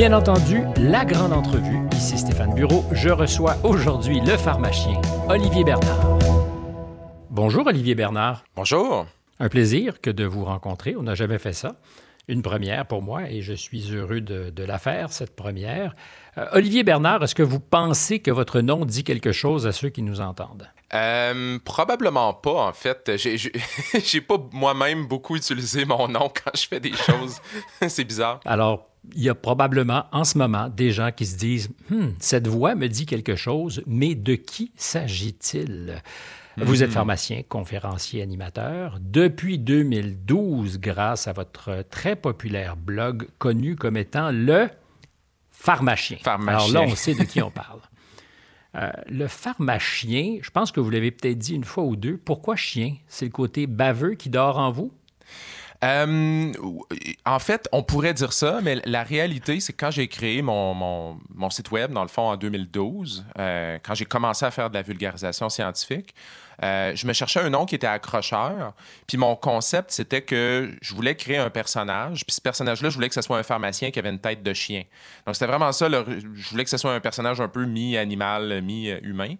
Bien 0.00 0.14
entendu, 0.14 0.62
la 0.78 1.04
grande 1.04 1.34
entrevue. 1.34 1.76
Ici 1.92 2.16
Stéphane 2.16 2.54
Bureau. 2.54 2.86
Je 2.90 3.10
reçois 3.10 3.56
aujourd'hui 3.62 4.18
le 4.22 4.38
pharmacien 4.38 4.98
Olivier 5.28 5.62
Bernard. 5.62 6.18
Bonjour 7.28 7.66
Olivier 7.66 7.94
Bernard. 7.94 8.42
Bonjour. 8.56 9.04
Un 9.40 9.48
plaisir 9.50 10.00
que 10.00 10.08
de 10.08 10.24
vous 10.24 10.46
rencontrer. 10.46 10.96
On 10.96 11.02
n'a 11.02 11.14
jamais 11.14 11.36
fait 11.36 11.52
ça. 11.52 11.76
Une 12.28 12.40
première 12.40 12.86
pour 12.86 13.02
moi 13.02 13.28
et 13.28 13.42
je 13.42 13.52
suis 13.52 13.94
heureux 13.94 14.22
de, 14.22 14.64
la 14.64 14.78
faire, 14.78 15.12
cette 15.12 15.36
première. 15.36 15.94
Euh, 16.38 16.46
Olivier 16.52 16.82
Bernard, 16.82 17.22
est-ce 17.22 17.34
que 17.34 17.42
vous 17.42 17.60
pensez 17.60 18.20
que 18.20 18.30
votre 18.30 18.62
nom 18.62 18.86
dit 18.86 19.04
quelque 19.04 19.32
chose 19.32 19.66
à 19.66 19.72
ceux 19.72 19.90
qui 19.90 20.00
nous 20.00 20.22
entendent? 20.22 20.70
Euh, 20.94 21.58
probablement 21.62 22.32
pas, 22.32 22.68
en 22.68 22.72
fait. 22.72 23.12
J'ai 23.16 24.20
pas 24.26 24.38
moi-même 24.52 25.06
beaucoup 25.06 25.36
utilisé 25.36 25.84
mon 25.84 26.08
nom 26.08 26.30
quand 26.30 26.52
je 26.56 26.66
fais 26.66 26.80
des 26.80 26.94
choses. 26.94 27.42
C'est 27.88 28.04
bizarre. 28.04 28.40
Alors, 28.46 28.89
il 29.14 29.22
y 29.22 29.28
a 29.28 29.34
probablement 29.34 30.04
en 30.12 30.24
ce 30.24 30.38
moment 30.38 30.68
des 30.68 30.90
gens 30.90 31.10
qui 31.12 31.26
se 31.26 31.36
disent 31.36 31.70
hmm, 31.90 32.08
Cette 32.18 32.46
voix 32.46 32.74
me 32.74 32.88
dit 32.88 33.06
quelque 33.06 33.36
chose, 33.36 33.82
mais 33.86 34.14
de 34.14 34.34
qui 34.34 34.72
s'agit-il? 34.76 36.02
Vous 36.56 36.82
êtes 36.82 36.90
hmm. 36.90 36.94
pharmacien, 36.94 37.42
conférencier, 37.48 38.22
animateur. 38.22 38.98
Depuis 39.00 39.58
2012, 39.58 40.80
grâce 40.80 41.28
à 41.28 41.32
votre 41.32 41.84
très 41.90 42.16
populaire 42.16 42.76
blog 42.76 43.28
connu 43.38 43.76
comme 43.76 43.96
étant 43.96 44.30
le 44.30 44.68
pharmacien. 45.50 46.18
pharmacien. 46.22 46.74
Alors 46.74 46.86
là, 46.86 46.92
on 46.92 46.96
sait 46.96 47.14
de 47.14 47.24
qui 47.24 47.42
on 47.42 47.50
parle. 47.50 47.80
Euh, 48.76 48.88
le 49.08 49.26
pharmacien, 49.26 50.38
je 50.42 50.50
pense 50.50 50.70
que 50.70 50.78
vous 50.78 50.90
l'avez 50.90 51.10
peut-être 51.10 51.38
dit 51.38 51.56
une 51.56 51.64
fois 51.64 51.82
ou 51.82 51.96
deux. 51.96 52.16
Pourquoi 52.16 52.54
chien? 52.54 52.94
C'est 53.08 53.24
le 53.24 53.32
côté 53.32 53.66
baveux 53.66 54.14
qui 54.14 54.30
dort 54.30 54.58
en 54.58 54.70
vous? 54.70 54.92
Euh, 55.82 56.52
en 57.24 57.38
fait, 57.38 57.68
on 57.72 57.82
pourrait 57.82 58.12
dire 58.12 58.32
ça, 58.32 58.60
mais 58.62 58.82
la 58.84 59.02
réalité, 59.02 59.60
c'est 59.60 59.72
que 59.72 59.78
quand 59.78 59.90
j'ai 59.90 60.08
créé 60.08 60.42
mon, 60.42 60.74
mon, 60.74 61.50
site 61.50 61.70
web, 61.70 61.92
dans 61.92 62.02
le 62.02 62.08
fond, 62.08 62.28
en 62.28 62.36
2012, 62.36 63.24
euh, 63.38 63.78
quand 63.82 63.94
j'ai 63.94 64.04
commencé 64.04 64.44
à 64.44 64.50
faire 64.50 64.68
de 64.68 64.74
la 64.74 64.82
vulgarisation 64.82 65.48
scientifique, 65.48 66.14
euh, 66.62 66.92
je 66.94 67.06
me 67.06 67.14
cherchais 67.14 67.40
un 67.40 67.48
nom 67.48 67.64
qui 67.64 67.74
était 67.74 67.86
accrocheur. 67.86 68.74
Puis 69.06 69.16
mon 69.16 69.34
concept, 69.36 69.90
c'était 69.90 70.20
que 70.20 70.70
je 70.82 70.94
voulais 70.94 71.16
créer 71.16 71.38
un 71.38 71.48
personnage. 71.48 72.26
Puis 72.26 72.36
ce 72.36 72.40
personnage-là, 72.42 72.90
je 72.90 72.94
voulais 72.94 73.08
que 73.08 73.14
ce 73.14 73.22
soit 73.22 73.38
un 73.38 73.42
pharmacien 73.42 73.90
qui 73.90 73.98
avait 73.98 74.10
une 74.10 74.18
tête 74.18 74.42
de 74.42 74.52
chien. 74.52 74.82
Donc 75.24 75.36
c'était 75.36 75.46
vraiment 75.46 75.72
ça. 75.72 75.88
je 75.88 76.50
voulais 76.50 76.64
que 76.64 76.70
ce 76.70 76.76
soit 76.76 76.92
un 76.92 77.00
personnage 77.00 77.40
un 77.40 77.48
peu 77.48 77.64
mi-animal, 77.64 78.60
mi-humain. 78.60 79.36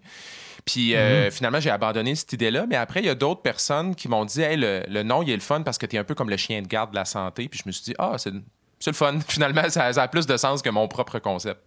Puis 0.65 0.95
euh, 0.95 1.25
mhm. 1.25 1.31
finalement, 1.31 1.59
j'ai 1.59 1.69
abandonné 1.69 2.15
cette 2.15 2.33
idée-là. 2.33 2.65
Mais 2.67 2.75
après, 2.75 3.01
il 3.01 3.05
y 3.05 3.09
a 3.09 3.15
d'autres 3.15 3.41
personnes 3.41 3.95
qui 3.95 4.07
m'ont 4.07 4.25
dit 4.25 4.41
hey, 4.41 4.57
le, 4.57 5.03
nom, 5.03 5.23
il 5.23 5.31
est 5.31 5.35
le 5.35 5.41
fun 5.41 5.61
parce 5.61 5.77
que 5.77 5.85
tu 5.85 5.95
es 5.95 5.99
un 5.99 6.03
peu 6.03 6.15
comme 6.15 6.29
le 6.29 6.37
chien 6.37 6.61
de 6.61 6.67
garde 6.67 6.91
de 6.91 6.95
la 6.95 7.05
santé. 7.05 7.47
Puis 7.47 7.59
je 7.63 7.69
me 7.69 7.71
suis 7.71 7.83
dit 7.83 7.95
Ah, 7.97 8.15
c'est 8.17 8.31
le 8.31 8.93
fun. 8.93 9.19
Finalement, 9.27 9.69
ça, 9.69 9.85
a 9.85 10.07
plus 10.07 10.27
de 10.27 10.37
sens 10.37 10.61
que 10.61 10.69
mon 10.69 10.87
propre 10.87 11.19
concept. 11.19 11.59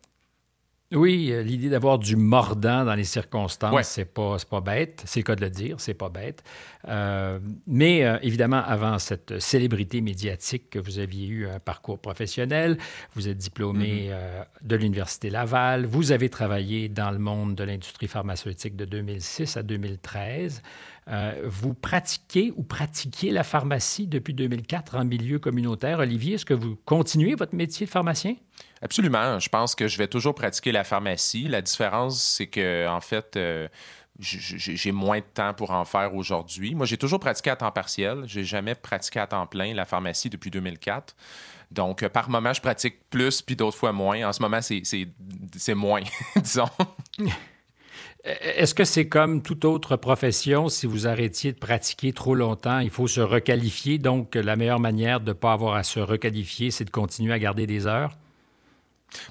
Oui, 0.94 1.30
euh, 1.32 1.42
l'idée 1.42 1.68
d'avoir 1.68 1.98
du 1.98 2.16
mordant 2.16 2.84
dans 2.84 2.94
les 2.94 3.04
circonstances, 3.04 3.86
c'est 3.88 4.04
pas, 4.04 4.36
pas 4.48 4.60
bête. 4.60 5.02
C'est 5.06 5.20
le 5.20 5.24
cas 5.24 5.34
de 5.34 5.40
le 5.40 5.50
dire, 5.50 5.80
c'est 5.80 5.94
pas 5.94 6.08
bête. 6.08 6.42
Euh, 6.88 7.38
mais 7.66 8.04
euh, 8.04 8.18
évidemment, 8.22 8.62
avant 8.64 8.98
cette 8.98 9.40
célébrité 9.40 10.00
médiatique 10.00 10.70
que 10.70 10.78
vous 10.78 10.98
aviez 10.98 11.26
eu 11.26 11.48
un 11.48 11.58
parcours 11.58 11.98
professionnel, 11.98 12.78
vous 13.14 13.28
êtes 13.28 13.38
diplômé 13.38 14.10
mm-hmm. 14.10 14.66
de 14.66 14.76
l'Université 14.76 15.30
Laval, 15.30 15.86
vous 15.86 16.12
avez 16.12 16.28
travaillé 16.28 16.88
dans 16.88 17.10
le 17.10 17.18
monde 17.18 17.54
de 17.54 17.64
l'industrie 17.64 18.08
pharmaceutique 18.08 18.76
de 18.76 18.84
2006 18.84 19.56
à 19.56 19.62
2013. 19.62 20.62
Vous 21.06 21.74
pratiquez 21.74 22.52
ou 22.56 22.62
pratiquiez 22.62 23.30
la 23.30 23.44
pharmacie 23.44 24.06
depuis 24.06 24.34
2004 24.34 24.96
en 24.96 25.04
milieu 25.04 25.38
communautaire. 25.38 25.98
Olivier, 25.98 26.34
est-ce 26.34 26.44
que 26.44 26.54
vous 26.54 26.76
continuez 26.84 27.34
votre 27.34 27.54
métier 27.54 27.86
de 27.86 27.90
pharmacien? 27.90 28.36
Absolument. 28.82 29.38
Je 29.38 29.48
pense 29.48 29.74
que 29.74 29.88
je 29.88 29.98
vais 29.98 30.08
toujours 30.08 30.34
pratiquer 30.34 30.72
la 30.72 30.84
pharmacie. 30.84 31.48
La 31.48 31.62
différence, 31.62 32.22
c'est 32.22 32.46
que, 32.46 32.86
en 32.88 33.00
fait, 33.00 33.36
euh, 33.36 33.68
j'ai 34.18 34.92
moins 34.92 35.18
de 35.18 35.24
temps 35.24 35.54
pour 35.54 35.70
en 35.70 35.84
faire 35.84 36.14
aujourd'hui. 36.14 36.74
Moi, 36.74 36.86
j'ai 36.86 36.98
toujours 36.98 37.18
pratiqué 37.18 37.50
à 37.50 37.56
temps 37.56 37.72
partiel. 37.72 38.22
J'ai 38.26 38.44
jamais 38.44 38.74
pratiqué 38.74 39.20
à 39.20 39.26
temps 39.26 39.46
plein 39.46 39.74
la 39.74 39.84
pharmacie 39.84 40.30
depuis 40.30 40.50
2004. 40.50 41.16
Donc, 41.70 42.02
euh, 42.02 42.08
par 42.08 42.30
moment, 42.30 42.52
je 42.52 42.60
pratique 42.60 43.08
plus, 43.10 43.42
puis 43.42 43.56
d'autres 43.56 43.76
fois 43.76 43.92
moins. 43.92 44.28
En 44.28 44.32
ce 44.32 44.40
moment, 44.40 44.60
c'est 44.62 45.74
moins, 45.74 46.02
disons. 46.36 46.68
Est-ce 48.24 48.74
que 48.74 48.84
c'est 48.84 49.06
comme 49.06 49.42
toute 49.42 49.66
autre 49.66 49.96
profession, 49.96 50.70
si 50.70 50.86
vous 50.86 51.06
arrêtiez 51.06 51.52
de 51.52 51.58
pratiquer 51.58 52.14
trop 52.14 52.34
longtemps, 52.34 52.78
il 52.78 52.88
faut 52.88 53.06
se 53.06 53.20
requalifier? 53.20 53.98
Donc, 53.98 54.34
la 54.34 54.56
meilleure 54.56 54.80
manière 54.80 55.20
de 55.20 55.28
ne 55.28 55.32
pas 55.34 55.52
avoir 55.52 55.74
à 55.74 55.82
se 55.82 56.00
requalifier, 56.00 56.70
c'est 56.70 56.86
de 56.86 56.90
continuer 56.90 57.34
à 57.34 57.38
garder 57.38 57.66
des 57.66 57.86
heures? 57.86 58.16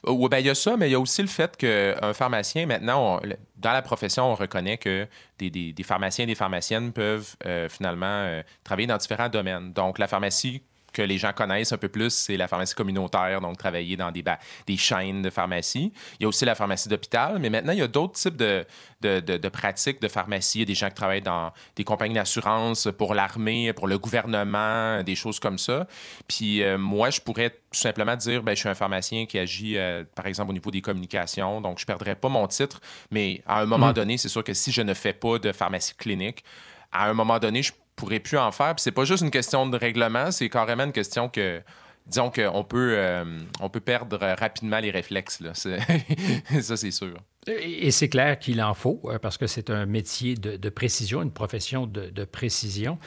Oui, 0.05 0.29
ben, 0.29 0.37
il 0.37 0.45
y 0.45 0.49
a 0.49 0.55
ça, 0.55 0.77
mais 0.77 0.89
il 0.89 0.91
y 0.91 0.95
a 0.95 0.99
aussi 0.99 1.23
le 1.23 1.27
fait 1.27 1.57
qu'un 1.57 2.13
pharmacien, 2.13 2.67
maintenant, 2.67 3.19
dans 3.57 3.71
la 3.71 3.81
profession, 3.81 4.31
on 4.31 4.35
reconnaît 4.35 4.77
que 4.77 5.07
des, 5.39 5.49
des, 5.49 5.83
pharmaciens 5.83 6.23
et 6.23 6.27
des 6.27 6.35
pharmaciennes 6.35 6.93
peuvent 6.93 7.35
euh, 7.45 7.67
finalement 7.69 8.05
euh, 8.05 8.43
travailler 8.63 8.87
dans 8.87 8.97
différents 8.97 9.29
domaines. 9.29 9.73
Donc, 9.73 9.97
la 9.97 10.07
pharmacie 10.07 10.61
que 10.93 11.01
les 11.01 11.17
gens 11.17 11.33
connaissent 11.33 11.73
un 11.73 11.77
peu 11.77 11.89
plus, 11.89 12.11
c'est 12.11 12.37
la 12.37 12.47
pharmacie 12.47 12.75
communautaire, 12.75 13.41
donc 13.41 13.57
travailler 13.57 13.97
dans 13.97 14.11
des, 14.11 14.23
des 14.67 14.77
chaînes 14.77 15.21
de 15.21 15.29
pharmacie. 15.29 15.91
Il 16.19 16.23
y 16.23 16.25
a 16.25 16.27
aussi 16.29 16.45
la 16.45 16.55
pharmacie 16.55 16.87
d'hôpital, 16.87 17.39
mais 17.39 17.49
maintenant, 17.49 17.73
il 17.73 17.79
y 17.79 17.83
a 17.83 17.87
d'autres 17.87 18.13
types 18.13 18.37
de, 18.37 18.65
de, 19.01 19.49
pratiques 19.49 20.01
de 20.01 20.07
pharmacie. 20.07 20.59
Il 20.59 20.61
y 20.61 20.63
a 20.63 20.65
des 20.67 20.75
gens 20.75 20.89
qui 20.89 20.95
travaillent 20.95 21.21
dans 21.21 21.51
des 21.75 21.83
compagnies 21.83 22.15
d'assurance 22.15 22.87
pour 22.97 23.13
l'armée, 23.13 23.73
pour 23.73 23.87
le 23.87 23.97
gouvernement, 23.97 25.03
des 25.03 25.15
choses 25.15 25.39
comme 25.39 25.57
ça. 25.57 25.87
Puis 26.27 26.63
euh, 26.63 26.77
moi, 26.77 27.09
je 27.09 27.19
pourrais 27.19 27.49
tout 27.49 27.79
simplement 27.79 28.15
dire, 28.15 28.43
ben, 28.43 28.53
je 28.53 28.59
suis 28.59 28.69
un 28.69 28.75
pharmacien 28.75 29.25
qui 29.25 29.39
agit, 29.39 29.77
euh, 29.77 30.03
par 30.15 30.27
exemple, 30.27 30.51
au 30.51 30.53
niveau 30.53 30.71
des 30.71 30.81
communications, 30.81 31.59
donc 31.59 31.79
je 31.79 31.83
ne 31.83 31.87
perdrai 31.87 32.15
pas 32.15 32.29
mon 32.29 32.47
titre, 32.47 32.79
mais 33.11 33.41
à 33.47 33.61
un 33.61 33.65
moment 33.65 33.89
mmh. 33.89 33.93
donné, 33.93 34.17
c'est 34.17 34.29
sûr 34.29 34.43
que 34.43 34.53
si 34.53 34.71
je 34.71 34.81
ne 34.81 34.93
fais 34.93 35.13
pas 35.13 35.39
de 35.39 35.51
pharmacie 35.51 35.95
clinique, 35.95 36.43
à 36.91 37.09
un 37.09 37.13
moment 37.13 37.39
donné, 37.39 37.63
je 37.63 37.73
pourrait 37.95 38.19
plus 38.19 38.37
en 38.37 38.51
faire. 38.51 38.75
Puis 38.75 38.83
c'est 38.83 38.91
pas 38.91 39.05
juste 39.05 39.23
une 39.23 39.31
question 39.31 39.67
de 39.67 39.77
règlement, 39.77 40.31
c'est 40.31 40.49
carrément 40.49 40.83
une 40.83 40.91
question 40.91 41.29
que 41.29 41.61
disons 42.05 42.31
qu'on 42.31 42.63
peut, 42.63 42.95
euh, 42.97 43.39
on 43.59 43.69
peut 43.69 43.79
perdre 43.79 44.17
rapidement 44.37 44.79
les 44.79 44.91
réflexes. 44.91 45.39
Là. 45.39 45.53
ça, 46.61 46.77
c'est 46.77 46.91
sûr. 46.91 47.15
Et 47.47 47.91
c'est 47.91 48.09
clair 48.09 48.39
qu'il 48.39 48.61
en 48.61 48.73
faut, 48.73 49.01
euh, 49.05 49.19
parce 49.19 49.37
que 49.37 49.47
c'est 49.47 49.69
un 49.69 49.85
métier 49.85 50.35
de, 50.35 50.69
précision, 50.69 51.21
une 51.21 51.31
profession 51.31 51.87
de, 51.87 52.25
précision. 52.25 52.97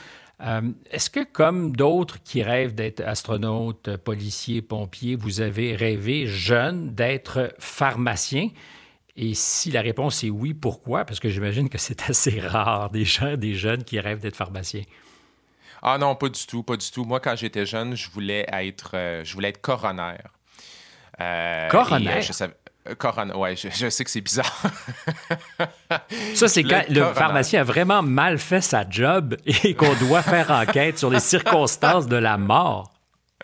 Euh, 0.43 0.61
est-ce 0.91 1.09
que, 1.09 1.25
comme 1.25 1.75
d'autres 1.75 2.23
qui 2.23 2.43
rêvent 2.43 2.75
d'être 2.75 3.01
astronautes, 3.01 3.97
policiers, 3.97 4.61
pompiers, 4.61 5.17
vous 5.17 5.41
avez 5.41 5.75
rêvé 5.75 6.27
jeune 6.27 6.95
d'être 6.95 7.55
pharmacien? 7.59 8.51
Et 9.17 9.33
si 9.35 9.71
la 9.71 9.81
réponse 9.81 10.23
est 10.25 10.31
oui, 10.31 10.53
pourquoi? 10.53 11.05
Parce 11.05 11.21
que 11.21 11.31
j'imagine 11.31 11.69
que 11.69 11.79
c'est 11.79 12.11
assez 12.11 12.39
rare 12.39 12.91
des 12.91 13.05
gens, 13.05 13.37
des 13.37 13.55
jeunes 13.55 13.83
qui 13.83 13.99
rêvent 13.99 14.21
d'être 14.21 14.37
pharmaciens. 14.37 14.83
Ah 15.83 15.99
non, 15.99 16.15
pas 16.15 16.29
du 16.29 16.47
tout, 16.47 16.63
pas 16.63 16.77
du 16.77 16.91
tout. 16.91 17.05
Moi, 17.05 17.21
quand 17.21 17.37
j'étais 17.37 17.65
jeune, 17.65 17.97
je 17.97 18.11
voulais 18.11 18.47
être, 18.53 18.91
euh, 18.95 19.25
je 19.25 19.33
voulais 19.35 19.51
être 19.51 19.61
coroner. 19.61 20.17
Euh, 21.21 21.69
coroner? 21.69 22.17
Euh, 22.17 22.21
je 22.21 22.33
savais... 22.33 22.55
Coroner, 22.99 23.35
ouais, 23.35 23.57
je, 23.57 23.89
sais 23.89 24.05
que 24.05 24.11
c'est 24.11 24.21
bizarre. 24.21 24.63
Ça, 26.35 26.47
c'est 26.47 26.63
quand 26.63 26.85
le 26.89 27.13
pharmacien 27.15 27.63
a 27.63 27.65
vraiment 27.65 28.01
mal 28.01 28.39
fait 28.39 28.61
sa 28.61 28.89
job 28.89 29.37
et 29.45 29.75
qu'on 29.75 29.93
doit 29.95 30.23
faire 30.23 30.53
enquête 30.53 30.97
sur 30.97 31.11
les 31.11 31.19
circonstances 31.35 32.07
de 32.07 32.17
la 32.17 32.39
mort. 32.39 32.96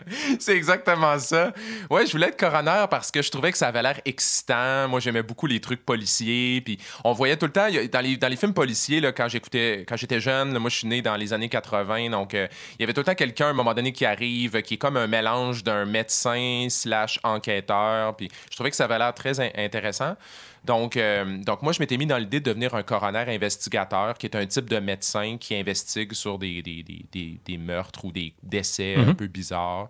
C'est 0.39 0.55
exactement 0.55 1.17
ça. 1.19 1.53
Ouais, 1.89 2.05
je 2.05 2.11
voulais 2.11 2.27
être 2.27 2.39
coroner 2.39 2.85
parce 2.89 3.11
que 3.11 3.21
je 3.21 3.31
trouvais 3.31 3.51
que 3.51 3.57
ça 3.57 3.67
avait 3.67 3.81
l'air 3.81 3.99
excitant. 4.05 4.87
Moi, 4.87 4.99
j'aimais 4.99 5.23
beaucoup 5.23 5.47
les 5.47 5.59
trucs 5.59 5.85
policiers. 5.85 6.61
Puis 6.61 6.77
on 7.03 7.13
voyait 7.13 7.37
tout 7.37 7.45
le 7.45 7.51
temps, 7.51 7.67
dans 7.91 8.01
les, 8.01 8.17
dans 8.17 8.27
les 8.27 8.35
films 8.35 8.53
policiers, 8.53 8.99
là, 8.99 9.11
quand 9.11 9.27
j'écoutais, 9.27 9.85
quand 9.87 9.97
j'étais 9.97 10.19
jeune, 10.19 10.57
moi, 10.57 10.69
je 10.69 10.77
suis 10.77 10.87
né 10.87 11.01
dans 11.01 11.15
les 11.15 11.33
années 11.33 11.49
80. 11.49 12.09
Donc, 12.09 12.33
euh, 12.33 12.47
il 12.79 12.81
y 12.81 12.83
avait 12.83 12.93
tout 12.93 13.01
le 13.01 13.05
temps 13.05 13.15
quelqu'un, 13.15 13.47
à 13.47 13.49
un 13.49 13.53
moment 13.53 13.73
donné, 13.73 13.91
qui 13.91 14.05
arrive, 14.05 14.61
qui 14.61 14.75
est 14.75 14.77
comme 14.77 14.97
un 14.97 15.07
mélange 15.07 15.63
d'un 15.63 15.85
médecin 15.85 16.67
slash 16.69 17.19
enquêteur. 17.23 18.15
Puis 18.15 18.29
je 18.49 18.55
trouvais 18.55 18.69
que 18.69 18.75
ça 18.75 18.85
avait 18.85 18.97
l'air 18.97 19.13
très 19.13 19.39
intéressant. 19.39 20.15
Donc, 20.63 20.95
euh, 20.95 21.37
donc 21.39 21.61
moi, 21.61 21.73
je 21.73 21.79
m'étais 21.79 21.97
mis 21.97 22.05
dans 22.05 22.17
l'idée 22.17 22.39
de 22.39 22.45
devenir 22.45 22.73
un 22.73 22.83
coroner 22.83 23.25
investigateur, 23.27 24.17
qui 24.17 24.25
est 24.27 24.35
un 24.35 24.45
type 24.45 24.69
de 24.69 24.79
médecin 24.79 25.37
qui 25.37 25.55
investigue 25.55 26.13
sur 26.13 26.39
des, 26.39 26.61
des, 26.61 26.83
des, 26.83 27.39
des 27.45 27.57
meurtres 27.57 28.05
ou 28.05 28.11
des 28.11 28.33
décès 28.41 28.95
un 28.95 29.07
mhm. 29.07 29.15
peu 29.15 29.27
bizarres. 29.27 29.89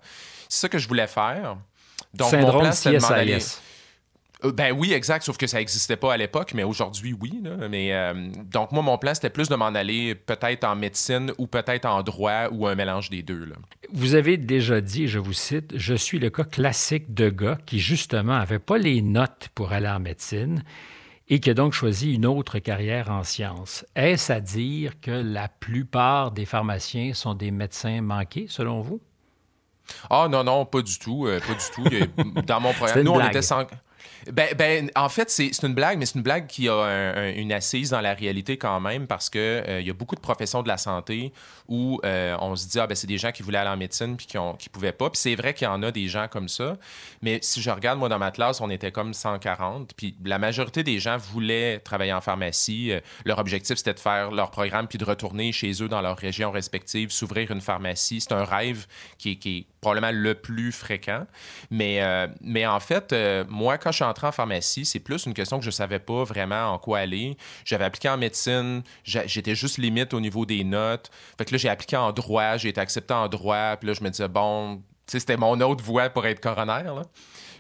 C'est 0.50 0.62
ça 0.62 0.70
que 0.70 0.80
je 0.80 0.88
voulais 0.88 1.08
faire. 1.08 1.58
Donc, 2.14 2.30
Syndrome 2.32 2.66
mon 2.66 2.72
plan, 2.72 3.12
euh, 3.18 3.40
ben 4.52 4.74
oui, 4.74 4.92
exact, 4.92 5.24
sauf 5.24 5.38
que 5.38 5.48
ça 5.48 5.58
n'existait 5.58 5.96
pas 5.96 6.14
à 6.14 6.18
l'époque, 6.18 6.54
mais 6.54 6.64
aujourd'hui, 6.64 7.16
oui. 7.20 7.42
Mais, 7.70 7.94
euh, 7.94 8.30
donc, 8.52 8.72
moi, 8.72 8.82
mon 8.82 8.98
plan, 8.98 9.14
c'était 9.14 9.30
plus 9.30 9.48
de 9.48 9.56
m'en 9.56 9.68
aller 9.68 10.16
peut-être 10.16 10.66
en 10.66 10.76
médecine 10.76 11.32
ou 11.38 11.48
peut-être 11.48 11.86
en 11.86 12.04
droit 12.04 12.50
ou 12.52 12.68
un 12.68 12.76
mélange 12.76 13.10
des 13.10 13.24
deux. 13.24 13.48
Vous 13.92 14.16
avez 14.16 14.38
déjà 14.38 14.82
dit, 14.82 15.08
je 15.08 15.20
vous 15.20 15.34
cite, 15.34 15.72
je 15.76 15.94
suis 15.94 16.20
le 16.20 16.30
cas 16.30 16.44
classique 16.44 17.14
de 17.14 17.30
gars 17.30 17.58
qui, 17.66 17.80
justement, 17.80 18.38
n'avait 18.38 18.60
pas 18.60 18.78
les 18.78 19.02
notes 19.02 19.50
pour 19.56 19.72
aller 19.72 19.88
en 19.88 20.00
médecine 20.00 20.64
et 21.30 21.40
qui 21.40 21.50
a 21.50 21.54
donc 21.54 21.72
choisi 21.74 22.14
une 22.14 22.26
autre 22.26 22.60
carrière 22.60 23.10
en 23.10 23.24
sciences. 23.24 23.86
Est-ce 23.96 24.34
à 24.34 24.42
dire 24.42 25.00
que 25.00 25.12
la 25.12 25.48
plupart 25.48 26.32
des 26.32 26.46
pharmaciens 26.46 27.14
sont 27.14 27.34
des 27.34 27.52
médecins 27.52 28.02
manqués, 28.02 28.48
selon 28.50 28.82
vous? 28.82 29.00
Ah 30.10 30.28
non, 30.30 30.44
non, 30.44 30.66
pas 30.66 30.82
du 30.82 31.00
tout. 31.00 31.26
pas 31.26 31.54
du 31.54 31.66
tout. 31.74 32.42
Dans 32.46 32.60
mon 32.60 32.74
programme, 32.74 33.04
nous, 33.04 33.12
on 33.12 33.26
était 33.26 33.42
sans... 33.42 33.66
Ben, 34.32 34.50
ben, 34.58 34.92
en 34.96 35.10
fait, 35.10 35.30
c'est 35.30 35.52
une 35.64 35.74
blague, 35.74 35.98
mais 35.98 36.06
c'est 36.06 36.16
une 36.16 36.24
blague 36.24 36.48
qui 36.48 36.70
a 36.70 37.32
une 37.36 37.52
assise 37.52 37.90
dans 37.90 38.02
la 38.02 38.14
réalité 38.14 38.58
quand 38.58 38.80
même 38.80 39.08
parce 39.08 39.30
qu'il 39.30 39.42
euh, 39.42 39.82
y 39.82 39.90
a 39.90 39.94
beaucoup 39.94 40.16
de 40.16 40.22
professions 40.22 40.64
de 40.64 40.68
la 40.68 40.78
santé 40.78 41.34
où 41.68 42.00
euh, 42.06 42.36
on 42.40 42.56
se 42.56 42.68
dit, 42.68 42.80
ah, 42.80 42.88
ben, 42.88 42.96
c'est 42.96 43.08
des 43.08 43.18
gens 43.18 43.32
qui 43.32 43.44
voulaient 43.44 43.58
aller 43.58 43.70
en 43.70 43.78
médecine 43.78 44.16
puis 44.16 44.26
qui 44.26 44.38
ne 44.38 44.70
pouvaient 44.72 44.92
pas. 44.92 45.10
Puis 45.10 45.20
c'est 45.20 45.36
vrai 45.36 45.54
qu'il 45.54 45.66
y 45.66 45.70
en 45.70 45.84
a 45.84 45.92
des 45.92 46.08
gens 46.08 46.28
comme 46.28 46.48
ça. 46.48 46.78
Mais 47.22 47.40
si 47.42 47.62
je 47.62 47.70
regarde, 47.70 48.00
moi, 48.00 48.10
dans 48.10 48.20
ma 48.20 48.32
classe, 48.32 48.62
on 48.62 48.70
était 48.70 48.92
comme 48.92 49.14
140. 49.14 49.94
Puis 49.96 50.16
la 50.24 50.40
majorité 50.40 50.84
des 50.84 51.00
gens 51.00 51.18
voulaient 51.18 51.80
travailler 51.80 52.14
en 52.14 52.22
pharmacie. 52.22 52.92
Euh, 52.92 53.00
leur 53.26 53.40
objectif, 53.40 53.78
c'était 53.78 53.94
de 53.94 54.00
faire 54.00 54.32
leur 54.32 54.52
programme 54.52 54.88
puis 54.88 54.98
de 54.98 55.06
retourner 55.06 55.52
chez 55.52 55.84
eux 55.84 55.90
dans 55.90 56.02
leur 56.02 56.18
région 56.18 56.52
respective, 56.52 57.12
s'ouvrir 57.12 57.52
une 57.52 57.62
pharmacie. 57.62 58.22
C'est 58.22 58.34
un 58.34 58.46
rêve 58.46 58.86
qui 59.18 59.34
qui 59.38 59.58
est, 59.60 59.73
probablement 59.84 60.12
le 60.12 60.34
plus 60.34 60.72
fréquent. 60.72 61.26
Mais, 61.70 62.02
mais 62.42 62.66
en 62.66 62.80
fait, 62.80 63.14
moi, 63.50 63.78
quand 63.78 63.92
je 63.92 63.98
suis 63.98 64.04
en 64.04 64.14
pharmacie, 64.32 64.86
c'est 64.86 65.00
plus 65.00 65.26
une 65.26 65.34
question 65.34 65.60
que 65.60 65.66
je 65.66 65.72
savais 65.72 66.00
pas 66.00 66.24
vraiment 66.24 66.74
en 66.74 66.80
quoi 66.80 67.00
aller. 67.00 67.38
J'avais 67.66 67.86
appliqué 67.86 68.10
en 68.10 68.18
médecine, 68.18 68.82
j'étais 69.04 69.56
juste 69.56 69.78
limite 69.78 70.14
au 70.14 70.20
niveau 70.20 70.46
des 70.46 70.64
notes. 70.64 71.12
Fait 71.38 71.46
que 71.46 71.52
là, 71.52 71.58
j'ai 71.58 71.70
appliqué 71.70 71.98
en 71.98 72.12
droit, 72.12 72.58
j'ai 72.58 72.70
été 72.70 72.82
accepté 72.82 73.14
en 73.14 73.28
droit, 73.28 73.76
puis 73.78 73.88
là, 73.88 73.94
je 73.94 74.04
me 74.04 74.10
disais, 74.10 74.28
bon, 74.28 74.82
c'était 75.08 75.38
mon 75.38 75.60
autre 75.62 75.84
voie 75.84 76.10
pour 76.10 76.26
être 76.26 76.40
coroner. 76.40 76.84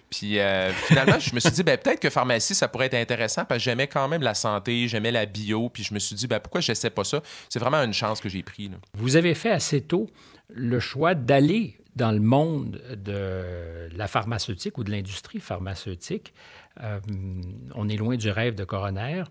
Puis 0.10 0.40
euh, 0.40 0.72
finalement, 0.72 1.18
je 1.20 1.34
me 1.34 1.40
suis 1.40 1.52
dit, 1.52 1.64
ben, 1.64 1.78
peut-être 1.78 2.00
que 2.00 2.10
pharmacie, 2.10 2.54
ça 2.54 2.68
pourrait 2.68 2.86
être 2.86 2.94
intéressant 2.94 3.46
parce 3.46 3.60
que 3.60 3.64
j'aimais 3.64 3.88
quand 3.88 4.08
même 4.08 4.22
la 4.22 4.36
santé, 4.36 4.88
j'aimais 4.88 5.12
la 5.12 5.26
bio. 5.26 5.70
Puis 5.70 5.84
je 5.84 5.94
me 5.94 6.00
suis 6.00 6.16
dit, 6.16 6.28
ben, 6.28 6.40
pourquoi 6.40 6.62
je 6.62 6.74
sais 6.74 6.92
pas 6.92 7.04
ça? 7.04 7.22
C'est 7.50 7.60
vraiment 7.60 7.78
une 7.78 7.94
chance 7.94 8.22
que 8.22 8.30
j'ai 8.30 8.44
pris. 8.44 8.70
Vous 8.96 9.16
avez 9.16 9.34
fait 9.34 9.50
assez 9.50 9.82
tôt 9.82 10.08
le 10.50 10.80
choix 10.80 11.16
d'aller 11.16 11.78
dans 11.96 12.12
le 12.12 12.20
monde 12.20 12.82
de 12.96 13.90
la 13.96 14.08
pharmaceutique 14.08 14.78
ou 14.78 14.84
de 14.84 14.92
l'industrie 14.92 15.40
pharmaceutique. 15.40 16.34
Euh, 16.82 17.00
on 17.76 17.88
est 17.90 17.98
loin 17.98 18.16
du 18.16 18.30
rêve 18.30 18.56
de 18.56 18.64
coroner. 18.64 19.24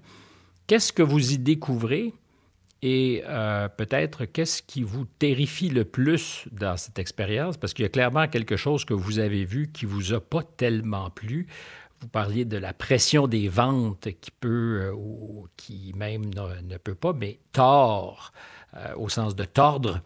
Qu'est-ce 0.66 0.92
que 0.92 1.02
vous 1.02 1.32
y 1.32 1.38
découvrez 1.38 2.14
et 2.84 3.22
euh, 3.28 3.68
peut-être 3.68 4.24
qu'est-ce 4.24 4.60
qui 4.60 4.82
vous 4.82 5.04
terrifie 5.04 5.68
le 5.68 5.84
plus 5.84 6.48
dans 6.50 6.76
cette 6.76 6.98
expérience? 6.98 7.56
Parce 7.56 7.74
qu'il 7.74 7.84
y 7.84 7.86
a 7.86 7.90
clairement 7.90 8.26
quelque 8.26 8.56
chose 8.56 8.84
que 8.84 8.94
vous 8.94 9.20
avez 9.20 9.44
vu 9.44 9.70
qui 9.72 9.86
vous 9.86 10.14
a 10.14 10.20
pas 10.20 10.42
tellement 10.42 11.10
plu. 11.10 11.46
Vous 12.00 12.08
parliez 12.08 12.44
de 12.44 12.56
la 12.56 12.72
pression 12.72 13.28
des 13.28 13.48
ventes 13.48 14.08
qui 14.20 14.32
peut, 14.32 14.80
euh, 14.82 14.92
ou 14.94 15.46
qui 15.56 15.92
même 15.96 16.24
ne, 16.34 16.76
peut 16.76 16.96
pas, 16.96 17.12
mais 17.12 17.38
tord, 17.52 18.32
au 18.96 19.08
sens 19.08 19.36
de 19.36 19.44
tordre 19.44 20.00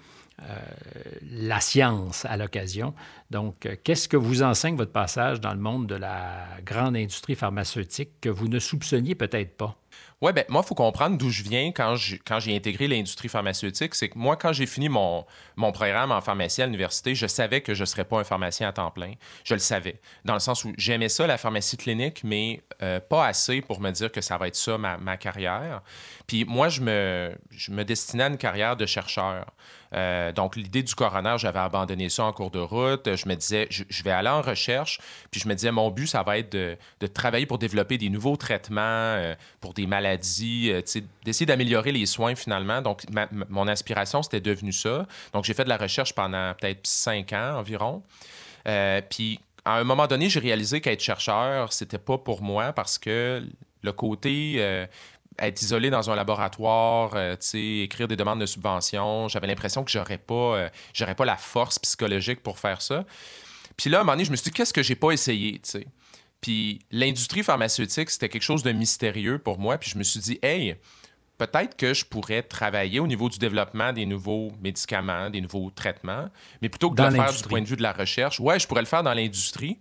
la 1.31 1.61
science 1.61 2.25
à 2.25 2.37
l'occasion. 2.37 2.95
Donc, 3.31 3.67
euh, 3.67 3.77
qu'est-ce 3.83 4.09
que 4.09 4.17
vous 4.17 4.43
enseigne 4.43 4.77
votre 4.77 4.93
passage 4.93 5.41
dans 5.41 5.55
le 5.55 5.61
monde 5.61 5.87
de 5.87 5.95
la 5.95 6.47
grande 6.65 6.97
industrie 6.97 7.35
pharmaceutique 7.35 8.21
que 8.21 8.29
vous 8.29 8.49
ne 8.49 8.59
soupçonniez 8.59 9.15
peut-être 9.15 9.57
pas? 9.57 9.77
Oui, 10.23 10.33
ben 10.33 10.45
moi, 10.49 10.63
il 10.65 10.69
faut 10.69 10.75
comprendre 10.75 11.19
d'où 11.19 11.29
je 11.29 11.43
viens 11.43 11.73
quand 11.73 11.95
j'ai 11.95 12.19
quand 12.19 12.39
intégré 12.49 12.89
l'industrie 12.89 13.29
pharmaceutique. 13.29 13.95
C'est 13.95 14.09
que 14.09 14.19
moi, 14.19 14.37
quand 14.37 14.53
j'ai 14.53 14.65
fini 14.65 14.89
mon, 14.89 15.27
mon 15.57 15.73
programme 15.73 16.11
en 16.11 16.23
pharmacie 16.23 16.63
à 16.63 16.67
l'université, 16.67 17.15
je 17.15 17.27
savais 17.27 17.61
que 17.61 17.75
je 17.75 17.83
ne 17.83 17.87
serais 17.87 18.05
pas 18.05 18.21
un 18.21 18.25
pharmacien 18.25 18.69
à 18.69 18.73
temps 18.73 18.91
plein. 18.91 19.13
Je 19.45 19.53
le 19.53 19.61
savais. 19.61 20.01
Dans 20.25 20.33
le 20.33 20.41
sens 20.41 20.65
où 20.65 20.73
j'aimais 20.79 21.11
ça, 21.11 21.27
la 21.27 21.37
pharmacie 21.37 21.77
clinique, 21.77 22.23
mais 22.25 22.63
euh, 22.83 22.99
pas 22.99 23.27
assez 23.27 23.61
pour 23.61 23.81
me 23.81 23.91
dire 23.91 24.11
que 24.11 24.23
ça 24.23 24.39
va 24.39 24.49
être 24.49 24.57
ça, 24.57 24.79
ma, 24.79 24.97
ma 24.97 25.19
carrière. 25.19 25.83
Puis 26.27 26.47
moi, 26.47 26.71
je 26.71 26.81
me, 26.81 27.37
je 27.51 27.71
me 27.71 27.85
destinais 27.85 28.25
à 28.25 28.29
une 28.29 28.39
carrière 28.39 28.77
de 28.77 28.87
chercheur. 28.87 29.45
Euh, 29.95 30.33
donc, 30.33 30.57
l'idée 30.57 30.83
du 30.83 30.95
coroner, 30.95 31.37
j'avais 31.39 31.59
abandonné 31.59 32.09
ça 32.09 32.25
en 32.25 32.33
cours 32.33 32.51
de 32.51 32.59
route. 32.59 33.15
Je 33.15 33.29
me 33.29 33.35
disais, 33.35 33.67
je, 33.71 34.03
vais 34.03 34.11
aller 34.11 34.29
en 34.29 34.43
recherche. 34.43 34.99
Puis 35.31 35.41
je 35.41 35.49
me 35.49 35.55
disais, 35.55 35.71
mon 35.71 35.91
but, 35.91 36.07
ça 36.07 36.23
va 36.23 36.39
être 36.39 36.53
de, 36.53 36.77
travailler 37.07 37.47
pour 37.47 37.59
développer 37.59 37.99
des 37.99 38.11
nouveaux 38.11 38.37
traitements 38.37 38.81
euh, 38.83 39.35
pour 39.61 39.75
des 39.75 39.86
maladies, 39.87 40.71
euh, 40.71 40.83
d'essayer 41.25 41.47
d'améliorer 41.47 41.93
les 41.93 42.07
soins 42.07 42.35
finalement. 42.35 42.83
Donc, 42.83 43.03
mon 43.49 43.69
aspiration, 43.69 44.23
c'était 44.23 44.41
devenu 44.41 44.73
ça. 44.73 45.07
Donc, 45.33 45.45
j'ai 45.45 45.55
fait 45.55 45.65
de 45.65 45.69
la 45.69 45.77
recherche 45.77 46.15
pendant 46.15 46.55
peut-être 46.55 46.87
cinq 46.87 47.33
ans 47.33 47.59
environ. 47.59 48.03
puis, 49.11 49.41
à 49.65 49.79
un 49.79 49.85
moment 49.85 50.07
donné, 50.07 50.29
j'ai 50.29 50.41
réalisé 50.41 50.81
qu'être 50.81 51.03
chercheur, 51.03 51.73
c'était 51.73 51.99
pas 51.99 52.19
pour 52.19 52.43
moi 52.43 52.73
parce 52.73 52.99
que 52.99 53.45
le 53.83 53.93
côté 53.93 54.87
être 55.39 55.63
isolé 55.63 55.91
dans 55.91 56.11
un 56.11 56.15
laboratoire, 56.15 57.13
euh, 57.15 57.37
écrire 57.55 58.09
des 58.09 58.17
demandes 58.17 58.41
de 58.41 58.47
subvention. 58.47 59.29
J'avais 59.29 59.47
l'impression 59.47 59.85
que 59.85 59.91
j'aurais 59.91 60.19
pas, 60.19 60.71
euh, 61.05 61.15
pas 61.17 61.25
la 61.25 61.37
force 61.37 61.79
psychologique 61.79 62.43
pour 62.43 62.59
faire 62.59 62.83
ça. 62.83 63.05
Puis 63.77 63.91
là, 63.91 63.99
à 63.99 64.01
un 64.01 64.05
moment 64.05 64.15
donné, 64.15 64.25
je 64.25 64.31
me 64.31 64.37
suis 64.37 64.45
dit, 64.45 64.51
qu'est-ce 64.53 64.73
que 64.73 64.83
j'ai 64.83 64.95
pas 64.95 65.11
essayé, 65.11 65.61
Puis 66.41 66.81
l'industrie 66.91 67.43
pharmaceutique, 67.43 68.11
c'était 68.11 68.29
quelque 68.29 68.43
chose 68.43 68.63
de 68.63 68.73
mystérieux 68.73 69.39
pour 69.39 69.59
moi. 69.59 69.79
Puis 69.79 69.91
je 69.91 69.99
me 69.99 70.03
suis 70.03 70.21
dit, 70.21 70.39
hey, 70.43 70.77
peut-être 71.39 71.77
que 71.77 71.95
je 71.95 72.05
pourrais 72.05 72.43
travailler 72.43 73.01
au 73.01 73.07
niveau 73.07 73.29
du 73.29 73.39
développement 73.39 73.93
des 73.93 74.07
nouveaux 74.07 74.53
médicaments, 74.61 75.31
des 75.31 75.41
nouveaux 75.41 75.71
traitements, 75.71 76.29
mais 76.63 76.69
plutôt 76.69 76.91
que 76.91 76.97
de 76.97 77.03
le 77.03 77.11
faire 77.11 77.33
du 77.33 77.43
point 77.43 77.61
de 77.61 77.67
vue 77.67 77.77
de 77.77 77.83
la 77.83 77.93
recherche, 77.93 78.41
ouais, 78.41 78.59
je 78.59 78.67
pourrais 78.67 78.83
le 78.83 78.87
faire 78.87 79.03
dans 79.03 79.15
l'industrie. 79.15 79.79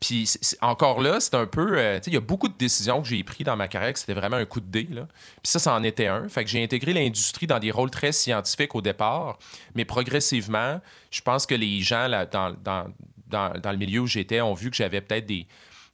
Puis 0.00 0.32
encore 0.62 1.02
là, 1.02 1.20
c'est 1.20 1.34
un 1.34 1.44
peu. 1.44 1.78
Euh, 1.78 2.00
il 2.06 2.14
y 2.14 2.16
a 2.16 2.20
beaucoup 2.20 2.48
de 2.48 2.56
décisions 2.56 3.02
que 3.02 3.08
j'ai 3.08 3.22
prises 3.22 3.44
dans 3.44 3.56
ma 3.56 3.68
carrière 3.68 3.92
que 3.92 3.98
c'était 3.98 4.14
vraiment 4.14 4.36
un 4.36 4.46
coup 4.46 4.60
de 4.60 4.66
dé. 4.66 4.88
Là. 4.90 5.06
Puis 5.42 5.50
ça, 5.50 5.58
ça 5.58 5.74
en 5.74 5.82
était 5.82 6.06
un. 6.06 6.26
Fait 6.30 6.42
que 6.42 6.48
j'ai 6.48 6.62
intégré 6.62 6.94
l'industrie 6.94 7.46
dans 7.46 7.58
des 7.58 7.70
rôles 7.70 7.90
très 7.90 8.12
scientifiques 8.12 8.74
au 8.74 8.80
départ, 8.80 9.38
mais 9.74 9.84
progressivement, 9.84 10.80
je 11.10 11.20
pense 11.20 11.44
que 11.44 11.54
les 11.54 11.82
gens 11.82 12.08
là, 12.08 12.24
dans, 12.24 12.56
dans, 12.64 12.86
dans, 13.26 13.72
le 13.72 13.76
milieu 13.76 14.00
où 14.00 14.06
j'étais 14.06 14.40
ont 14.40 14.54
vu 14.54 14.70
que 14.70 14.76
j'avais 14.76 15.02
peut-être 15.02 15.26
des, 15.26 15.46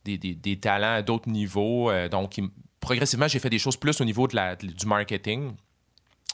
des, 0.06 0.56
talents 0.58 0.94
à 0.94 1.02
d'autres 1.02 1.28
niveaux. 1.28 1.90
Euh, 1.90 2.08
donc, 2.08 2.40
progressivement, 2.80 3.28
j'ai 3.28 3.38
fait 3.38 3.50
des 3.50 3.58
choses 3.58 3.76
plus 3.76 4.00
au 4.00 4.04
niveau 4.04 4.26
de 4.28 4.36
la, 4.36 4.56
du 4.56 4.86
marketing. 4.86 5.52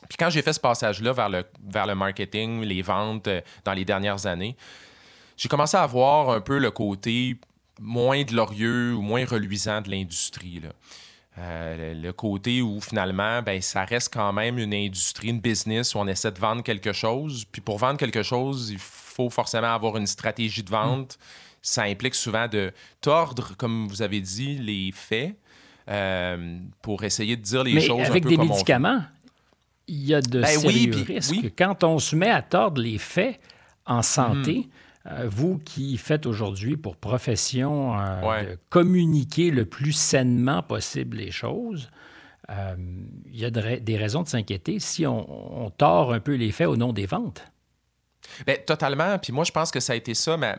Puis 0.09 0.17
quand 0.19 0.31
j'ai 0.31 0.43
fait 0.43 0.53
ce 0.53 0.61
passage-là 0.61 1.13
vers 1.13 1.29
le, 1.29 1.45
vers 1.67 1.87
le 1.87 1.95
marketing, 1.95 2.63
les 2.63 2.83
ventes 2.83 3.29
euh, 3.29 3.41
dans 3.65 3.73
les 3.73 3.85
dernières 3.85 4.27
années, 4.27 4.57
j'ai 5.37 5.49
commencé 5.49 5.77
à 5.77 5.87
voir 5.87 6.31
un 6.31 6.41
peu 6.41 6.59
le 6.59 6.71
côté 6.71 7.39
moins 7.81 8.23
glorieux 8.23 8.95
ou 8.95 9.01
moins 9.01 9.25
reluisant 9.25 9.81
de 9.81 9.91
l'industrie. 9.91 10.61
Euh, 11.39 11.95
le 11.95 12.13
côté 12.13 12.61
où 12.61 12.81
finalement, 12.81 13.41
ben, 13.41 13.61
ça 13.63 13.85
reste 13.85 14.13
quand 14.13 14.33
même 14.33 14.59
une 14.59 14.75
industrie, 14.75 15.29
une 15.29 15.41
business 15.41 15.95
où 15.95 15.99
on 15.99 16.07
essaie 16.07 16.31
de 16.31 16.39
vendre 16.39 16.63
quelque 16.63 16.93
chose. 16.93 17.47
Puis 17.51 17.63
pour 17.63 17.79
vendre 17.79 17.99
quelque 17.99 18.23
chose, 18.23 18.71
il 18.71 18.79
faut 18.79 19.31
forcément 19.31 19.73
avoir 19.73 19.97
une 19.97 20.07
stratégie 20.07 20.63
de 20.63 20.71
vente. 20.71 21.19
Ça 21.63 21.85
implique 21.85 22.17
souvent 22.17 22.49
de 22.49 22.73
tordre, 23.01 23.57
comme 23.57 23.87
vous 23.87 24.03
avez 24.03 24.21
dit, 24.21 24.59
les 24.59 24.91
faits 24.93 25.37
euh, 25.89 26.59
pour 26.81 27.05
essayer 27.05 27.37
de 27.37 27.43
dire 27.43 27.65
les 27.65 27.81
choses 27.81 28.01
avec 28.07 28.25
un 28.25 28.29
peu 28.29 28.37
des 28.37 28.37
médicaments, 28.37 29.03
il 29.89 30.07
y 30.07 30.15
a 30.15 30.21
de 30.21 30.41
ben 30.41 30.47
sérieux 30.47 31.05
risques. 31.07 31.53
Quand 31.57 31.85
on 31.85 31.99
se 31.99 32.15
met 32.15 32.31
à 32.31 32.43
tordre 32.43 32.81
les 32.81 32.99
faits 32.99 33.41
en 33.87 34.03
santé, 34.03 34.55
mhm. 34.55 34.71
Euh, 35.11 35.29
vous 35.29 35.59
qui 35.59 35.97
faites 35.97 36.27
aujourd'hui 36.27 36.77
pour 36.77 36.95
profession 36.95 37.99
euh, 37.99 38.53
de 38.53 38.59
communiquer 38.69 39.51
le 39.51 39.65
plus 39.65 39.91
sainement 39.91 40.63
possible 40.63 41.17
les 41.17 41.33
choses, 41.33 41.91
il 42.49 43.41
y 43.41 43.45
a 43.45 43.51
des 43.51 43.97
raisons 43.97 44.23
de 44.23 44.29
s'inquiéter 44.29 44.79
si 44.79 45.05
on, 45.05 45.73
tord 45.77 46.13
un 46.13 46.21
peu 46.21 46.35
les 46.35 46.53
faits 46.53 46.69
au 46.69 46.77
nom 46.77 46.93
des 46.93 47.07
ventes. 47.07 47.51
Bien, 48.47 48.55
totalement. 48.65 49.19
Puis 49.19 49.33
moi, 49.33 49.43
je 49.43 49.51
pense 49.51 49.73
que 49.73 49.81
ça 49.81 49.95
a 49.95 49.97
été 49.97 50.15
ça, 50.15 50.37
ma, 50.37 50.55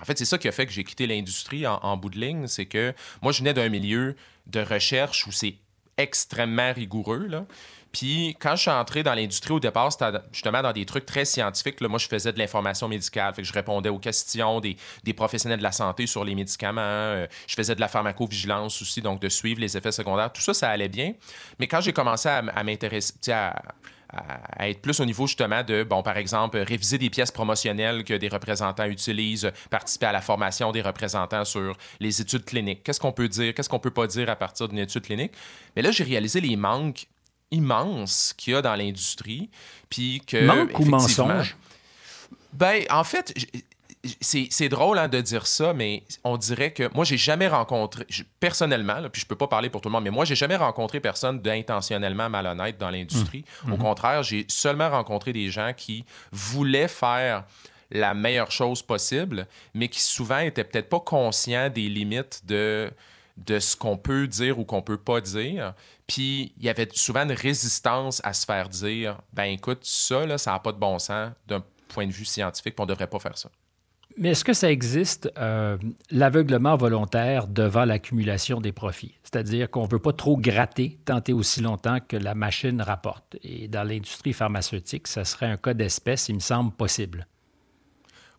En 0.00 0.04
fait, 0.04 0.16
c'est 0.18 0.24
ça 0.24 0.38
qui 0.38 0.48
a 0.48 0.52
fait 0.52 0.66
que 0.66 0.72
j'ai 0.72 0.84
quitté 0.84 1.06
l'industrie 1.06 1.66
en, 1.66 1.76
en, 1.82 1.96
bout 1.96 2.10
de 2.10 2.18
ligne. 2.18 2.46
C'est 2.46 2.66
que 2.66 2.94
moi, 3.22 3.32
je 3.32 3.38
venais 3.38 3.54
d'un 3.54 3.68
milieu 3.68 4.16
de 4.46 4.60
recherche 4.60 5.26
où 5.26 5.32
c'est 5.32 5.56
extrêmement 5.96 6.72
rigoureux. 6.72 7.26
Là. 7.26 7.44
Puis 7.92 8.36
quand 8.40 8.54
je 8.54 8.62
suis 8.62 8.70
entré 8.70 9.02
dans 9.02 9.14
l'industrie 9.14 9.52
au 9.52 9.60
départ, 9.60 9.92
c'était 9.92 10.18
justement 10.32 10.62
dans 10.62 10.72
des 10.72 10.86
trucs 10.86 11.06
très 11.06 11.24
scientifiques. 11.24 11.80
Là, 11.80 11.88
moi, 11.88 11.98
je 11.98 12.06
faisais 12.06 12.32
de 12.32 12.38
l'information 12.38 12.88
médicale. 12.88 13.34
Je 13.36 13.52
répondais 13.52 13.88
aux 13.88 13.98
questions 13.98 14.60
des, 14.60 14.76
professionnels 15.14 15.58
de 15.58 15.64
la 15.64 15.72
santé 15.72 16.06
sur 16.06 16.24
les 16.24 16.34
médicaments. 16.34 16.80
Euh, 16.82 17.26
je 17.46 17.54
faisais 17.54 17.74
de 17.74 17.80
la 17.80 17.88
pharmacovigilance 17.88 18.80
aussi, 18.80 19.02
donc 19.02 19.20
de 19.20 19.28
suivre 19.28 19.60
les 19.60 19.76
effets 19.76 19.92
secondaires. 19.92 20.32
Tout 20.32 20.40
ça, 20.40 20.54
ça 20.54 20.70
allait 20.70 20.88
bien. 20.88 21.14
Mais 21.58 21.66
quand 21.66 21.80
j'ai 21.80 21.92
commencé 21.92 22.28
à, 22.28 22.62
m'intéresser, 22.62 23.14
à, 23.32 23.60
à 24.12 24.68
être 24.68 24.80
plus 24.80 24.98
au 25.00 25.04
niveau 25.04 25.26
justement 25.26 25.62
de, 25.62 25.84
bon, 25.84 26.02
par 26.02 26.16
exemple, 26.16 26.58
réviser 26.58 26.98
des 26.98 27.10
pièces 27.10 27.30
promotionnelles 27.30 28.04
que 28.04 28.14
des 28.14 28.28
représentants 28.28 28.86
utilisent, 28.86 29.50
participer 29.70 30.06
à 30.06 30.12
la 30.12 30.20
formation 30.20 30.72
des 30.72 30.82
représentants 30.82 31.44
sur 31.44 31.76
les 32.00 32.20
études 32.20 32.44
cliniques. 32.44 32.82
Qu'est-ce 32.82 33.00
qu'on 33.00 33.12
peut 33.12 33.28
dire, 33.28 33.54
qu'est-ce 33.54 33.68
qu'on 33.68 33.78
peut 33.78 33.90
pas 33.90 34.06
dire 34.06 34.28
à 34.28 34.36
partir 34.36 34.68
d'une 34.68 34.78
étude 34.78 35.02
clinique? 35.02 35.32
Mais 35.76 35.82
là, 35.82 35.90
j'ai 35.90 36.04
réalisé 36.04 36.40
les 36.40 36.56
manques 36.56 37.06
immense 37.50 38.34
qu'il 38.36 38.52
y 38.52 38.56
a 38.56 38.62
dans 38.62 38.74
l'industrie. 38.74 39.50
Puis 39.88 40.22
que. 40.26 40.44
Manque 40.44 40.78
ou 40.78 40.84
mensonge? 40.84 41.56
Ben, 42.52 42.84
en 42.90 43.04
fait, 43.04 43.34
c'est 44.20 44.68
drôle 44.68 44.98
hein, 44.98 45.08
de 45.08 45.20
dire 45.20 45.46
ça, 45.46 45.74
mais 45.74 46.02
on 46.24 46.36
dirait 46.38 46.72
que 46.72 46.88
moi, 46.94 47.04
j'ai 47.04 47.18
jamais 47.18 47.48
rencontré, 47.48 48.06
personnellement, 48.38 48.96
puis 49.12 49.20
je 49.20 49.26
peux 49.26 49.36
pas 49.36 49.46
parler 49.46 49.68
pour 49.68 49.80
tout 49.80 49.88
le 49.88 49.92
monde, 49.92 50.04
mais 50.04 50.10
moi, 50.10 50.24
j'ai 50.24 50.34
jamais 50.34 50.56
rencontré 50.56 51.00
personne 51.00 51.40
d'intentionnellement 51.40 52.30
malhonnête 52.30 52.78
dans 52.78 52.90
l'industrie. 52.90 53.44
Mmh. 53.64 53.72
Au 53.72 53.76
mmh. 53.76 53.80
contraire, 53.80 54.22
j'ai 54.22 54.46
seulement 54.48 54.88
rencontré 54.88 55.32
des 55.32 55.50
gens 55.50 55.72
qui 55.76 56.04
voulaient 56.32 56.88
faire 56.88 57.44
la 57.90 58.14
meilleure 58.14 58.52
chose 58.52 58.82
possible, 58.82 59.46
mais 59.74 59.88
qui 59.88 60.00
souvent 60.00 60.40
n'étaient 60.40 60.64
peut-être 60.64 60.88
pas 60.88 61.00
conscients 61.00 61.68
des 61.68 61.88
limites 61.88 62.42
de, 62.46 62.90
de 63.36 63.58
ce 63.58 63.76
qu'on 63.76 63.96
peut 63.96 64.26
dire 64.26 64.58
ou 64.58 64.64
qu'on 64.64 64.82
peut 64.82 64.96
pas 64.96 65.20
dire. 65.20 65.74
Puis 66.06 66.52
il 66.56 66.64
y 66.64 66.68
avait 66.68 66.88
souvent 66.92 67.22
une 67.22 67.32
résistance 67.32 68.20
à 68.24 68.32
se 68.32 68.46
faire 68.46 68.68
dire 68.68 69.18
ben 69.32 69.44
écoute, 69.44 69.80
ça, 69.82 70.24
là, 70.24 70.38
ça 70.38 70.52
n'a 70.52 70.58
pas 70.60 70.72
de 70.72 70.78
bon 70.78 70.98
sens 70.98 71.32
d'un 71.46 71.62
point 71.88 72.06
de 72.06 72.12
vue 72.12 72.24
scientifique, 72.24 72.76
puis 72.76 72.82
on 72.82 72.86
ne 72.86 72.90
devrait 72.90 73.08
pas 73.08 73.18
faire 73.18 73.36
ça. 73.36 73.50
Mais 74.16 74.30
est-ce 74.30 74.44
que 74.44 74.52
ça 74.52 74.70
existe, 74.70 75.32
euh, 75.38 75.78
l'aveuglement 76.10 76.76
volontaire 76.76 77.46
devant 77.46 77.84
l'accumulation 77.84 78.60
des 78.60 78.72
profits? 78.72 79.14
C'est-à-dire 79.22 79.70
qu'on 79.70 79.84
ne 79.84 79.90
veut 79.90 80.00
pas 80.00 80.12
trop 80.12 80.36
gratter, 80.36 80.98
tenter 81.04 81.32
aussi 81.32 81.60
longtemps 81.60 81.98
que 82.06 82.16
la 82.16 82.34
machine 82.34 82.82
rapporte. 82.82 83.36
Et 83.42 83.68
dans 83.68 83.84
l'industrie 83.84 84.32
pharmaceutique, 84.32 85.06
ça 85.06 85.24
serait 85.24 85.46
un 85.46 85.56
cas 85.56 85.74
d'espèce, 85.74 86.28
il 86.28 86.34
me 86.34 86.40
semble, 86.40 86.72
possible. 86.72 87.26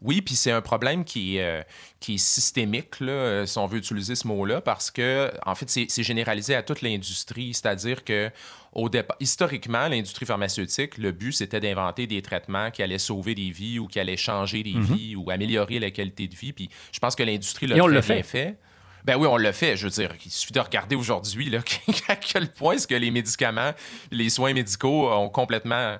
Oui, 0.01 0.21
puis 0.21 0.35
c'est 0.35 0.51
un 0.51 0.61
problème 0.61 1.05
qui, 1.05 1.39
euh, 1.39 1.61
qui 1.99 2.15
est 2.15 2.17
systémique, 2.17 2.99
là, 2.99 3.11
euh, 3.11 3.45
si 3.45 3.57
on 3.59 3.67
veut 3.67 3.77
utiliser 3.77 4.15
ce 4.15 4.27
mot-là, 4.27 4.59
parce 4.59 4.89
que, 4.89 5.31
en 5.45 5.53
fait, 5.53 5.69
c'est 5.69 6.03
généralisé 6.03 6.55
à 6.55 6.63
toute 6.63 6.81
l'industrie. 6.81 7.53
C'est-à-dire 7.53 8.03
que, 8.03 8.31
au 8.73 8.87
départ, 8.87 9.17
historiquement, 9.19 9.87
l'industrie 9.87 10.25
pharmaceutique, 10.25 10.97
le 10.97 11.11
but, 11.11 11.33
c'était 11.33 11.59
d'inventer 11.59 12.07
des 12.07 12.21
traitements 12.21 12.71
qui 12.71 12.81
allaient 12.81 12.99
sauver 12.99 13.35
des 13.35 13.51
vies 13.51 13.79
ou 13.79 13.87
qui 13.87 13.99
allaient 13.99 14.17
changer 14.17 14.63
des 14.63 14.73
mhm. 14.73 14.83
vies 14.83 15.15
ou 15.15 15.29
améliorer 15.29 15.79
la 15.79 15.91
qualité 15.91 16.27
de 16.27 16.35
vie. 16.35 16.53
Puis 16.53 16.69
je 16.91 16.99
pense 16.99 17.15
que 17.15 17.23
l'industrie 17.23 17.67
l'a 17.67 17.77
très 17.77 18.01
bien 18.01 18.23
fait. 18.23 18.57
Ben 19.03 19.17
oui, 19.17 19.27
on 19.27 19.37
le 19.37 19.51
fait. 19.51 19.75
Je 19.75 19.85
veux 19.85 19.89
dire, 19.89 20.13
il 20.23 20.31
suffit 20.31 20.53
de 20.53 20.59
regarder 20.59 20.95
aujourd'hui 20.95 21.51
à 22.07 22.15
quel 22.15 22.49
point 22.51 22.75
est-ce 22.75 22.87
que 22.87 22.95
les 22.95 23.11
médicaments, 23.11 23.71
les 24.11 24.29
soins 24.29 24.53
médicaux 24.53 25.11
ont 25.11 25.29
complètement 25.29 25.97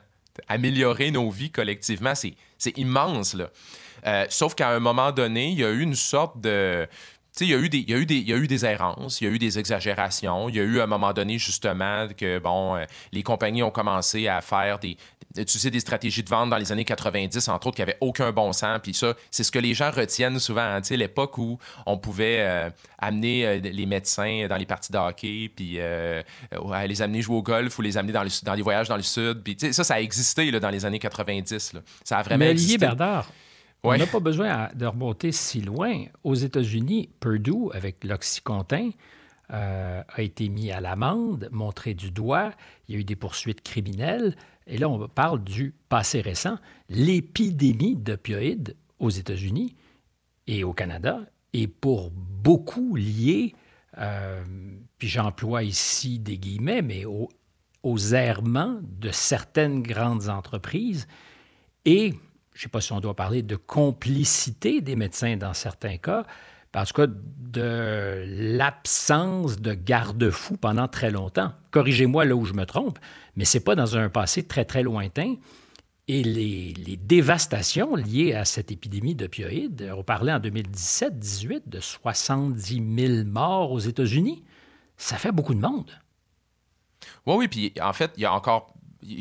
amélioré 0.48 1.12
nos 1.12 1.30
vies 1.30 1.52
collectivement. 1.52 2.14
C'est 2.16 2.78
immense, 2.78 3.34
là. 3.34 3.50
Euh, 4.08 4.26
sauf 4.30 4.56
qu'à 4.56 4.70
un 4.70 4.80
moment 4.80 5.12
donné, 5.12 5.50
il 5.50 5.60
y 5.60 5.64
a 5.64 5.70
eu 5.70 5.82
une 5.82 5.96
sorte 5.96 6.40
de 6.42 6.88
il 7.40 7.48
y, 7.48 7.54
a 7.54 7.58
eu 7.58 7.70
des, 7.70 7.80
y 7.80 7.94
a 7.94 7.98
eu 7.98 8.06
des, 8.06 8.18
il 8.18 8.30
y 8.30 8.34
a 8.34 8.38
eu 8.38 8.48
des 8.48 8.66
errances, 8.66 9.22
il 9.22 9.26
y 9.26 9.28
a 9.28 9.34
eu 9.34 9.40
des 9.40 9.58
exagérations. 9.58 10.50
Il 10.50 10.56
y 10.56 10.60
a 10.60 10.64
eu 10.64 10.80
à 10.80 10.84
un 10.84 10.88
moment 10.88 11.14
donné, 11.14 11.38
justement, 11.38 12.08
que 12.16 12.40
bon, 12.40 12.76
euh, 12.76 12.84
les 13.14 13.24
compagnies 13.24 13.64
ont 13.64 13.72
commencé 13.72 14.28
à 14.28 14.42
faire 14.42 14.80
des, 14.80 14.98
utiliser 15.38 15.72
des 15.72 15.80
stratégies 15.80 16.24
de 16.24 16.30
vente 16.30 16.50
dans 16.50 16.58
les 16.58 16.72
années 16.72 16.84
90, 16.84 17.48
entre 17.48 17.68
autres, 17.68 17.78
qui 17.78 17.82
n'avaient 17.82 17.98
aucun 18.02 18.32
bon 18.32 18.52
sens. 18.52 18.80
Puis 18.84 18.94
ça, 18.94 19.14
c'est 19.32 19.44
ce 19.44 19.52
que 19.52 19.60
les 19.60 19.74
gens 19.74 19.92
retiennent 19.92 20.40
souvent. 20.40 20.62
Hein, 20.62 20.84
sais, 20.84 20.98
l'époque 20.98 21.38
où 21.38 21.58
on 21.86 21.98
pouvait 21.98 22.40
euh, 22.42 22.70
amener 23.00 23.60
les 23.62 23.86
médecins 23.86 24.48
dans 24.50 24.58
les 24.58 24.66
parties 24.66 24.92
de 24.92 24.98
hockey, 24.98 25.50
puis 25.56 25.80
les 26.88 27.02
amener 27.02 27.22
jouer 27.22 27.38
au 27.38 27.44
golf 27.44 27.80
ou 27.80 27.82
les 27.82 27.98
amener 27.98 28.14
dans, 28.14 28.26
dans 28.44 28.54
les 28.54 28.62
voyages 28.62 28.90
dans 28.90 28.98
le 28.98 29.04
sud. 29.04 29.42
Puis 29.44 29.58
ça, 29.74 29.84
ça 29.84 29.96
a 29.96 30.02
existé 30.02 30.52
là, 30.52 30.60
dans 30.60 30.70
les 30.70 30.86
années 30.86 31.00
90. 31.00 31.74
Là. 31.74 31.80
Ça 32.04 32.18
a 32.18 32.24
vraiment 32.24 32.40
Mais 32.40 32.52
existé. 32.52 32.78
Bernard, 32.78 33.32
on 33.84 33.98
n'a 33.98 34.08
pas 34.08 34.20
besoin 34.20 34.70
de 34.76 34.86
remonter 34.86 35.32
si 35.32 35.62
loin. 35.62 36.06
Aux 36.24 36.36
États-Unis, 36.36 37.10
Purdue, 37.20 37.72
avec 37.74 38.04
l'Oxycontin, 38.04 38.92
euh, 39.52 40.02
a 40.08 40.22
été 40.22 40.48
mis 40.50 40.72
à 40.72 40.80
l'amende, 40.80 41.50
montré 41.52 41.94
du 41.94 42.12
doigt. 42.12 42.52
Il 42.88 42.96
y 42.96 42.98
a 42.98 43.02
eu 43.02 43.04
des 43.04 43.16
poursuites 43.16 43.62
criminelles. 43.62 44.36
Et 44.68 44.78
là, 44.78 44.88
on 44.88 45.08
parle 45.08 45.44
du 45.44 45.74
passé 45.90 46.22
récent. 46.22 46.58
L'épidémie 46.90 47.96
d'opioïdes 47.96 48.76
aux 49.00 49.10
États-Unis 49.10 49.76
et 50.48 50.64
au 50.64 50.74
Canada 50.74 51.20
est 51.54 51.68
pour 51.68 52.12
beaucoup 52.12 52.96
liée, 52.96 53.54
euh, 53.98 54.44
puis 54.98 55.08
j'emploie 55.08 55.64
ici 55.64 56.20
des 56.20 56.38
guillemets, 56.38 56.82
mais 56.82 57.06
aux, 57.06 57.30
aux 57.84 57.98
errements 57.98 58.80
de 58.82 59.12
certaines 59.12 59.82
grandes 59.82 60.30
entreprises 60.30 61.08
et 61.84 62.14
je 62.62 62.68
ne 62.68 62.70
sais 62.70 62.74
pas 62.74 62.82
si 62.82 62.94
on 62.94 63.00
doit 63.00 63.16
parler 63.16 63.42
de 63.42 63.56
complicité 63.56 64.82
des 64.82 64.96
médecins 64.96 65.36
dans 65.36 65.56
certains 65.56 65.98
cas, 65.98 66.28
parce 66.72 66.94
que 66.94 67.10
de 67.12 68.24
l'absence 68.56 69.60
de 69.60 69.74
garde-fous 69.74 70.58
pendant 70.58 70.88
très 70.88 71.10
longtemps. 71.10 71.54
Corrigez-moi 71.72 72.24
là 72.24 72.36
où 72.36 72.46
je 72.46 72.54
me 72.54 72.68
trompe, 72.68 73.00
mais 73.36 73.46
ce 73.46 73.58
n'est 73.58 73.64
pas 73.64 73.74
dans 73.74 73.98
un 73.98 74.10
passé 74.10 74.44
très, 74.44 74.64
très 74.64 74.84
lointain. 74.84 75.38
Et 76.08 76.22
les, 76.22 76.76
les 76.76 76.98
dévastations 76.98 77.96
liées 77.96 78.36
à 78.36 78.46
cette 78.46 78.72
épidémie 78.72 79.16
d'opioïdes, 79.16 79.92
on 79.98 80.04
parlait 80.04 80.32
en 80.32 80.40
2017-18 80.40 81.64
de 81.66 81.80
70 81.80 82.84
000 82.96 83.24
morts 83.26 83.72
aux 83.72 83.80
États-Unis. 83.80 84.44
Ça 84.98 85.18
fait 85.18 85.32
beaucoup 85.32 85.56
de 85.56 85.62
monde. 85.62 85.90
Oui, 87.26 87.38
oui, 87.38 87.48
puis 87.48 87.74
en 87.82 87.94
fait, 87.94 88.12
il 88.18 88.22
y 88.22 88.26
a 88.28 88.34
encore 88.36 88.76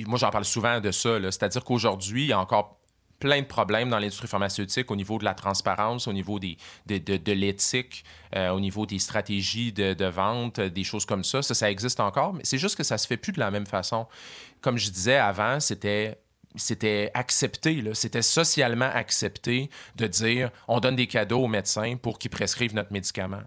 moi 0.06 0.18
j'en 0.18 0.28
parle 0.28 0.44
souvent 0.44 0.78
de 0.78 0.90
ça, 0.90 1.18
c'est-à-dire 1.22 1.64
qu'aujourd'hui, 1.64 2.24
il 2.24 2.28
y 2.28 2.32
a 2.34 2.38
encore 2.38 2.79
plein 3.20 3.42
de 3.42 3.46
problèmes 3.46 3.90
dans 3.90 3.98
l'industrie 3.98 4.26
pharmaceutique 4.26 4.90
au 4.90 4.96
niveau 4.96 5.18
de 5.18 5.24
la 5.24 5.34
transparence, 5.34 6.08
au 6.08 6.12
niveau 6.12 6.40
des, 6.40 6.56
de, 6.86 7.32
l'éthique, 7.32 8.04
euh, 8.34 8.50
au 8.50 8.58
niveau 8.58 8.86
des 8.86 8.98
stratégies 8.98 9.72
de, 9.72 9.94
de, 9.94 10.06
vente, 10.06 10.58
des 10.58 10.84
choses 10.84 11.04
comme 11.04 11.22
ça. 11.22 11.42
Ça, 11.42 11.54
ça 11.54 11.70
existe 11.70 12.00
encore, 12.00 12.32
mais 12.32 12.42
c'est 12.44 12.58
juste 12.58 12.76
que 12.76 12.82
ça 12.82 12.98
se 12.98 13.06
fait 13.06 13.18
plus 13.18 13.32
de 13.32 13.38
la 13.38 13.50
même 13.50 13.66
façon. 13.66 14.06
Comme 14.60 14.78
je 14.78 14.90
disais 14.90 15.16
avant, 15.16 15.60
c'était 15.60 16.18
c'était 16.56 17.10
accepté, 17.14 17.82
c'était 17.94 18.22
socialement 18.22 18.90
accepté 18.92 19.70
de 19.96 20.06
dire 20.06 20.50
on 20.66 20.80
donne 20.80 20.96
des 20.96 21.06
cadeaux 21.06 21.44
aux 21.44 21.48
médecins 21.48 21.96
pour 21.96 22.18
qu'ils 22.18 22.30
prescrivent 22.30 22.74
notre 22.74 22.92
médicament. 22.92 23.42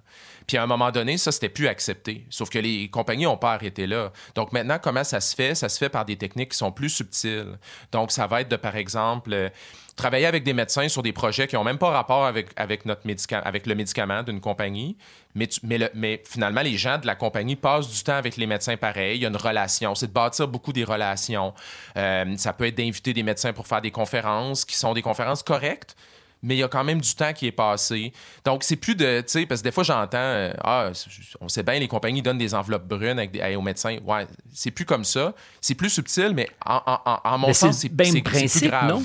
Puis 0.48 0.58
à 0.58 0.64
un 0.64 0.68
moment 0.68 0.92
donné, 0.92 1.18
ça, 1.18 1.32
c'était 1.32 1.50
plus 1.50 1.68
accepté. 1.68 2.26
Sauf 2.30 2.50
que 2.50 2.60
les 2.60 2.90
compagnies 2.90 3.24
n'ont 3.24 3.38
pas 3.38 3.54
arrêté 3.54 3.88
là. 3.88 4.12
Donc 4.36 4.52
maintenant, 4.52 4.78
comment 4.82 5.04
ça 5.04 5.20
se 5.20 5.36
fait? 5.36 5.56
Ça 5.56 5.70
se 5.70 5.78
fait 5.78 5.90
par 5.90 6.06
des 6.06 6.16
techniques 6.16 6.52
qui 6.52 6.58
sont 6.58 6.72
plus 6.72 6.90
subtiles. 6.90 7.58
Donc 7.92 8.12
ça 8.12 8.28
va 8.28 8.42
être 8.42 8.50
de, 8.50 8.56
par 8.56 8.76
exemple, 8.76 9.34
euh, 9.34 9.50
travailler 9.96 10.26
avec 10.26 10.44
des 10.44 10.54
médecins 10.54 10.88
sur 10.88 11.04
des 11.04 11.14
projets 11.14 11.48
qui 11.48 11.56
n'ont 11.56 11.64
même 11.64 11.78
pas 11.78 11.90
rapport 11.90 12.26
avec, 12.26 12.50
avec, 12.56 12.86
notre 12.86 13.02
avec 13.44 13.66
le 13.68 13.76
médicament 13.76 14.24
d'une 14.24 14.42
compagnie, 14.42 14.98
mais, 15.36 15.48
mais, 15.64 15.92
mais, 15.94 16.24
finalement, 16.26 16.62
les 16.62 16.78
gens 16.78 16.98
de 16.98 17.06
la 17.06 17.16
compagnie 17.16 17.56
passent 17.56 17.90
du 17.90 18.04
temps 18.04 18.16
avec 18.16 18.38
les 18.38 18.48
médecins 18.48 18.78
pareil. 18.78 19.18
Il 19.18 19.22
y 19.24 19.26
a 19.26 19.30
une 19.30 19.36
relation. 19.36 19.96
C'est 19.96 20.08
de 20.08 20.12
bâtir 20.12 20.48
beaucoup 20.48 20.74
des 20.74 20.84
relations. 20.84 21.54
Euh, 21.98 22.36
ça 22.38 22.54
peut 22.54 22.68
être 22.68 22.76
d'inviter 22.76 23.14
des 23.14 23.24
médecins 23.24 23.54
pour 23.54 23.68
faire 23.68 23.82
des 23.82 23.92
conférences 23.92 24.66
qui 24.66 24.76
sont 24.76 24.94
des 24.94 25.02
conférences 25.02 25.44
correctes, 25.44 25.96
mais 26.42 26.56
il 26.56 26.60
y 26.60 26.64
a 26.64 26.68
quand 26.68 26.84
même 26.84 27.00
du 27.00 27.16
temps 27.16 27.34
qui 27.34 27.48
est 27.48 27.52
passé. 27.52 28.14
Donc, 28.44 28.64
c'est 28.64 28.76
plus 28.76 28.96
de, 28.96 29.22
tu 29.22 29.28
sais, 29.28 29.46
parce 29.46 29.62
que 29.62 29.66
des 29.66 29.72
fois, 29.72 29.84
j'entends, 29.84 30.18
euh, 30.18 30.54
ah, 30.64 30.92
on 31.40 31.48
sait 31.48 31.64
bien, 31.64 31.80
les 31.80 31.88
compagnies 31.88 32.22
donnent 32.22 32.38
des 32.38 32.54
enveloppes 32.54 32.88
brunes 32.88 33.18
avec 33.20 33.42
aux 33.56 33.62
médecins. 33.62 33.98
Ouais, 34.06 34.28
c'est 34.54 34.72
plus 34.72 34.86
comme 34.86 35.06
ça. 35.06 35.34
C'est 35.62 35.76
plus 35.76 35.90
subtil, 35.90 36.34
mais 36.34 36.50
en, 36.66 36.82
en, 36.86 37.20
en 37.24 37.38
mon 37.38 37.54
sens, 37.54 37.78
c'est 37.78 37.90
plus 37.90 38.22
grave, 38.62 39.04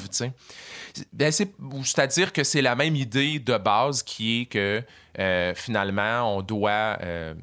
c'est-à-dire 1.84 2.32
que 2.32 2.44
c'est 2.44 2.62
la 2.62 2.74
même 2.74 2.96
idée 2.96 3.38
de 3.38 3.56
base 3.56 4.02
qui 4.02 4.42
est 4.42 4.46
que 4.46 4.82
euh, 5.18 5.54
finalement, 5.54 6.36
on 6.36 6.42
doit, 6.42 6.98
euh, 7.02 7.34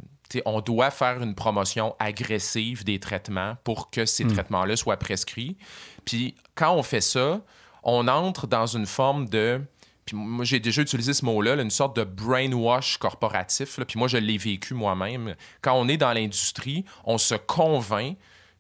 on 0.46 0.62
doit 0.62 0.92
faire 0.92 1.22
une 1.22 1.36
promotion 1.36 1.96
agressive 2.00 2.84
des 2.84 3.00
traitements 3.00 3.56
pour 3.64 3.90
que 3.90 4.06
ces 4.06 4.26
hmm. 4.26 4.34
traitements-là 4.34 4.76
soient 4.76 4.98
prescrits. 4.98 5.58
Puis 6.06 6.36
quand 6.56 6.74
on 6.74 6.84
fait 6.84 7.02
ça, 7.02 7.42
on 7.84 8.08
entre 8.08 8.48
dans 8.48 8.68
une 8.68 8.86
forme 8.86 9.30
de 9.30 9.62
puis 10.06 10.16
moi, 10.16 10.46
j'ai 10.46 10.60
déjà 10.60 10.84
utilisé 10.84 11.14
ce 11.14 11.26
mot-là, 11.26 11.56
une 11.56 11.72
sorte 11.72 11.96
de 11.96 12.04
brainwash 12.04 12.98
corporatif. 12.98 13.80
puis 13.88 13.98
moi, 13.98 14.08
je 14.08 14.18
l'ai 14.18 14.38
vécu 14.38 14.76
moi-même. 14.76 15.36
Quand 15.62 15.74
on 15.74 15.88
est 15.88 15.98
dans 15.98 16.14
l'industrie, 16.14 16.86
on 17.06 17.18
se 17.18 17.34
convainc 17.34 18.16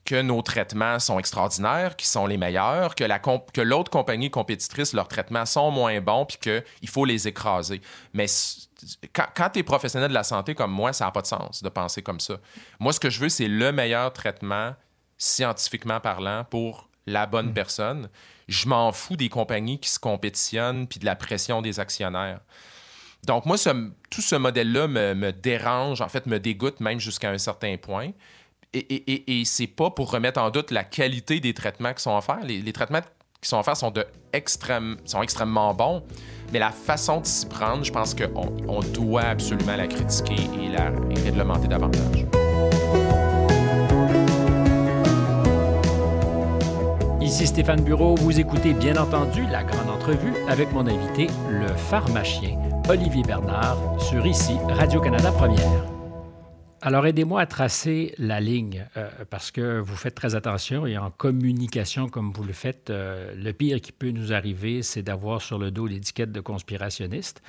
que 0.05 0.21
nos 0.21 0.41
traitements 0.41 0.99
sont 0.99 1.17
extraordinaires, 1.19 1.95
qu'ils 1.95 2.07
sont 2.07 2.27
les 2.27 2.37
meilleurs, 2.37 2.95
que, 2.95 3.03
la 3.03 3.19
que 3.19 3.61
l'autre 3.61 3.89
compagnie 3.89 4.29
compétitrice, 4.29 4.93
leurs 4.93 5.07
traitements 5.07 5.45
sont 5.45 5.71
moins 5.71 5.99
bons, 5.99 6.25
puis 6.25 6.37
qu'il 6.37 6.89
faut 6.89 7.05
les 7.05 7.27
écraser. 7.27 7.81
Mais 8.13 8.27
quand, 9.13 9.25
quand 9.35 9.49
tu 9.49 9.59
es 9.59 9.63
professionnel 9.63 10.09
de 10.09 10.13
la 10.13 10.23
santé 10.23 10.53
comme 10.53 10.71
moi, 10.71 10.93
ça 10.93 11.05
n'a 11.05 11.11
pas 11.11 11.21
de 11.21 11.27
sens 11.27 11.63
de 11.63 11.69
penser 11.69 12.03
comme 12.03 12.19
ça. 12.19 12.35
Moi, 12.79 12.93
ce 12.93 12.99
que 12.99 13.09
je 13.09 13.19
veux, 13.19 13.29
c'est 13.29 13.47
le 13.47 13.71
meilleur 13.71 14.13
traitement, 14.13 14.75
scientifiquement 15.17 15.99
parlant, 15.99 16.43
pour 16.43 16.89
la 17.07 17.25
bonne 17.25 17.49
mm. 17.49 17.53
personne 17.53 18.09
je 18.47 18.67
m'en 18.67 18.91
fous 18.91 19.15
des 19.15 19.29
compagnies 19.29 19.79
qui 19.79 19.89
se 19.89 19.99
compétitionnent 19.99 20.87
puis 20.87 20.99
de 20.99 21.05
la 21.05 21.15
pression 21.15 21.61
des 21.61 21.79
actionnaires. 21.79 22.39
Donc, 23.23 23.45
moi, 23.45 23.57
tout 23.57 24.21
ce 24.21 24.35
modèle-là 24.35 24.87
me, 24.87 25.31
dérange, 25.31 26.01
en 26.01 26.09
fait, 26.09 26.27
me 26.27 26.39
dégoûte 26.39 26.79
même 26.79 26.99
jusqu'à 26.99 27.31
un 27.31 27.39
certain 27.39 27.75
point. 27.77 28.11
Et, 28.77 28.93
et, 28.93 29.39
et, 29.39 29.45
c'est 29.45 29.67
pas 29.67 29.89
pour 29.89 30.11
remettre 30.11 30.37
en 30.41 30.49
doute 30.49 30.69
la 30.69 30.83
qualité 30.83 31.39
des 31.39 31.53
traitements 31.53 31.93
qui 31.93 32.03
sont 32.03 32.15
offerts. 32.17 32.43
Les, 32.43 32.73
traitements 32.73 32.99
qui 33.41 33.47
sont 33.47 33.57
offerts 33.57 33.77
sont, 33.77 33.89
de 33.89 34.05
extrême, 34.33 34.97
sont 35.05 35.21
extrêmement 35.21 35.73
bons, 35.73 36.03
mais 36.51 36.59
la 36.59 36.71
façon 36.71 37.21
de 37.21 37.25
s'y 37.25 37.45
prendre, 37.45 37.85
je 37.85 37.91
pense 37.93 38.13
qu'on 38.13 38.53
on 38.67 38.81
doit 38.81 39.21
absolument 39.21 39.77
la 39.77 39.87
critiquer 39.87 40.35
et 40.61 40.67
la 40.67 40.91
et 41.09 41.19
réglementer 41.23 41.69
davantage. 41.69 42.25
Ici 47.21 47.47
Stéphane 47.47 47.81
Bureau, 47.81 48.15
vous 48.15 48.39
écoutez 48.41 48.73
bien 48.73 48.97
entendu 48.97 49.45
la 49.49 49.63
grande 49.63 49.89
entrevue 49.89 50.33
avec 50.49 50.73
mon 50.73 50.85
invité, 50.85 51.27
le 51.49 51.67
pharmacien 51.67 52.59
Olivier 52.89 53.23
Bernard, 53.23 53.77
sur 53.99 54.25
ici 54.25 54.57
Radio-Canada 54.69 55.31
Première. 55.31 55.94
Alors, 56.85 57.07
aidez-moi 57.07 57.41
à 57.41 57.47
tracer 57.47 58.13
la 58.19 58.39
ligne, 58.39 58.85
euh, 58.95 59.09
parce 59.31 59.49
que 59.49 59.79
vous 59.79 59.95
faites 59.95 60.13
très 60.13 60.35
attention 60.35 60.85
et 60.85 60.99
en 60.99 61.09
communication 61.09 62.07
comme 62.07 62.31
vous 62.31 62.43
le 62.43 62.53
faites, 62.53 62.91
euh, 62.91 63.33
le 63.33 63.53
pire 63.53 63.81
qui 63.81 63.91
peut 63.91 64.11
nous 64.11 64.31
arriver, 64.33 64.83
c'est 64.83 65.01
d'avoir 65.01 65.41
sur 65.41 65.57
le 65.57 65.71
dos 65.71 65.87
l'étiquette 65.87 66.31
de 66.31 66.41
conspirationniste. 66.41 67.41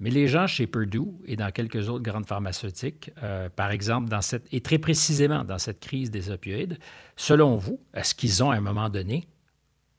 Mais 0.00 0.10
les 0.10 0.26
gens 0.26 0.48
chez 0.48 0.66
Purdue 0.66 1.12
et 1.24 1.36
dans 1.36 1.52
quelques 1.52 1.88
autres 1.88 2.02
grandes 2.02 2.26
pharmaceutiques, 2.26 3.12
euh, 3.22 3.48
par 3.48 3.70
exemple, 3.70 4.08
dans 4.08 4.22
cette, 4.22 4.52
et 4.52 4.60
très 4.60 4.78
précisément 4.78 5.44
dans 5.44 5.58
cette 5.58 5.78
crise 5.78 6.10
des 6.10 6.28
opioïdes, 6.28 6.76
selon 7.14 7.58
vous, 7.58 7.78
est-ce 7.94 8.12
qu'ils 8.12 8.42
ont 8.42 8.50
à 8.50 8.56
un 8.56 8.60
moment 8.60 8.88
donné 8.88 9.28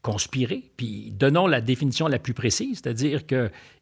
conspiré? 0.02 0.70
Puis 0.76 1.14
donnons 1.14 1.48
la 1.48 1.62
définition 1.62 2.10
la 2.10 2.20
plus 2.20 2.34
précise, 2.34 2.82
c'est-à-dire 2.84 3.26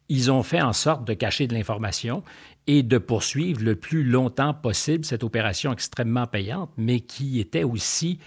qu'ils 0.10 0.32
ont 0.32 0.44
fait 0.44 0.62
en 0.62 0.74
sorte 0.74 1.06
de 1.06 1.13
cacher 1.13 1.48
de 1.48 1.54
l'information 1.54 2.24
et 2.68 2.84
de 2.84 2.98
poursuivre 2.98 3.63
le 3.63 3.75
plus 3.75 4.04
longtemps 4.04 4.54
possible 4.54 5.06
cette 5.06 5.24
opération 5.24 5.72
extrêmement 5.72 6.28
payante, 6.28 6.72
mais 6.78 7.00
qui 7.00 7.39
était 7.39 7.63
aussi 7.63 8.20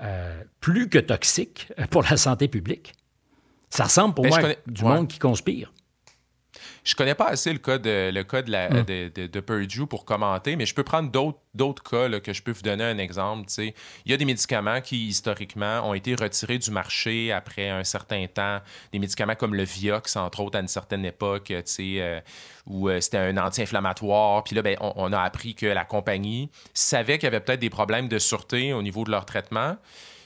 euh, 0.00 0.42
plus 0.60 0.88
que 0.88 0.98
toxique 0.98 1.72
pour 1.90 2.02
la 2.02 2.16
santé 2.16 2.48
publique. 2.48 2.94
Ça 3.70 3.84
ressemble 3.84 4.14
pour 4.14 4.26
moi 4.26 4.38
à 4.38 4.54
du 4.66 4.84
monde 4.84 5.08
qui 5.08 5.18
conspire. 5.18 5.72
Je 6.86 6.94
connais 6.94 7.16
pas 7.16 7.26
assez 7.26 7.52
le 7.52 7.58
cas 7.58 7.78
de, 7.78 8.12
le 8.14 8.22
cas 8.22 8.42
de, 8.42 8.50
la, 8.52 8.68
hmm. 8.70 8.84
de, 8.84 9.26
de, 9.26 9.40
Purdue 9.40 9.88
pour 9.88 10.04
commenter, 10.04 10.54
mais 10.54 10.66
je 10.66 10.74
peux 10.74 10.84
prendre 10.84 11.10
d'autres 11.10 11.82
cas 11.82 12.08
que 12.20 12.32
je 12.32 12.42
peux 12.44 12.52
vous 12.52 12.62
donner 12.62 12.84
un 12.84 12.98
exemple. 12.98 13.50
Il 13.58 13.72
y 14.06 14.14
a 14.14 14.16
des 14.16 14.24
médicaments 14.24 14.80
qui, 14.80 15.08
historiquement, 15.08 15.80
ont 15.80 15.94
été 15.94 16.14
retirés 16.14 16.58
du 16.58 16.70
marché 16.70 17.32
après 17.32 17.70
un 17.70 17.82
certain 17.82 18.26
temps. 18.28 18.60
Des 18.92 19.00
médicaments 19.00 19.34
comme 19.34 19.56
le 19.56 19.64
Vioxx, 19.64 20.14
entre 20.14 20.38
autres, 20.38 20.58
à 20.58 20.60
une 20.60 20.68
certaine 20.68 21.04
époque, 21.04 21.50
euh, 21.50 22.20
où 22.66 22.88
euh, 22.88 23.00
c'était 23.00 23.18
un 23.18 23.36
anti-inflammatoire. 23.36 24.44
Puis 24.44 24.54
là, 24.54 24.62
ben, 24.62 24.76
on, 24.80 25.12
a 25.12 25.20
appris 25.20 25.56
que 25.56 25.66
la 25.66 25.84
compagnie 25.84 26.52
savait 26.72 27.18
qu'il 27.18 27.24
y 27.24 27.34
avait 27.34 27.40
peut-être 27.40 27.60
des 27.60 27.70
problèmes 27.70 28.06
de 28.06 28.20
sûreté 28.20 28.72
au 28.72 28.82
niveau 28.82 29.02
de 29.02 29.10
leur 29.10 29.26
traitement, 29.26 29.76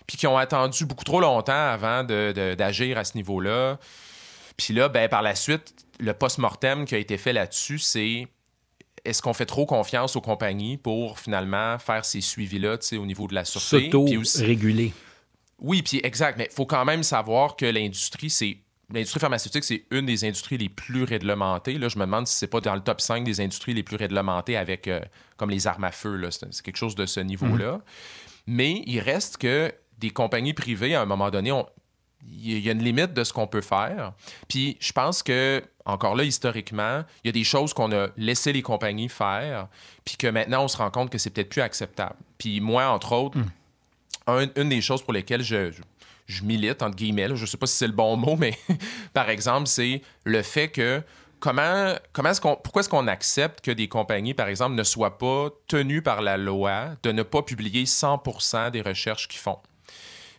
puis 0.06 0.18
qui 0.18 0.26
ont 0.26 0.36
attendu 0.36 0.84
beaucoup 0.84 1.04
trop 1.04 1.22
longtemps 1.22 1.70
avant 1.70 2.04
d'agir 2.04 2.98
à 2.98 3.04
ce 3.04 3.16
niveau-là. 3.16 3.78
Puis 4.58 4.74
là, 4.74 4.90
ben, 4.90 5.08
par 5.08 5.22
la 5.22 5.34
suite, 5.34 5.74
le 6.00 6.12
post-mortem 6.14 6.84
qui 6.84 6.94
a 6.94 6.98
été 6.98 7.16
fait 7.16 7.32
là-dessus, 7.32 7.78
c'est 7.78 8.26
est-ce 9.04 9.22
qu'on 9.22 9.32
fait 9.32 9.46
trop 9.46 9.66
confiance 9.66 10.16
aux 10.16 10.20
compagnies 10.20 10.76
pour 10.76 11.18
finalement 11.18 11.78
faire 11.78 12.04
ces 12.04 12.20
suivis-là 12.20 12.78
au 12.92 13.06
niveau 13.06 13.26
de 13.26 13.34
la 13.34 13.44
sûreté? 13.44 13.90
S'auto-réguler. 13.90 14.92
Oui, 15.58 15.82
puis 15.82 16.00
exact, 16.02 16.38
mais 16.38 16.48
il 16.50 16.54
faut 16.54 16.66
quand 16.66 16.84
même 16.84 17.02
savoir 17.02 17.56
que 17.56 17.66
l'industrie, 17.66 18.30
c'est. 18.30 18.58
L'industrie 18.92 19.20
pharmaceutique, 19.20 19.62
c'est 19.62 19.84
une 19.92 20.04
des 20.04 20.24
industries 20.24 20.58
les 20.58 20.68
plus 20.68 21.04
réglementées. 21.04 21.78
Là, 21.78 21.88
je 21.88 21.96
me 21.96 22.04
demande 22.04 22.26
si 22.26 22.36
c'est 22.36 22.48
pas 22.48 22.60
dans 22.60 22.74
le 22.74 22.80
top 22.80 23.00
5 23.00 23.22
des 23.22 23.40
industries 23.40 23.72
les 23.72 23.84
plus 23.84 23.94
réglementées 23.94 24.56
avec 24.56 24.88
euh, 24.88 25.00
comme 25.36 25.48
les 25.48 25.68
armes 25.68 25.84
à 25.84 25.92
feu. 25.92 26.20
C'est 26.28 26.60
quelque 26.62 26.76
chose 26.76 26.96
de 26.96 27.06
ce 27.06 27.20
niveau-là. 27.20 27.74
Mhm. 27.74 27.80
Mais 28.48 28.82
il 28.86 28.98
reste 28.98 29.36
que 29.36 29.72
des 29.98 30.10
compagnies 30.10 30.54
privées, 30.54 30.96
à 30.96 31.02
un 31.02 31.06
moment 31.06 31.30
donné, 31.30 31.52
ont, 31.52 31.66
il 32.26 32.58
y 32.58 32.68
a 32.68 32.72
une 32.72 32.82
limite 32.82 33.12
de 33.12 33.24
ce 33.24 33.32
qu'on 33.32 33.46
peut 33.46 33.60
faire. 33.60 34.12
Puis 34.48 34.76
je 34.80 34.92
pense 34.92 35.22
que, 35.22 35.62
encore 35.84 36.14
là, 36.14 36.24
historiquement, 36.24 37.04
il 37.24 37.28
y 37.28 37.30
a 37.30 37.32
des 37.32 37.44
choses 37.44 37.72
qu'on 37.72 37.92
a 37.92 38.08
laissé 38.16 38.52
les 38.52 38.62
compagnies 38.62 39.08
faire, 39.08 39.68
puis 40.04 40.16
que 40.16 40.26
maintenant, 40.26 40.64
on 40.64 40.68
se 40.68 40.76
rend 40.76 40.90
compte 40.90 41.10
que 41.10 41.18
c'est 41.18 41.30
peut-être 41.30 41.48
plus 41.48 41.62
acceptable. 41.62 42.16
Puis 42.38 42.60
moi, 42.60 42.88
entre 42.88 43.12
autres, 43.12 43.38
hmm. 43.38 44.50
une 44.56 44.68
des 44.68 44.80
choses 44.80 45.02
pour 45.02 45.12
lesquelles 45.12 45.42
je, 45.42 45.72
je, 46.26 46.44
milite, 46.44 46.82
entre 46.82 46.96
guillemets, 46.96 47.28
je 47.34 47.42
ne 47.42 47.46
sais 47.46 47.56
pas 47.56 47.66
si 47.66 47.76
c'est 47.76 47.86
le 47.86 47.92
bon 47.92 48.16
mot, 48.16 48.36
mais 48.36 48.56
par 49.12 49.28
exemple, 49.30 49.66
c'est 49.66 50.02
le 50.24 50.42
fait 50.42 50.68
que 50.68 51.02
comment, 51.40 51.94
comment 52.12 52.30
est-ce 52.30 52.40
qu'on, 52.40 52.56
pourquoi 52.56 52.80
est-ce 52.80 52.88
qu'on 52.88 53.08
accepte 53.08 53.64
que 53.64 53.70
des 53.70 53.88
compagnies, 53.88 54.34
par 54.34 54.48
exemple, 54.48 54.74
ne 54.74 54.84
soient 54.84 55.18
pas 55.18 55.48
tenues 55.66 56.02
par 56.02 56.22
la 56.22 56.36
loi 56.36 56.90
de 57.02 57.12
ne 57.12 57.22
pas 57.22 57.42
publier 57.42 57.84
100% 57.84 58.70
des 58.70 58.82
recherches 58.82 59.26
qu'ils 59.26 59.40
font? 59.40 59.58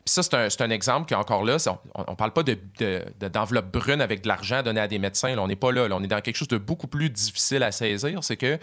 Puis 0.03 0.13
ça, 0.13 0.23
c'est 0.23 0.61
un, 0.61 0.69
exemple 0.69 1.07
qui, 1.07 1.13
encore 1.13 1.43
là, 1.43 1.57
on 1.93 2.11
ne 2.11 2.15
parle 2.15 2.33
pas 2.33 2.43
d'enveloppe 2.43 3.65
de, 3.65 3.79
brune 3.79 4.01
avec 4.01 4.21
de 4.21 4.27
l'argent 4.27 4.57
à 4.57 4.63
donner 4.63 4.81
à 4.81 4.87
des 4.87 4.97
médecins. 4.97 5.37
on 5.37 5.47
n'est 5.47 5.55
pas 5.55 5.71
là, 5.71 5.87
On 5.91 6.03
est 6.03 6.07
dans 6.07 6.21
quelque 6.21 6.37
chose 6.37 6.47
de 6.47 6.57
beaucoup 6.57 6.87
plus 6.87 7.09
difficile 7.09 7.61
à 7.61 7.71
saisir. 7.71 8.23
C'est 8.23 8.37
que 8.37 8.57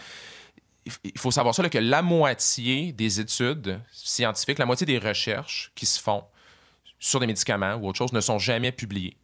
il 1.05 1.19
faut 1.19 1.31
savoir 1.31 1.55
ça, 1.55 1.69
que 1.69 1.79
la 1.79 2.03
moitié 2.03 2.93
des 2.93 3.21
études 3.21 3.81
scientifiques, 3.93 4.59
la 4.59 4.67
moitié 4.67 4.87
des 4.87 4.99
recherches 4.99 5.71
qui 5.75 5.87
se 5.87 6.01
font 6.01 6.25
sur 6.99 7.21
des 7.21 7.27
médicaments 7.27 7.75
ou 7.75 7.89
autre 7.89 7.99
chose 7.99 8.13
ne 8.13 8.21
sont 8.21 8.39
jamais 8.39 8.73
publiées. 8.73 9.17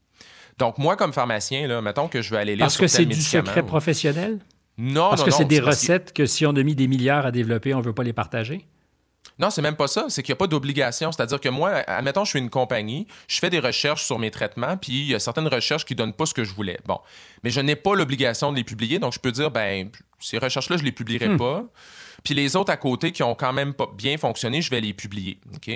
Donc, 0.59 0.79
moi, 0.79 0.97
comme 0.97 1.13
pharmacien, 1.13 1.67
là, 1.67 1.81
mettons 1.81 2.07
que 2.07 2.23
je 2.23 2.31
veux 2.31 2.39
aller 2.39 2.55
lire 2.55 2.65
Parce 2.65 2.77
que 2.77 2.87
c'est 2.87 3.07
du 3.07 3.21
secret 3.21 3.65
professionnel? 3.65 4.39
Non, 4.77 5.09
Parce 5.11 5.25
que 5.25 5.31
c'est 5.31 5.45
des 5.45 5.61
recettes 5.61 6.13
que 6.13 6.27
si 6.27 6.47
on 6.47 6.51
a 6.51 6.63
mis 6.63 6.75
des 6.75 6.87
milliards 6.87 7.27
à 7.27 7.31
développer, 7.31 7.75
on 7.75 7.79
ne 7.79 7.85
veut 7.85 7.93
pas 7.93 8.03
les 8.03 8.13
partager? 8.13 8.67
Non, 9.39 9.51
c'est 9.51 9.63
même 9.63 9.77
pas 9.77 9.89
ça. 9.89 10.07
C'est 10.09 10.23
qu'il 10.23 10.33
n'y 10.33 10.37
a 10.37 10.39
pas 10.39 10.47
d'obligation. 10.47 11.11
C'est-à-dire 11.11 11.41
que 11.41 11.49
moi, 11.49 11.71
admettons, 11.87 12.25
je 12.25 12.31
suis 12.31 12.39
une 12.39 12.51
compagnie, 12.51 13.07
je 13.27 13.39
fais 13.39 13.51
des 13.51 13.59
recherches 13.59 14.05
sur 14.05 14.19
mes 14.19 14.31
traitements, 14.31 14.77
puis 14.77 14.93
il 14.93 15.07
y 15.07 15.15
a 15.15 15.19
certaines 15.19 15.49
recherches 15.49 15.85
qui 15.85 15.95
ne 15.95 15.99
donnent 15.99 16.13
pas 16.13 16.27
ce 16.27 16.35
que 16.35 16.45
je 16.45 16.55
voulais. 16.55 16.79
Bon. 16.87 17.01
Mais 17.43 17.51
je 17.51 17.61
n'ai 17.61 17.77
pas 17.77 17.95
l'obligation 17.95 18.53
de 18.53 18.57
les 18.57 18.65
publier, 18.65 18.99
donc 18.99 19.13
je 19.13 19.19
peux 19.19 19.33
dire, 19.33 19.51
ben, 19.51 19.91
ces 20.21 20.39
recherches-là, 20.39 20.77
je 20.77 20.83
ne 20.83 20.87
les 20.87 20.93
publierai 20.93 21.29
hmm. 21.29 21.39
pas. 21.39 21.65
Puis 22.23 22.35
les 22.35 22.57
autres 22.57 22.73
à 22.73 22.77
côté 22.77 23.13
qui 23.13 23.23
ont 23.23 23.35
quand 23.35 23.53
même 23.53 23.75
pas 23.75 23.89
bien 23.97 24.17
fonctionné, 24.17 24.63
je 24.63 24.71
vais 24.71 24.81
les 24.81 24.95
publier. 24.95 25.39
OK? 25.55 25.71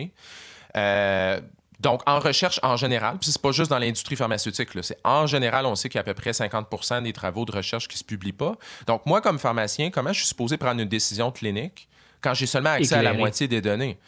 Euh, 0.77 1.41
donc, 1.81 2.03
en 2.07 2.19
recherche 2.19 2.59
en 2.63 2.77
général, 2.77 3.19
puis 3.21 3.31
c'est 3.31 3.41
pas 3.41 3.53
juste 3.53 3.71
dans 3.71 3.79
l'industrie 3.79 4.17
pharmaceutique, 4.17 4.69
c'est 4.83 4.99
en 5.05 5.27
général, 5.27 5.65
on 5.65 5.77
sait 5.77 5.89
qu'il 5.89 5.99
y 5.99 5.99
a 5.99 6.01
à 6.01 6.05
peu 6.05 6.15
près 6.15 6.33
50% 6.33 7.05
des 7.05 7.13
travaux 7.13 7.45
de 7.45 7.53
recherche 7.53 7.87
qui 7.87 7.97
se 7.97 8.05
publient 8.05 8.33
pas. 8.33 8.57
Donc, 8.87 9.07
moi, 9.07 9.21
comme 9.21 9.39
pharmacien, 9.39 9.91
comment 9.91 10.13
je 10.13 10.19
suis 10.19 10.29
supposé 10.29 10.57
prendre 10.57 10.81
une 10.81 10.89
décision 10.89 11.31
clinique? 11.31 11.89
Quand 12.21 12.35
j'ai 12.35 12.47
seulement 12.47 12.71
accès 12.71 12.95
à 12.95 13.03
la 13.03 13.13
moitié 13.13 13.49
des 13.49 13.61
données. 13.61 13.99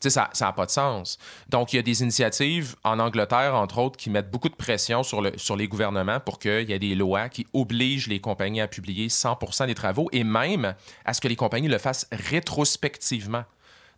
ça 0.00 0.30
n'a 0.40 0.52
pas 0.52 0.66
de 0.66 0.70
sens. 0.70 1.18
Donc, 1.48 1.72
il 1.72 1.76
y 1.76 1.78
a 1.78 1.82
des 1.82 2.02
initiatives 2.02 2.76
en 2.84 2.98
Angleterre, 2.98 3.54
entre 3.54 3.78
autres, 3.78 3.96
qui 3.96 4.10
mettent 4.10 4.30
beaucoup 4.30 4.48
de 4.48 4.54
pression 4.54 5.02
sur, 5.02 5.20
le, 5.20 5.32
sur 5.36 5.56
les 5.56 5.68
gouvernements 5.68 6.20
pour 6.20 6.38
qu'il 6.38 6.68
y 6.68 6.72
ait 6.72 6.78
des 6.78 6.94
lois 6.94 7.28
qui 7.28 7.46
obligent 7.52 8.08
les 8.08 8.20
compagnies 8.20 8.60
à 8.60 8.68
publier 8.68 9.08
100 9.08 9.38
des 9.66 9.74
travaux 9.74 10.08
et 10.12 10.24
même 10.24 10.74
à 11.04 11.14
ce 11.14 11.20
que 11.20 11.28
les 11.28 11.36
compagnies 11.36 11.68
le 11.68 11.78
fassent 11.78 12.06
rétrospectivement. 12.12 13.44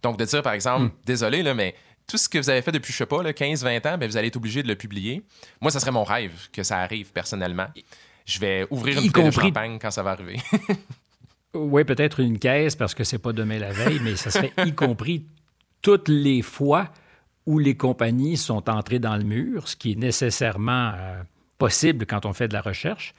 Donc, 0.03 0.19
de 0.19 0.25
dire, 0.25 0.43
par 0.43 0.53
exemple, 0.53 0.87
hmm. 0.87 0.93
désolé, 1.07 1.43
là, 1.43 1.55
mais 1.55 1.75
tout 2.07 2.19
ce 2.19 2.29
que 2.29 2.39
vous 2.39 2.51
avez 2.51 2.63
fait 2.63 2.73
depuis, 2.73 2.93
je 2.93 2.99
sais 2.99 3.07
pas, 3.07 3.23
15-20 3.23 3.89
ans, 3.89 3.99
ben, 3.99 4.09
vous 4.09 4.17
allez 4.17 4.29
être 4.29 4.37
obligé 4.37 4.63
de 4.63 4.69
le 4.69 4.77
publier. 4.77 5.23
Moi, 5.61 5.71
ça 5.71 5.81
serait 5.81 5.93
mon 5.93 6.05
rêve 6.05 6.49
que 6.53 6.63
ça 6.63 6.79
arrive 6.79 7.13
personnellement. 7.13 7.69
Je 8.25 8.39
vais 8.39 8.67
ouvrir 8.71 8.99
une 8.99 9.07
bouteille 9.07 9.27
de 9.27 9.31
champagne 9.31 9.79
quand 9.81 9.91
ça 9.91 10.03
va 10.03 10.11
arriver. 10.11 10.39
Oui, 11.55 11.85
peut-être 11.85 12.21
une 12.21 12.39
caisse 12.39 12.77
parce 12.77 12.95
que 12.95 13.05
c'est 13.05 13.19
pas 13.19 13.33
demain 13.33 13.59
la 13.59 13.73
veille, 13.73 14.01
mais 14.03 14.17
ça 14.17 14.31
serait 14.31 14.53
y 14.65 14.73
compris 14.73 15.27
toutes 15.83 16.09
les 16.09 16.41
fois 16.41 16.91
où 17.45 17.59
les 17.59 17.77
compagnies 17.77 18.37
sont 18.37 18.71
entrées 18.71 19.01
dans 19.01 19.17
le 19.17 19.25
mur, 19.25 19.69
ce 19.69 19.77
qui 19.77 19.93
est 19.93 19.97
nécessairement 19.97 20.93
euh, 20.95 21.23
possible 21.59 22.07
quand 22.07 22.25
on 22.25 22.33
fait 22.33 22.49
de 22.49 22.55
la 22.55 22.63
recherche, 22.63 23.15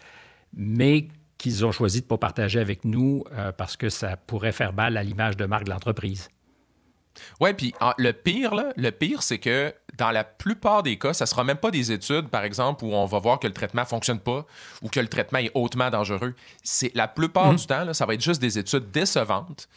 mais 0.55 1.09
qu'ils 1.37 1.65
ont 1.65 1.71
choisi 1.71 1.99
de 1.99 2.05
ne 2.05 2.09
pas 2.09 2.17
partager 2.17 2.59
avec 2.59 2.85
nous 2.85 3.23
euh, 3.33 3.51
parce 3.51 3.75
que 3.75 3.89
ça 3.89 4.15
pourrait 4.15 4.53
faire 4.53 4.73
mal 4.73 4.97
à 4.97 5.03
l'image 5.03 5.37
de 5.37 5.45
marque 5.45 5.65
de 5.65 5.71
l'entreprise. 5.71 6.29
Oui, 7.39 7.53
puis 7.53 7.73
le 7.97 8.11
pire, 8.11 8.55
là, 8.55 8.73
le 8.75 8.91
pire, 8.91 9.23
c'est 9.23 9.39
que 9.39 9.73
dans 9.97 10.11
la 10.11 10.23
plupart 10.23 10.83
des 10.83 10.97
cas, 10.97 11.13
ça 11.13 11.25
ne 11.25 11.27
sera 11.27 11.43
même 11.43 11.57
pas 11.57 11.71
des 11.71 11.91
études, 11.91 12.29
par 12.29 12.43
exemple, 12.43 12.83
où 12.83 12.93
on 12.93 13.05
va 13.05 13.19
voir 13.19 13.39
que 13.39 13.47
le 13.47 13.53
traitement 13.53 13.81
ne 13.81 13.87
fonctionne 13.87 14.19
pas 14.19 14.45
ou 14.81 14.89
que 14.89 14.99
le 14.99 15.07
traitement 15.07 15.39
est 15.39 15.51
hautement 15.53 15.89
dangereux. 15.89 16.33
C'est 16.63 16.91
la 16.95 17.07
plupart 17.07 17.51
mhm. 17.51 17.57
du 17.57 17.65
temps, 17.67 17.83
là, 17.85 17.93
ça 17.93 18.05
va 18.05 18.13
être 18.13 18.23
juste 18.23 18.41
des 18.41 18.57
études 18.57 18.91
décevantes 18.91 19.67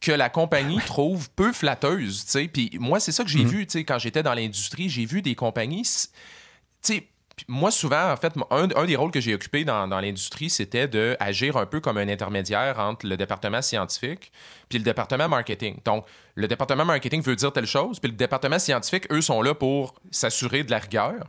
que 0.00 0.12
la 0.12 0.30
compagnie 0.30 0.78
trouve 0.86 1.30
peu 1.30 1.52
flatteuses. 1.52 2.24
Puis 2.52 2.70
moi, 2.80 3.00
c'est 3.00 3.12
ça 3.12 3.22
que 3.22 3.30
j'ai 3.30 3.44
mhm. 3.44 3.50
vu 3.50 3.66
quand 3.84 3.98
j'étais 3.98 4.22
dans 4.22 4.34
l'industrie. 4.34 4.88
J'ai 4.88 5.04
vu 5.04 5.22
des 5.22 5.34
compagnies. 5.34 5.84
sais 6.80 7.06
moi, 7.48 7.70
souvent, 7.70 8.12
en 8.12 8.16
fait, 8.16 8.32
un, 8.50 8.84
des 8.84 8.96
rôles 8.96 9.10
que 9.10 9.20
j'ai 9.20 9.34
occupé 9.34 9.64
dans, 9.64 9.86
l'industrie, 9.86 10.50
c'était 10.50 10.88
d'agir 10.88 11.56
un 11.56 11.66
peu 11.66 11.80
comme 11.80 11.98
un 11.98 12.08
intermédiaire 12.08 12.78
entre 12.78 13.06
le 13.06 13.16
département 13.16 13.62
scientifique 13.62 14.32
puis 14.68 14.78
le 14.78 14.84
département 14.84 15.28
marketing. 15.28 15.78
Donc, 15.84 16.06
le 16.34 16.46
département 16.48 16.84
marketing 16.84 17.22
veut 17.22 17.36
dire 17.36 17.52
telle 17.52 17.66
chose, 17.66 17.98
puis 17.98 18.10
le 18.10 18.16
département 18.16 18.58
scientifique, 18.58 19.10
eux, 19.12 19.20
sont 19.20 19.42
là 19.42 19.54
pour 19.54 19.94
s'assurer 20.10 20.64
de 20.64 20.70
la 20.70 20.78
rigueur. 20.78 21.26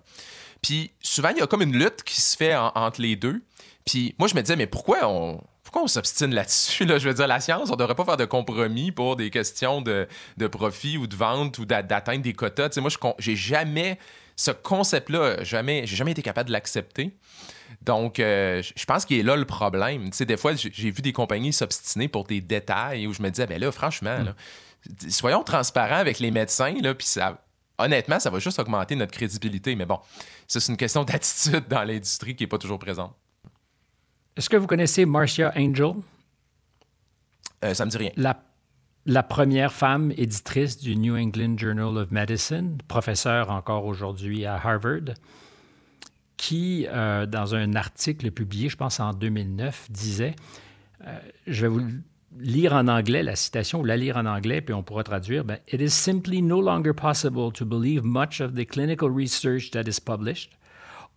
Puis 0.62 0.92
souvent, 1.02 1.30
il 1.30 1.38
y 1.38 1.42
a 1.42 1.48
comme 1.48 1.64
une 1.64 1.78
lutte 1.78 2.04
qui 2.04 2.22
se 2.22 2.38
fait 2.38 2.56
entre 2.56 3.02
les 3.02 3.16
deux. 3.16 3.42
Puis 3.86 4.16
moi, 4.20 4.28
je 4.28 4.36
me 4.36 4.42
disais, 4.42 4.56
mais 4.56 4.68
pourquoi 4.68 5.08
on, 5.08 5.42
pourquoi 5.64 5.84
on 5.84 5.88
s'obstine 5.88 6.36
là-dessus? 6.36 6.86
Je 6.88 7.08
veux 7.08 7.14
dire, 7.14 7.28
la 7.28 7.40
science, 7.40 7.70
on 7.70 7.74
ne 7.74 7.78
devrait 7.78 7.96
pas 7.96 8.04
faire 8.04 8.18
de 8.18 8.26
compromis 8.26 8.92
pour 8.92 9.16
des 9.16 9.30
questions 9.30 9.82
de, 9.82 10.08
profit 10.52 10.98
ou 10.98 11.08
de 11.08 11.16
vente 11.16 11.58
ou 11.60 11.66
d'atteindre 11.66 12.22
des 12.22 12.34
quotas. 12.34 12.70
Tu 12.70 12.76
sais, 12.76 12.82
moi, 12.82 12.90
je 13.18 13.32
n'ai 13.32 13.38
jamais 13.38 13.98
ce 14.36 14.52
concept-là, 14.52 15.44
jamais, 15.44 15.86
j'ai 15.86 15.96
jamais 15.96 16.12
été 16.12 16.22
capable 16.22 16.48
de 16.48 16.54
l'accepter. 16.54 17.16
Donc, 17.82 18.20
euh, 18.20 18.62
je 18.76 18.86
pense 18.86 19.06
qu'il 19.06 19.18
est 19.18 19.24
là 19.24 19.36
le 19.36 19.46
problème. 19.46 20.10
Tu 20.12 20.18
sais, 20.18 20.26
des 20.26 20.38
fois, 20.38 20.54
j'ai 20.56 20.92
vu 20.92 21.02
des 21.02 21.14
compagnies 21.14 21.54
s'obstiner 21.54 22.08
pour 22.08 22.26
des 22.26 22.42
détails 22.42 23.08
où 23.08 23.14
je 23.14 23.22
me 23.22 23.30
disais, 23.30 23.48
ben 23.48 23.60
là, 23.60 23.72
franchement, 23.72 24.26
soyons 25.10 25.44
transparents 25.44 25.96
avec 25.96 26.20
les 26.20 26.32
médecins, 26.32 26.76
là, 26.82 26.94
puis 26.94 27.08
ça, 27.08 27.42
honnêtement, 27.78 28.20
ça 28.20 28.30
va 28.30 28.40
juste 28.40 28.60
augmenter 28.60 28.96
notre 28.96 29.12
crédibilité. 29.12 29.76
Mais 29.76 29.86
bon, 29.86 30.00
ça, 30.48 30.60
c'est 30.60 30.72
une 30.72 30.78
question 30.78 31.04
d'attitude 31.06 31.68
dans 31.68 31.84
l'industrie 31.84 32.36
qui 32.36 32.44
n'est 32.44 32.50
pas 32.50 32.58
toujours 32.58 32.80
présente. 32.80 33.16
Est-ce 34.36 34.50
que 34.50 34.58
vous 34.58 34.68
connaissez 34.68 35.06
Marcia 35.06 35.52
Angel? 35.56 35.94
Euh, 37.64 37.74
ça 37.74 37.86
me 37.86 37.92
dit 37.92 37.98
rien. 37.98 38.12
La 38.16 38.42
la 39.06 39.24
première 39.24 39.74
femme 39.74 40.12
éditrice 40.16 40.78
du 40.78 40.96
New 40.96 41.16
England 41.16 41.58
Journal 41.58 41.98
of 41.98 42.12
Medicine, 42.12 42.78
professeure 42.88 43.50
encore 43.50 43.86
aujourd'hui 43.86 44.46
à 44.46 44.56
Harvard, 44.56 45.16
qui, 46.38 46.88
euh, 46.90 47.26
dans 47.26 47.56
un 47.56 47.76
article 47.76 48.32
publié, 48.32 48.70
je 48.70 48.78
pense 48.78 49.00
en 49.00 49.14
2009, 49.14 49.88
disait, 49.92 50.36
euh, 51.06 51.18
je 51.48 51.62
vais 51.62 51.68
vous 51.68 51.82
lire 52.40 52.74
en 52.74 52.88
anglais 52.88 53.24
la 53.24 53.36
citation 53.36 53.82
ou 53.82 53.86
la 53.86 53.98
lire 53.98 54.18
en 54.18 54.26
anglais, 54.26 54.62
puis 54.62 54.74
on 54.74 54.84
pourra 54.84 55.04
traduire, 55.04 55.44
ben, 55.44 55.58
It 55.72 55.82
is 55.82 55.90
simply 55.90 56.42
no 56.42 56.62
longer 56.62 56.94
possible 56.94 57.52
to 57.52 57.66
believe 57.66 58.04
much 58.04 58.40
of 58.40 58.56
the 58.56 58.66
clinical 58.66 59.10
research 59.10 59.72
that 59.72 59.84
is 59.88 60.00
published 60.00 60.52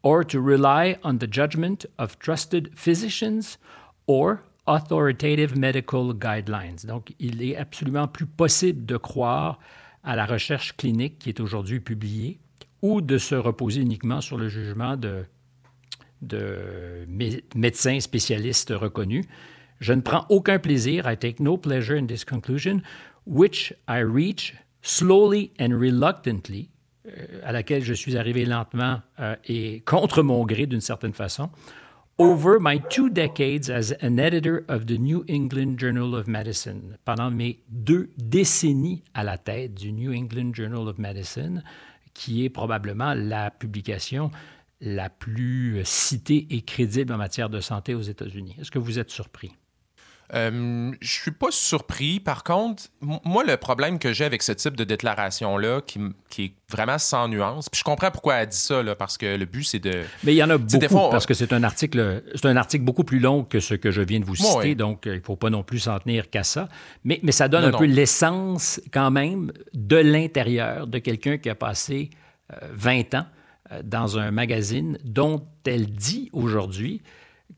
or 0.03 0.25
to 0.27 0.41
rely 0.41 0.97
on 1.03 1.19
the 1.19 1.31
judgment 1.31 1.87
of 1.99 2.19
trusted 2.19 2.71
physicians 2.75 3.59
or 4.07 4.41
authoritative 4.67 5.59
medical 5.59 6.13
guidelines. 6.15 6.77
Donc, 6.85 7.15
il 7.19 7.43
est 7.43 7.57
absolument 7.57 8.09
plus 8.09 8.27
possible 8.27 8.87
de 8.87 8.97
croire 8.97 9.59
à 10.03 10.17
la 10.17 10.27
recherche 10.27 10.77
clinique 10.77 11.19
qui 11.19 11.29
est 11.29 11.41
aujourd'hui 11.41 11.81
publiée 11.81 12.39
ou 12.83 13.01
de 13.01 13.19
se 13.19 13.35
reposer 13.35 13.81
uniquement 13.81 14.21
sur 14.21 14.37
le 14.37 14.49
jugement 14.49 14.97
de, 14.97 15.25
de 16.23 17.07
médecins 17.55 18.01
spécialistes 18.01 18.73
reconnus. 18.75 19.25
Je 19.81 19.93
ne 19.93 20.01
prends 20.01 20.27
aucun 20.29 20.59
plaisir, 20.59 21.11
I 21.11 21.17
take 21.17 21.43
no 21.43 21.57
pleasure 21.57 21.97
in 21.97 22.07
this 22.07 22.25
conclusion, 22.25 22.81
which 23.27 23.75
I 23.89 24.03
reach 24.03 24.55
slowly 24.83 25.53
and 25.59 25.79
reluctantly, 25.79 26.69
euh, 27.07 27.41
à 27.43 27.53
laquelle 27.53 27.83
je 27.83 27.95
suis 27.95 28.17
arrivé 28.17 28.45
lentement 28.45 29.01
euh, 29.19 29.35
et 29.47 29.81
contre 29.81 30.23
mon 30.23 30.45
gré 30.45 30.67
d'une 30.67 30.81
certaine 30.81 31.15
façon, 31.15 31.51
over 32.19 32.61
my 32.61 32.79
two 32.79 33.09
decades 33.11 33.69
as 33.69 33.93
an 34.01 34.19
editor 34.19 34.65
of 34.69 34.87
the 34.87 34.99
New 34.99 35.25
England 35.27 35.79
Journal 35.79 36.15
of 36.15 36.29
Medicine, 36.29 36.97
pendant 37.05 37.31
mes 37.31 37.59
deux 37.69 38.11
décennies 38.19 39.03
à 39.15 39.25
la 39.25 39.37
tête 39.37 39.75
du 39.75 39.93
New 39.93 40.13
England 40.13 40.55
Journal 40.55 40.89
of 40.89 40.99
Medicine, 40.99 41.63
qui 42.13 42.45
est 42.45 42.51
probablement 42.51 43.15
la 43.15 43.51
publication 43.51 44.31
la 44.81 45.11
plus 45.11 45.81
citée 45.85 46.47
et 46.51 46.63
crédible 46.63 47.13
en 47.13 47.17
matière 47.17 47.51
de 47.51 47.61
santé 47.61 47.95
aux 47.95 48.03
États-Unis. 48.03 48.57
Est-ce 48.61 48.71
que 48.71 48.79
vous 48.79 48.99
êtes 48.99 49.11
surpris? 49.11 49.53
Euh, 50.33 50.93
je 51.01 51.13
suis 51.13 51.31
pas 51.33 51.51
surpris. 51.51 52.19
Par 52.19 52.45
contre, 52.45 52.85
moi, 53.01 53.45
le 53.45 53.57
problème 53.57 53.99
que 53.99 54.13
j'ai 54.13 54.25
avec 54.25 54.43
ce 54.43 54.53
type 54.53 54.77
de 54.77 54.85
déclaration-là, 54.85 55.83
qui, 55.83 56.01
qui, 56.31 56.45
est 56.45 56.53
vraiment 56.71 56.99
sans 56.99 57.29
nuance, 57.29 57.69
puis 57.69 57.79
je 57.79 57.85
comprends 57.85 58.11
pourquoi 58.11 58.37
elle 58.37 58.49
dit 58.49 58.57
ça, 58.57 58.83
là, 58.83 58.95
parce 58.95 59.19
que 59.19 59.37
le 59.37 59.45
but, 59.45 59.65
c'est 59.65 59.79
de... 59.79 60.03
Mais 60.25 60.33
il 60.33 60.37
y 60.37 60.43
en 60.43 60.51
a 60.51 60.57
beaucoup, 60.57 61.11
parce 61.11 61.27
que 61.27 61.35
c'est 61.35 61.53
un 61.53 61.63
article 61.63 62.23
c'est 62.35 62.47
un 62.47 62.57
article 62.57 62.85
beaucoup 62.85 63.05
plus 63.05 63.21
long 63.21 63.45
que 63.45 63.61
ce 63.61 63.75
que 63.75 63.91
je 63.91 64.03
viens 64.03 64.21
de 64.21 64.25
vous 64.25 64.37
citer, 64.37 64.75
donc 64.75 65.07
euh, 65.07 65.15
il 65.15 65.21
faut 65.21 65.37
pas 65.37 65.51
non 65.51 65.63
plus 65.63 65.81
s'en 65.81 65.99
tenir 65.99 66.31
qu'à 66.31 66.43
ça. 66.43 66.69
Mais, 67.05 67.21
mais 67.23 67.33
ça 67.33 67.49
donne 67.49 67.65
un 67.65 67.77
peu 67.77 67.85
l'essence, 67.85 68.81
quand 68.93 69.11
même, 69.11 69.53
de 69.73 69.97
l'intérieur 69.97 70.87
de 70.87 70.99
quelqu'un 70.99 71.39
qui 71.39 71.51
a 71.51 71.55
passé 71.55 72.11
20 72.73 73.15
euh, 73.15 73.19
ans 73.19 73.27
euh, 73.73 73.81
dans 73.83 74.19
un 74.19 74.31
magazine 74.31 74.99
dont 75.05 75.47
elle 75.67 75.87
dit 75.87 76.31
aujourd'hui 76.33 77.03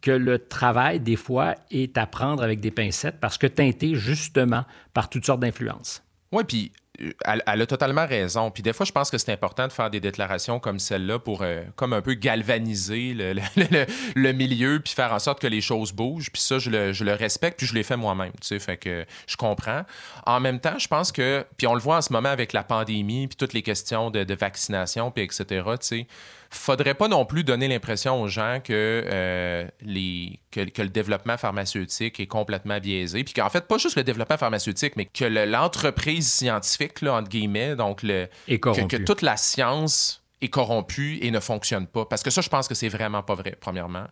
que 0.00 0.10
le 0.10 0.38
travail, 0.38 1.00
des 1.00 1.16
fois, 1.16 1.54
est 1.70 1.96
à 1.98 2.06
prendre 2.06 2.42
avec 2.42 2.60
des 2.60 2.70
pincettes 2.70 3.18
parce 3.20 3.38
que 3.38 3.46
teinté 3.46 3.94
justement 3.94 4.64
par 4.92 5.08
toutes 5.08 5.26
sortes 5.26 5.40
d'influences. 5.40 6.02
Oui, 6.32 6.44
puis 6.44 6.72
euh, 7.00 7.12
elle, 7.24 7.62
a 7.62 7.66
totalement 7.66 8.06
raison. 8.06 8.50
Puis 8.50 8.62
des 8.62 8.72
fois, 8.72 8.86
je 8.86 8.92
pense 8.92 9.10
que 9.10 9.18
c'est 9.18 9.32
important 9.32 9.66
de 9.66 9.72
faire 9.72 9.90
des 9.90 10.00
déclarations 10.00 10.58
comme 10.58 10.78
celle-là 10.78 11.18
pour 11.18 11.42
euh, 11.42 11.62
comme 11.76 11.92
un 11.92 12.02
peu 12.02 12.14
galvaniser 12.14 13.14
le, 13.14 14.32
milieu 14.32 14.80
puis 14.80 14.94
faire 14.94 15.12
en 15.12 15.18
sorte 15.18 15.40
que 15.40 15.46
les 15.46 15.60
choses 15.60 15.92
bougent. 15.92 16.30
Puis 16.30 16.42
ça, 16.42 16.58
je 16.58 16.70
le, 16.70 17.12
respecte 17.12 17.58
puis 17.58 17.66
je 17.66 17.74
l'ai 17.74 17.82
fait 17.82 17.96
moi-même. 17.96 18.32
Tu 18.40 18.48
sais, 18.48 18.58
fait 18.58 18.76
que 18.76 19.04
je 19.26 19.36
comprends. 19.36 19.82
En 20.26 20.40
même 20.40 20.60
temps, 20.60 20.78
je 20.78 20.88
pense 20.88 21.12
que 21.12 21.44
puis 21.56 21.66
on 21.66 21.74
le 21.74 21.80
voit 21.80 21.98
en 21.98 22.02
ce 22.02 22.12
moment 22.12 22.28
avec 22.30 22.52
la 22.52 22.64
pandémie 22.64 23.28
puis 23.28 23.36
toutes 23.36 23.52
les 23.52 23.62
questions 23.62 24.10
de, 24.10 24.24
de 24.24 24.34
vaccination 24.34 25.10
puis 25.10 25.24
etc. 25.24 25.44
Tu 25.46 25.76
sais, 25.80 26.06
faudrait 26.56 26.94
pas 26.94 27.08
non 27.08 27.24
plus 27.24 27.44
donner 27.44 27.68
l'impression 27.68 28.20
aux 28.20 28.28
gens 28.28 28.60
que, 28.62 29.04
euh, 29.06 29.66
les, 29.82 30.40
que, 30.50 30.60
le 30.60 30.88
développement 30.88 31.36
pharmaceutique 31.36 32.20
est 32.20 32.26
complètement 32.26 32.78
biaisé. 32.78 33.24
Puis 33.24 33.34
qu'en 33.34 33.50
fait, 33.50 33.66
pas 33.66 33.78
juste 33.78 33.96
le 33.96 34.04
développement 34.04 34.36
pharmaceutique, 34.36 34.94
mais 34.96 35.06
que 35.06 35.24
l'entreprise 35.24 36.30
scientifique, 36.30 37.00
là, 37.02 37.14
entre 37.14 37.28
guillemets, 37.28 37.76
donc 37.76 38.02
le, 38.02 38.28
que, 38.48 38.96
toute 38.96 39.22
la 39.22 39.36
science 39.36 40.22
est 40.42 40.48
corrompue 40.48 41.18
et 41.22 41.30
ne 41.30 41.40
fonctionne 41.40 41.86
pas. 41.86 42.04
Parce 42.04 42.22
que 42.22 42.30
ça, 42.30 42.40
je 42.42 42.48
pense 42.48 42.68
que 42.68 42.74
c'est 42.74 42.88
vraiment 42.88 43.22
pas 43.22 43.34
vrai, 43.34 43.56
premièrement. 43.58 44.06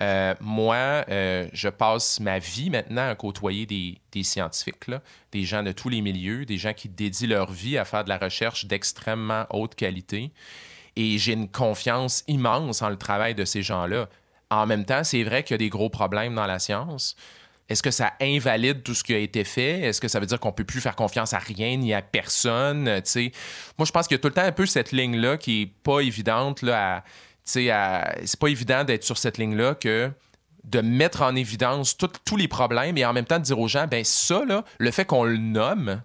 Euh, 0.00 0.34
moi, 0.40 1.04
euh, 1.08 1.48
je 1.52 1.68
passe 1.68 2.20
ma 2.20 2.38
vie 2.38 2.68
maintenant 2.68 3.08
à 3.08 3.14
côtoyer 3.14 3.64
des, 3.64 3.98
des 4.12 4.22
scientifiques, 4.22 4.88
là, 4.88 5.00
des 5.32 5.44
gens 5.44 5.62
de 5.62 5.72
tous 5.72 5.88
les 5.88 6.02
milieux, 6.02 6.44
des 6.44 6.58
gens 6.58 6.74
qui 6.74 6.88
dédient 6.88 7.28
leur 7.28 7.50
vie 7.50 7.78
à 7.78 7.84
faire 7.84 8.04
de 8.04 8.10
la 8.10 8.18
recherche 8.18 8.66
d'extrêmement 8.66 9.46
haute 9.50 9.74
qualité 9.74 10.32
et 10.96 11.18
j'ai 11.18 11.32
une 11.32 11.48
confiance 11.48 12.24
immense 12.26 12.82
en 12.82 12.88
le 12.88 12.96
travail 12.96 13.34
de 13.34 13.44
ces 13.44 13.62
gens-là. 13.62 14.08
En 14.50 14.66
même 14.66 14.84
temps, 14.84 15.04
c'est 15.04 15.22
vrai 15.22 15.42
qu'il 15.42 15.54
y 15.54 15.56
a 15.56 15.58
des 15.58 15.68
gros 15.68 15.90
problèmes 15.90 16.34
dans 16.34 16.46
la 16.46 16.58
science. 16.58 17.16
Est-ce 17.68 17.84
que 17.84 17.92
ça 17.92 18.14
invalide 18.20 18.82
tout 18.82 18.94
ce 18.94 19.04
qui 19.04 19.14
a 19.14 19.18
été 19.18 19.44
fait? 19.44 19.80
Est-ce 19.80 20.00
que 20.00 20.08
ça 20.08 20.18
veut 20.18 20.26
dire 20.26 20.40
qu'on 20.40 20.50
peut 20.50 20.64
plus 20.64 20.80
faire 20.80 20.96
confiance 20.96 21.34
à 21.34 21.38
rien 21.38 21.76
ni 21.76 21.94
à 21.94 22.02
personne? 22.02 22.82
Moi, 22.84 23.86
je 23.86 23.92
pense 23.92 24.08
qu'il 24.08 24.16
y 24.16 24.18
a 24.18 24.20
tout 24.20 24.26
le 24.28 24.34
temps 24.34 24.42
un 24.42 24.50
peu 24.50 24.66
cette 24.66 24.90
ligne-là 24.90 25.36
qui 25.36 25.62
est 25.62 25.72
pas 25.84 26.00
évidente. 26.00 26.62
Là, 26.62 26.96
à, 26.96 27.04
c'est 27.44 28.40
pas 28.40 28.48
évident 28.48 28.82
d'être 28.82 29.04
sur 29.04 29.18
cette 29.18 29.38
ligne-là 29.38 29.76
que 29.76 30.10
de 30.64 30.80
mettre 30.80 31.22
en 31.22 31.36
évidence 31.36 31.96
tous 31.96 32.36
les 32.36 32.48
problèmes 32.48 32.98
et 32.98 33.06
en 33.06 33.12
même 33.12 33.24
temps 33.24 33.38
de 33.38 33.44
dire 33.44 33.58
aux 33.58 33.68
gens, 33.68 33.86
ben 33.86 34.04
ça, 34.04 34.42
le 34.78 34.90
fait 34.90 35.04
qu'on 35.04 35.24
le 35.24 35.36
nomme, 35.36 36.02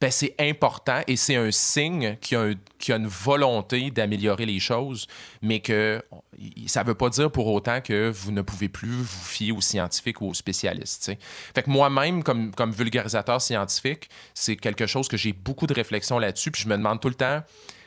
ben, 0.00 0.10
c'est 0.12 0.34
important 0.38 1.00
et 1.08 1.16
c'est 1.16 1.34
un 1.34 1.50
signe 1.50 2.16
qu'il 2.20 2.56
y, 2.88 2.92
a 2.92 2.96
une 2.96 3.08
volonté 3.08 3.90
d'améliorer 3.90 4.46
les 4.46 4.60
choses, 4.60 5.08
mais 5.42 5.58
que 5.58 6.00
ça 6.66 6.82
ne 6.82 6.88
veut 6.88 6.94
pas 6.94 7.08
dire 7.08 7.32
pour 7.32 7.48
autant 7.48 7.80
que 7.80 8.08
vous 8.08 8.30
ne 8.30 8.42
pouvez 8.42 8.68
plus 8.68 8.88
vous 8.88 9.24
fier 9.24 9.50
aux 9.50 9.60
scientifiques 9.60 10.20
ou 10.20 10.28
aux 10.28 10.34
spécialistes. 10.34 11.12
Fait 11.54 11.62
que 11.64 11.70
moi-même, 11.70 12.22
comme, 12.22 12.54
comme 12.54 12.70
vulgarisateur 12.70 13.42
scientifique, 13.42 14.08
c'est 14.34 14.54
quelque 14.54 14.86
chose 14.86 15.08
que 15.08 15.16
j'ai 15.16 15.32
beaucoup 15.32 15.66
de 15.66 15.74
réflexion 15.74 16.20
là-dessus, 16.20 16.52
puis 16.52 16.62
je 16.62 16.68
me 16.68 16.76
demande 16.76 17.00
tout 17.00 17.08
le 17.08 17.14
temps 17.14 17.42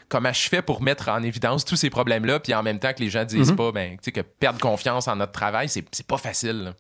comment 0.09 0.33
je 0.33 0.49
fais 0.49 0.61
pour 0.61 0.81
mettre 0.81 1.07
en 1.07 1.23
évidence 1.23 1.63
tous 1.63 1.77
ces 1.77 1.89
problèmes-là, 1.89 2.41
puis 2.41 2.53
en 2.53 2.61
même 2.61 2.79
temps 2.79 2.91
que 2.93 2.99
les 2.99 3.09
gens 3.09 3.23
disent 3.23 3.53
mm-hmm. 3.53 3.55
pas 3.55 3.71
ben, 3.71 3.97
que 3.97 4.21
perdre 4.21 4.59
confiance 4.59 5.07
en 5.07 5.15
notre 5.15 5.31
travail, 5.31 5.69
c'est 5.69 6.05
pas 6.05 6.17
facile. 6.17 6.73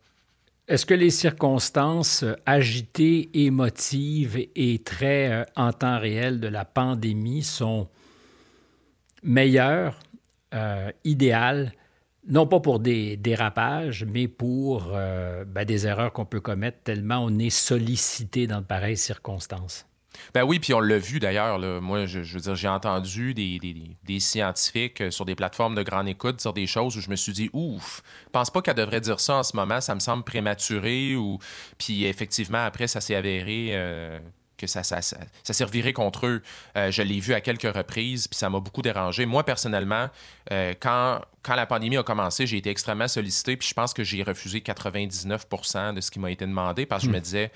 Est-ce 0.71 0.85
que 0.85 0.93
les 0.93 1.09
circonstances 1.09 2.23
agitées, 2.45 3.29
émotives 3.33 4.39
et 4.55 4.79
très 4.79 5.29
euh, 5.29 5.43
en 5.57 5.73
temps 5.73 5.99
réel 5.99 6.39
de 6.39 6.47
la 6.47 6.63
pandémie 6.63 7.43
sont 7.43 7.89
meilleures, 9.21 9.99
euh, 10.53 10.89
idéales, 11.03 11.73
non 12.25 12.47
pas 12.47 12.61
pour 12.61 12.79
des 12.79 13.17
dérapages, 13.17 14.05
mais 14.05 14.29
pour 14.29 14.91
euh, 14.93 15.43
ben, 15.43 15.65
des 15.65 15.87
erreurs 15.87 16.13
qu'on 16.13 16.23
peut 16.23 16.39
commettre 16.39 16.77
tellement 16.85 17.19
on 17.21 17.37
est 17.37 17.49
sollicité 17.49 18.47
dans 18.47 18.61
de 18.61 18.65
pareilles 18.65 18.95
circonstances? 18.95 19.85
Ben 20.33 20.43
oui, 20.43 20.59
puis 20.59 20.73
on 20.73 20.79
l'a 20.79 20.97
vu 20.97 21.19
d'ailleurs. 21.19 21.59
Moi, 21.81 22.05
je, 22.05 22.19
veux 22.19 22.39
dire, 22.39 22.55
j'ai 22.55 22.67
entendu 22.67 23.33
des, 23.33 23.59
des, 24.03 24.19
scientifiques 24.19 25.01
euh, 25.01 25.11
sur 25.11 25.25
des 25.25 25.35
plateformes 25.35 25.75
de 25.75 25.83
grande 25.83 26.07
écoute 26.07 26.37
dire 26.37 26.53
des 26.53 26.67
choses 26.67 26.97
où 26.97 27.01
je 27.01 27.09
me 27.09 27.15
suis 27.15 27.33
dit, 27.33 27.49
ouf, 27.53 28.01
je 28.25 28.29
pense 28.31 28.49
pas 28.49 28.61
qu'elle 28.61 28.75
devrait 28.75 29.01
dire 29.01 29.19
ça 29.19 29.35
en 29.35 29.43
ce 29.43 29.55
moment, 29.55 29.81
ça 29.81 29.95
me 29.95 29.99
semble 29.99 30.23
prématuré. 30.23 31.15
Ou... 31.15 31.39
Puis 31.77 32.05
effectivement, 32.05 32.63
après, 32.63 32.87
ça 32.87 33.01
s'est 33.01 33.15
avéré. 33.15 33.69
Euh, 33.71 34.19
que 34.57 34.67
ça, 34.67 34.83
ça, 34.83 35.01
ça, 35.01 35.53
servirait 35.53 35.91
contre 35.91 36.27
eux. 36.27 36.43
Euh, 36.77 36.91
je 36.91 37.01
l'ai 37.01 37.19
vu 37.19 37.33
à 37.33 37.41
quelques 37.41 37.75
reprises, 37.75 38.27
puis 38.27 38.37
ça 38.37 38.47
m'a 38.47 38.59
beaucoup 38.59 38.83
dérangé. 38.83 39.25
Moi, 39.25 39.43
personnellement, 39.43 40.07
quand, 40.79 41.19
quand 41.41 41.55
la 41.55 41.65
pandémie 41.65 41.97
a 41.97 42.03
commencé, 42.03 42.45
j'ai 42.45 42.57
été 42.57 42.69
extrêmement 42.69 43.07
sollicité, 43.07 43.57
puis 43.57 43.67
je 43.67 43.73
pense 43.73 43.91
que 43.91 44.03
j'ai 44.03 44.21
refusé 44.21 44.59
99% 44.59 45.95
de 45.95 46.01
ce 46.01 46.11
qui 46.11 46.19
m'a 46.19 46.29
été 46.29 46.45
demandé 46.45 46.85
parce 46.85 47.01
que 47.01 47.07
je 47.07 47.11
me 47.11 47.17
hmm. 47.17 47.21
disais, 47.21 47.51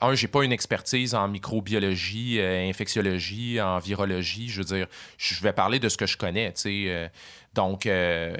un, 0.00 0.14
j'ai 0.14 0.28
pas 0.28 0.44
une 0.44 0.52
expertise 0.52 1.14
en 1.14 1.28
microbiologie, 1.28 2.38
euh, 2.38 2.68
infectiologie, 2.68 3.60
en 3.60 3.78
virologie. 3.78 4.48
Je 4.48 4.58
veux 4.58 4.64
dire, 4.64 4.86
je 5.16 5.40
vais 5.42 5.52
parler 5.52 5.78
de 5.78 5.88
ce 5.88 5.96
que 5.96 6.06
je 6.06 6.16
connais, 6.16 6.52
tu 6.52 6.62
sais. 6.62 6.84
Euh, 6.88 7.08
donc, 7.54 7.86
euh, 7.86 8.36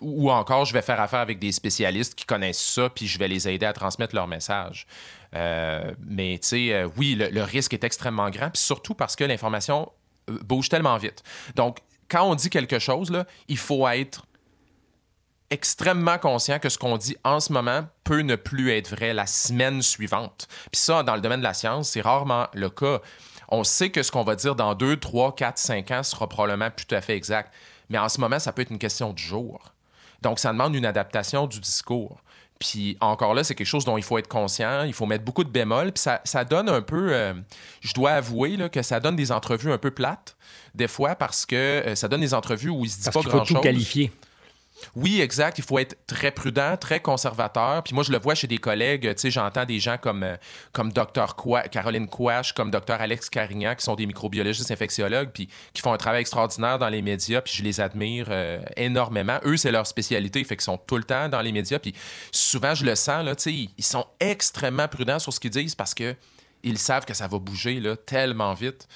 ou 0.00 0.30
encore, 0.30 0.66
je 0.66 0.74
vais 0.74 0.82
faire 0.82 1.00
affaire 1.00 1.20
avec 1.20 1.38
des 1.38 1.52
spécialistes 1.52 2.14
qui 2.14 2.26
connaissent 2.26 2.62
ça, 2.62 2.90
puis 2.90 3.06
je 3.06 3.18
vais 3.18 3.28
les 3.28 3.48
aider 3.48 3.64
à 3.64 3.72
transmettre 3.72 4.14
leur 4.14 4.26
message. 4.26 4.86
mais, 5.32 6.38
tu 6.42 6.48
sais, 6.48 6.84
oui, 6.96 7.14
le, 7.14 7.42
risque 7.42 7.72
est 7.72 7.84
extrêmement 7.84 8.28
grand, 8.28 8.50
puis 8.50 8.62
surtout 8.62 8.94
parce 8.94 9.16
que 9.16 9.24
l'information 9.24 9.90
bouge 10.28 10.68
tellement 10.68 10.98
vite. 10.98 11.22
Donc, 11.54 11.78
quand 12.08 12.28
on 12.28 12.34
dit 12.34 12.50
quelque 12.50 12.78
chose, 12.78 13.10
là, 13.10 13.24
il 13.48 13.56
faut 13.56 13.88
être 13.88 14.26
extrêmement 15.54 16.18
conscient 16.18 16.58
que 16.58 16.68
ce 16.68 16.78
qu'on 16.78 16.98
dit 16.98 17.16
en 17.24 17.40
ce 17.40 17.52
moment 17.52 17.86
peut 18.02 18.20
ne 18.20 18.36
plus 18.36 18.72
être 18.72 18.90
vrai 18.90 19.14
la 19.14 19.26
semaine 19.26 19.80
suivante. 19.82 20.48
Puis 20.72 20.80
ça, 20.80 21.02
dans 21.02 21.14
le 21.14 21.20
domaine 21.20 21.40
de 21.40 21.44
la 21.44 21.54
science, 21.54 21.90
c'est 21.90 22.00
rarement 22.00 22.48
le 22.52 22.68
cas. 22.68 23.00
On 23.48 23.62
sait 23.62 23.90
que 23.90 24.02
ce 24.02 24.10
qu'on 24.10 24.24
va 24.24 24.34
dire 24.34 24.56
dans 24.56 24.74
2, 24.74 24.98
3, 24.98 25.34
4, 25.36 25.58
5 25.58 25.90
ans 25.92 26.02
sera 26.02 26.28
probablement 26.28 26.70
tout 26.70 26.92
à 26.92 27.00
fait 27.00 27.16
exact. 27.16 27.54
Mais 27.88 27.98
en 27.98 28.08
ce 28.08 28.20
moment, 28.20 28.38
ça 28.38 28.52
peut 28.52 28.62
être 28.62 28.70
une 28.70 28.78
question 28.78 29.12
de 29.12 29.18
jour. 29.18 29.72
Donc, 30.22 30.38
ça 30.38 30.52
demande 30.52 30.74
une 30.74 30.86
adaptation 30.86 31.46
du 31.46 31.60
discours. 31.60 32.20
Puis 32.58 32.96
encore 33.00 33.34
là, 33.34 33.44
c'est 33.44 33.54
quelque 33.54 33.66
chose 33.66 33.84
dont 33.84 33.98
il 33.98 34.02
faut 34.02 34.16
être 34.18 34.28
conscient, 34.28 34.84
il 34.84 34.92
faut 34.92 35.06
mettre 35.06 35.24
beaucoup 35.24 35.44
de 35.44 35.50
bémols. 35.50 35.92
Puis 35.92 36.02
ça, 36.02 36.20
ça 36.24 36.44
donne 36.44 36.68
un 36.68 36.82
peu, 36.82 37.12
euh, 37.12 37.34
je 37.80 37.92
dois 37.92 38.12
avouer 38.12 38.56
là, 38.56 38.68
que 38.68 38.82
ça 38.82 39.00
donne 39.00 39.16
des 39.16 39.32
entrevues 39.32 39.72
un 39.72 39.78
peu 39.78 39.90
plates, 39.90 40.36
des 40.74 40.88
fois, 40.88 41.14
parce 41.14 41.46
que 41.46 41.56
euh, 41.56 41.94
ça 41.94 42.08
donne 42.08 42.22
des 42.22 42.32
entrevues 42.32 42.70
où 42.70 42.84
il 42.84 42.90
se 42.90 42.98
dit 42.98 43.04
pas 43.04 43.20
grand-chose. 43.20 43.42
Il 43.50 43.54
faut 43.54 43.54
tout 43.54 43.60
qualifier. 43.60 44.12
Oui, 44.94 45.20
exact. 45.20 45.58
Il 45.58 45.64
faut 45.64 45.78
être 45.78 45.96
très 46.06 46.30
prudent, 46.30 46.76
très 46.76 47.00
conservateur. 47.00 47.82
Puis 47.82 47.94
moi, 47.94 48.04
je 48.04 48.12
le 48.12 48.18
vois 48.18 48.34
chez 48.34 48.46
des 48.46 48.58
collègues. 48.58 49.14
Tu 49.14 49.20
sais, 49.20 49.30
j'entends 49.30 49.64
des 49.64 49.80
gens 49.80 49.96
comme, 49.98 50.22
euh, 50.22 50.36
comme 50.72 50.92
Dr. 50.92 51.36
Caroline 51.70 52.08
Quash, 52.08 52.52
comme 52.52 52.70
Dr. 52.70 52.94
Alex 53.00 53.30
Carignan, 53.30 53.74
qui 53.74 53.84
sont 53.84 53.94
des 53.94 54.06
microbiologistes 54.06 54.70
infectiologues, 54.70 55.30
puis 55.32 55.48
qui 55.72 55.82
font 55.82 55.92
un 55.92 55.98
travail 55.98 56.20
extraordinaire 56.20 56.78
dans 56.78 56.88
les 56.88 57.02
médias. 57.02 57.40
Puis 57.40 57.54
je 57.56 57.62
les 57.62 57.80
admire 57.80 58.26
euh, 58.30 58.60
énormément. 58.76 59.38
Eux, 59.44 59.56
c'est 59.56 59.72
leur 59.72 59.86
spécialité. 59.86 60.42
Fait 60.44 60.56
qu'ils 60.56 60.64
sont 60.64 60.78
tout 60.78 60.96
le 60.96 61.04
temps 61.04 61.28
dans 61.28 61.40
les 61.40 61.52
médias. 61.52 61.78
Puis 61.78 61.94
souvent, 62.32 62.74
je 62.74 62.84
le 62.84 62.94
sens, 62.94 63.24
là, 63.24 63.34
tu 63.34 63.42
sais, 63.42 63.70
ils 63.76 63.84
sont 63.84 64.06
extrêmement 64.20 64.88
prudents 64.88 65.18
sur 65.18 65.32
ce 65.32 65.40
qu'ils 65.40 65.50
disent 65.50 65.74
parce 65.74 65.94
que 65.94 66.14
ils 66.64 66.78
savent 66.78 67.04
que 67.04 67.14
ça 67.14 67.28
va 67.28 67.38
bouger 67.38 67.78
là, 67.78 67.96
tellement 67.96 68.54
vite. 68.54 68.88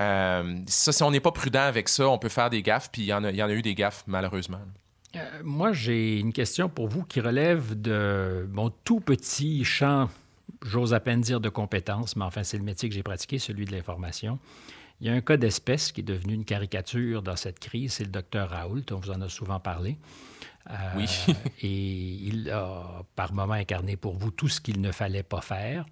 Euh, 0.00 0.56
si 0.66 1.02
on 1.02 1.10
n'est 1.10 1.20
pas 1.20 1.32
prudent 1.32 1.62
avec 1.62 1.88
ça, 1.88 2.08
on 2.08 2.18
peut 2.18 2.28
faire 2.28 2.50
des 2.50 2.62
gaffes, 2.62 2.90
puis 2.92 3.02
il 3.02 3.06
y 3.06 3.12
en 3.12 3.24
a 3.24 3.52
eu 3.52 3.62
des 3.62 3.74
gaffes, 3.74 4.04
malheureusement. 4.06 4.60
Euh, 5.18 5.42
moi, 5.44 5.72
j'ai 5.72 6.18
une 6.18 6.32
question 6.32 6.68
pour 6.68 6.88
vous 6.88 7.04
qui 7.04 7.20
relève 7.20 7.80
de 7.80 8.48
mon 8.52 8.70
tout 8.70 9.00
petit 9.00 9.64
champ, 9.64 10.08
j'ose 10.64 10.94
à 10.94 11.00
peine 11.00 11.20
dire 11.20 11.40
de 11.40 11.48
compétences, 11.48 12.16
mais 12.16 12.24
enfin, 12.24 12.44
c'est 12.44 12.58
le 12.58 12.64
métier 12.64 12.88
que 12.88 12.94
j'ai 12.94 13.02
pratiqué, 13.02 13.38
celui 13.38 13.64
de 13.64 13.72
l'information. 13.72 14.38
Il 15.00 15.06
y 15.06 15.10
a 15.10 15.12
un 15.12 15.20
cas 15.20 15.36
d'espèce 15.36 15.92
qui 15.92 16.00
est 16.00 16.04
devenu 16.04 16.34
une 16.34 16.44
caricature 16.44 17.22
dans 17.22 17.36
cette 17.36 17.60
crise, 17.60 17.94
c'est 17.94 18.04
le 18.04 18.10
docteur 18.10 18.50
Raoult, 18.50 18.82
on 18.90 18.96
vous 18.96 19.10
en 19.10 19.20
a 19.20 19.28
souvent 19.28 19.60
parlé. 19.60 19.96
Euh, 20.70 20.74
oui. 20.96 21.06
et 21.62 21.68
il 21.68 22.50
a 22.50 23.04
par 23.14 23.32
moments 23.32 23.54
incarné 23.54 23.96
pour 23.96 24.16
vous 24.16 24.30
tout 24.30 24.48
ce 24.48 24.60
qu'il 24.60 24.80
ne 24.80 24.92
fallait 24.92 25.22
pas 25.22 25.40
faire. 25.40 25.86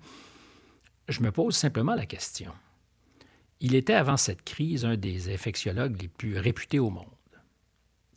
Je 1.08 1.22
me 1.22 1.30
pose 1.30 1.56
simplement 1.56 1.94
la 1.94 2.04
question. 2.04 2.52
Il 3.60 3.74
était 3.74 3.94
avant 3.94 4.16
cette 4.16 4.42
crise 4.42 4.84
un 4.84 4.96
des 4.96 5.32
infectiologues 5.32 6.02
les 6.02 6.08
plus 6.08 6.38
réputés 6.38 6.80
au 6.80 6.90
monde 6.90 7.15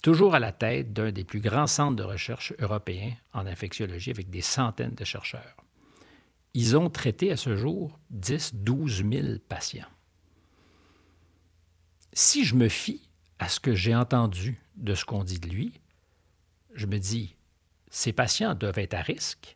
toujours 0.02 0.36
à 0.36 0.40
la 0.40 0.52
tête 0.52 0.94
d'un 0.94 1.12
des 1.12 1.24
plus 1.24 1.42
grands 1.42 1.68
centres 1.68 1.96
de 1.96 2.04
recherche 2.04 2.54
européens 2.60 3.14
en 3.34 3.46
infectiologie 3.46 4.12
avec 4.12 4.30
des 4.30 4.42
centaines 4.42 4.96
de 4.96 5.04
chercheurs. 5.04 5.58
Ils 6.54 6.78
ont 6.78 6.90
traité 6.90 7.32
à 7.32 7.38
ce 7.38 7.56
jour 7.56 8.00
10, 8.10 8.56
12 8.56 9.04
000 9.10 9.28
patients. 9.48 9.88
Si 12.14 12.44
je 12.44 12.56
me 12.56 12.70
fie 12.70 13.10
à 13.38 13.50
ce 13.50 13.60
que 13.60 13.76
j'ai 13.76 13.96
entendu 13.96 14.60
de 14.76 14.96
ce 14.96 15.06
qu'on 15.06 15.24
dit 15.24 15.40
de 15.40 15.48
lui, 15.48 15.80
je 16.74 16.88
me 16.88 16.98
dis, 16.98 17.36
ces 17.90 18.14
patients 18.14 18.56
doivent 18.56 18.80
être 18.80 18.96
à 18.96 19.02
risque 19.02 19.56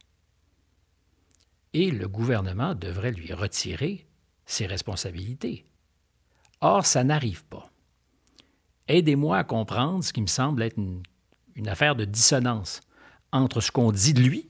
et 1.73 1.89
le 1.89 2.07
gouvernement 2.07 2.75
devrait 2.75 3.11
lui 3.11 3.33
retirer 3.33 4.05
ses 4.45 4.67
responsabilités. 4.67 5.65
Or, 6.61 6.85
ça 6.85 7.03
n'arrive 7.03 7.43
pas. 7.45 7.72
Aidez-moi 8.87 9.37
à 9.37 9.43
comprendre 9.43 10.03
ce 10.03 10.11
qui 10.13 10.21
me 10.21 10.27
semble 10.27 10.61
être 10.61 10.77
une, 10.77 11.67
affaire 11.67 11.95
de 11.95 12.05
dissonance 12.05 12.81
entre 13.31 13.61
ce 13.61 13.71
qu'on 13.71 13.91
dit 13.91 14.13
de 14.13 14.21
lui 14.21 14.49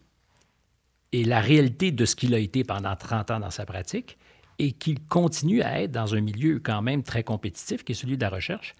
et 1.11 1.23
la 1.23 1.39
réalité 1.39 1.91
de 1.91 2.05
ce 2.05 2.15
qu'il 2.15 2.33
a 2.33 2.39
été 2.39 2.63
pendant 2.63 2.95
30 2.95 3.31
ans 3.31 3.39
dans 3.39 3.51
sa 3.51 3.65
pratique 3.65 4.17
et 4.59 4.71
qu'il 4.71 4.99
continue 5.07 5.61
à 5.61 5.81
être 5.81 5.91
dans 5.91 6.15
un 6.15 6.21
milieu 6.21 6.59
quand 6.59 6.81
même 6.81 7.03
très 7.03 7.23
compétitif 7.23 7.83
qui 7.83 7.91
est 7.91 7.95
celui 7.95 8.17
de 8.17 8.21
la 8.21 8.29
recherche 8.29 8.75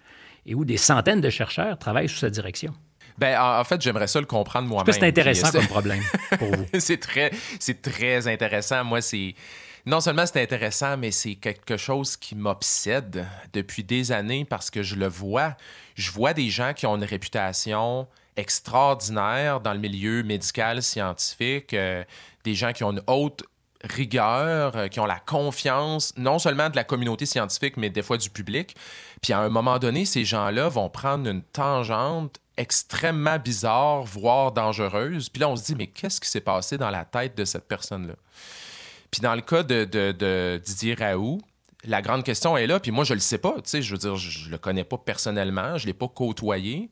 et 0.46 0.54
où 0.54 0.64
des 0.64 0.76
centaines 0.76 1.20
de 1.20 1.30
chercheurs 1.30 1.78
travaillent 1.78 2.08
sous 2.08 2.18
sa 2.18 2.30
direction. 2.30 2.74
Ben, 3.18 3.40
en 3.40 3.62
fait, 3.62 3.80
j'aimerais 3.80 4.08
ça 4.08 4.20
le 4.20 4.26
comprendre 4.26 4.68
moi-même. 4.68 4.92
C'est 4.92 5.06
intéressant 5.06 5.52
comme 5.52 5.66
problème 5.66 6.02
pour 6.38 6.48
vous. 6.48 6.66
c'est 6.78 6.98
très, 6.98 7.30
très 7.80 8.26
intéressant. 8.26 8.82
Moi, 8.84 9.00
c'est 9.00 9.34
non 9.86 10.00
seulement 10.00 10.24
c'est 10.26 10.42
intéressant, 10.42 10.96
mais 10.96 11.10
c'est 11.10 11.34
quelque 11.34 11.76
chose 11.76 12.16
qui 12.16 12.34
m'obsède 12.34 13.26
depuis 13.52 13.84
des 13.84 14.12
années 14.12 14.44
parce 14.44 14.70
que 14.70 14.82
je 14.82 14.96
le 14.96 15.08
vois. 15.08 15.56
Je 15.94 16.10
vois 16.10 16.32
des 16.32 16.48
gens 16.48 16.72
qui 16.72 16.86
ont 16.86 16.96
une 16.96 17.04
réputation 17.04 18.06
extraordinaire 18.36 19.60
dans 19.60 19.74
le 19.74 19.78
milieu 19.78 20.22
médical, 20.22 20.82
scientifique, 20.82 21.74
euh, 21.74 22.02
des 22.44 22.54
gens 22.54 22.72
qui 22.72 22.82
ont 22.82 22.92
une 22.92 23.02
haute 23.06 23.44
rigueur, 23.84 24.76
euh, 24.76 24.88
qui 24.88 25.00
ont 25.00 25.06
la 25.06 25.20
confiance 25.20 26.12
non 26.16 26.38
seulement 26.38 26.70
de 26.70 26.76
la 26.76 26.84
communauté 26.84 27.26
scientifique, 27.26 27.76
mais 27.76 27.90
des 27.90 28.02
fois 28.02 28.16
du 28.16 28.30
public. 28.30 28.74
Puis 29.22 29.32
à 29.32 29.40
un 29.40 29.50
moment 29.50 29.78
donné, 29.78 30.04
ces 30.04 30.24
gens-là 30.24 30.68
vont 30.68 30.88
prendre 30.88 31.28
une 31.28 31.42
tangente 31.42 32.40
extrêmement 32.56 33.38
bizarre, 33.38 34.04
voire 34.04 34.52
dangereuse. 34.52 35.28
Puis 35.28 35.40
là, 35.40 35.48
on 35.48 35.56
se 35.56 35.64
dit, 35.64 35.74
mais 35.74 35.88
qu'est-ce 35.88 36.20
qui 36.20 36.28
s'est 36.28 36.40
passé 36.40 36.78
dans 36.78 36.90
la 36.90 37.04
tête 37.04 37.36
de 37.36 37.44
cette 37.44 37.68
personne-là? 37.68 38.14
Puis 39.14 39.20
dans 39.20 39.36
le 39.36 39.42
cas 39.42 39.62
de, 39.62 40.60
Didier 40.64 40.94
Raoult, 40.94 41.40
la 41.84 42.02
grande 42.02 42.24
question 42.24 42.56
est 42.56 42.66
là, 42.66 42.80
puis 42.80 42.90
moi, 42.90 43.04
je 43.04 43.14
le 43.14 43.20
sais 43.20 43.38
pas, 43.38 43.52
tu 43.52 43.60
sais, 43.66 43.80
je 43.80 43.92
veux 43.92 43.98
dire, 43.98 44.16
je, 44.16 44.50
le 44.50 44.58
connais 44.58 44.82
pas 44.82 44.98
personnellement, 44.98 45.78
je 45.78 45.86
l'ai 45.86 45.92
pas 45.92 46.08
côtoyé, 46.08 46.90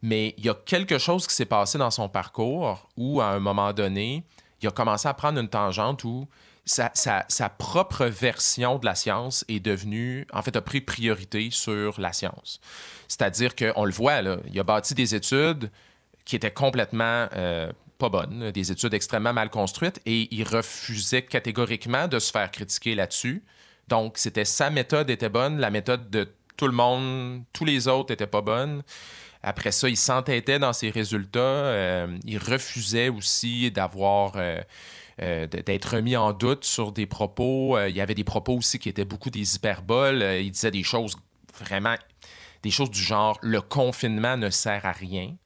mais 0.00 0.34
il 0.38 0.46
y 0.46 0.48
a 0.48 0.54
quelque 0.54 0.96
chose 0.96 1.26
qui 1.26 1.34
s'est 1.34 1.44
passé 1.44 1.76
dans 1.76 1.90
son 1.90 2.08
parcours 2.08 2.88
où, 2.96 3.20
à 3.20 3.26
un 3.26 3.38
moment 3.38 3.74
donné, 3.74 4.24
il 4.62 4.68
a 4.68 4.70
commencé 4.70 5.08
à 5.08 5.12
prendre 5.12 5.38
une 5.38 5.50
tangente 5.50 6.04
où 6.04 6.26
sa, 6.64 6.90
sa 6.94 7.48
propre 7.50 8.06
version 8.06 8.78
de 8.78 8.86
la 8.86 8.94
science 8.94 9.44
est 9.48 9.60
devenue, 9.60 10.26
en 10.32 10.40
fait, 10.40 10.56
a 10.56 10.62
pris 10.62 10.80
priorité 10.80 11.50
sur 11.50 12.00
la 12.00 12.14
science. 12.14 12.62
C'est-à-dire 13.08 13.54
qu'on 13.54 13.84
le 13.84 13.92
voit, 13.92 14.22
là, 14.22 14.38
il 14.50 14.58
a 14.58 14.64
bâti 14.64 14.94
des 14.94 15.14
études 15.14 15.70
qui 16.24 16.34
étaient 16.34 16.50
complètement 16.50 17.28
euh, 17.34 17.70
pas 17.98 18.08
bonnes, 18.08 18.50
des 18.52 18.72
études 18.72 18.94
extrêmement 18.94 19.32
mal 19.32 19.50
construites, 19.50 20.00
et 20.06 20.32
il 20.34 20.44
refusait 20.44 21.22
catégoriquement 21.22 22.08
de 22.08 22.18
se 22.18 22.30
faire 22.30 22.50
critiquer 22.50 22.94
là-dessus. 22.94 23.42
Donc, 23.88 24.18
c'était 24.18 24.44
sa 24.44 24.70
méthode 24.70 25.10
était 25.10 25.28
bonne, 25.28 25.58
la 25.58 25.70
méthode 25.70 26.10
de 26.10 26.28
tout 26.56 26.66
le 26.66 26.72
monde, 26.72 27.42
tous 27.52 27.64
les 27.64 27.88
autres 27.88 28.12
n'étaient 28.12 28.26
pas 28.26 28.42
bonnes. 28.42 28.82
Après 29.42 29.72
ça, 29.72 29.88
il 29.88 29.96
s'entêtait 29.96 30.58
dans 30.58 30.72
ses 30.72 30.90
résultats. 30.90 31.38
Euh, 31.38 32.18
il 32.24 32.38
refusait 32.38 33.08
aussi 33.08 33.70
d'avoir 33.70 34.32
euh, 34.36 34.60
euh, 35.22 35.46
d'être 35.46 35.96
remis 35.96 36.16
en 36.16 36.32
doute 36.32 36.64
sur 36.64 36.92
des 36.92 37.06
propos. 37.06 37.78
il 37.86 37.96
y 37.96 38.00
avait 38.00 38.14
des 38.14 38.24
propos 38.24 38.56
aussi 38.56 38.78
qui 38.78 38.88
étaient 38.88 39.04
beaucoup 39.04 39.30
des 39.30 39.54
hyperboles. 39.54 40.22
il 40.22 40.50
disait 40.50 40.72
des 40.72 40.82
choses 40.82 41.16
vraiment, 41.54 41.94
des 42.62 42.70
choses 42.70 42.90
du 42.90 43.00
genre 43.00 43.38
le 43.42 43.60
confinement 43.60 44.36
ne 44.36 44.50
sert 44.50 44.84
à 44.84 44.92
rien 44.92 45.36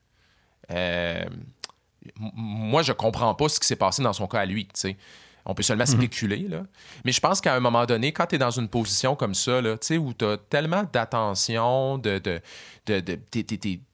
moi, 2.18 2.82
je 2.82 2.92
comprends 2.92 3.34
pas 3.34 3.48
ce 3.48 3.60
qui 3.60 3.66
s'est 3.66 3.76
passé 3.76 4.02
dans 4.02 4.12
son 4.12 4.26
cas 4.26 4.40
à 4.40 4.46
lui. 4.46 4.68
On 5.44 5.54
peut 5.54 5.62
seulement 5.62 5.84
mhm. 5.88 5.98
spéculer. 5.98 6.46
Là. 6.48 6.62
Mais 7.04 7.12
je 7.12 7.20
pense 7.20 7.40
qu'à 7.40 7.54
un 7.54 7.60
moment 7.60 7.84
donné, 7.84 8.12
quand 8.12 8.26
tu 8.26 8.36
es 8.36 8.38
dans 8.38 8.50
une 8.50 8.68
position 8.68 9.16
comme 9.16 9.34
ça, 9.34 9.60
là, 9.60 9.76
où 9.98 10.14
tu 10.14 10.24
as 10.24 10.36
tellement 10.36 10.84
d'attention, 10.92 11.98
de, 11.98 12.18
de, 12.18 12.40
de, 12.86 13.18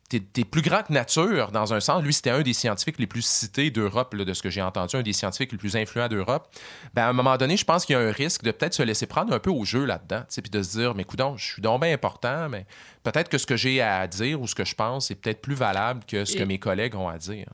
t'es 0.09 0.44
plus 0.44 0.62
grand 0.62 0.83
que 0.83 0.92
nature, 0.92 1.53
dans 1.53 1.75
un 1.75 1.81
sens. 1.81 2.03
Lui, 2.03 2.14
c'était 2.14 2.31
un 2.31 2.40
des 2.40 2.55
scientifiques 2.55 2.99
les 2.99 3.07
plus 3.07 3.25
cités 3.25 3.71
d'Europe, 3.71 4.16
de 4.16 4.33
ce 4.33 4.42
que 4.42 4.49
j'ai 4.49 4.62
entendu, 4.62 4.97
un 4.97 5.03
des 5.03 5.12
scientifiques 5.12 5.53
les 5.53 5.59
plus 5.59 5.77
influents 5.77 6.09
d'Europe. 6.09 6.49
Ben, 6.94 7.05
à 7.05 7.09
un 7.09 7.12
moment 7.12 7.37
donné, 7.37 7.57
je 7.57 7.64
pense 7.64 7.85
qu'il 7.85 7.94
y 7.94 7.97
a 7.97 8.01
un 8.01 8.11
risque 8.11 8.42
de 8.42 8.51
peut-être 8.51 8.75
se 8.75 8.83
laisser 8.83 9.07
prendre 9.07 9.33
un 9.35 9.38
peu 9.38 9.51
au 9.51 9.64
jeu 9.64 9.85
là-dedans, 9.85 10.23
puis 10.31 10.51
de 10.51 10.62
se 10.62 10.79
dire, 10.79 10.94
mais 10.94 11.03
écoute, 11.03 11.21
je 11.37 11.44
suis 11.44 11.62
donc 11.62 11.83
bien 11.83 11.92
important, 11.92 12.49
mais 12.49 12.64
peut-être 13.03 13.29
que 13.29 13.37
ce 13.37 13.47
que 13.47 13.57
j'ai 13.57 13.83
à 13.83 14.07
dire 14.07 14.40
ou 14.40 14.47
ce 14.47 14.55
que 14.55 14.64
je 14.64 14.75
pense 14.75 15.11
est 15.11 15.14
peut-être 15.14 15.42
plus 15.42 15.55
valable 15.55 16.05
que 16.07 16.25
ce 16.25 16.37
que 16.37 16.44
mes 16.44 16.59
collègues 16.59 16.94
ont 16.94 17.09
à 17.09 17.18
dire. 17.18 17.47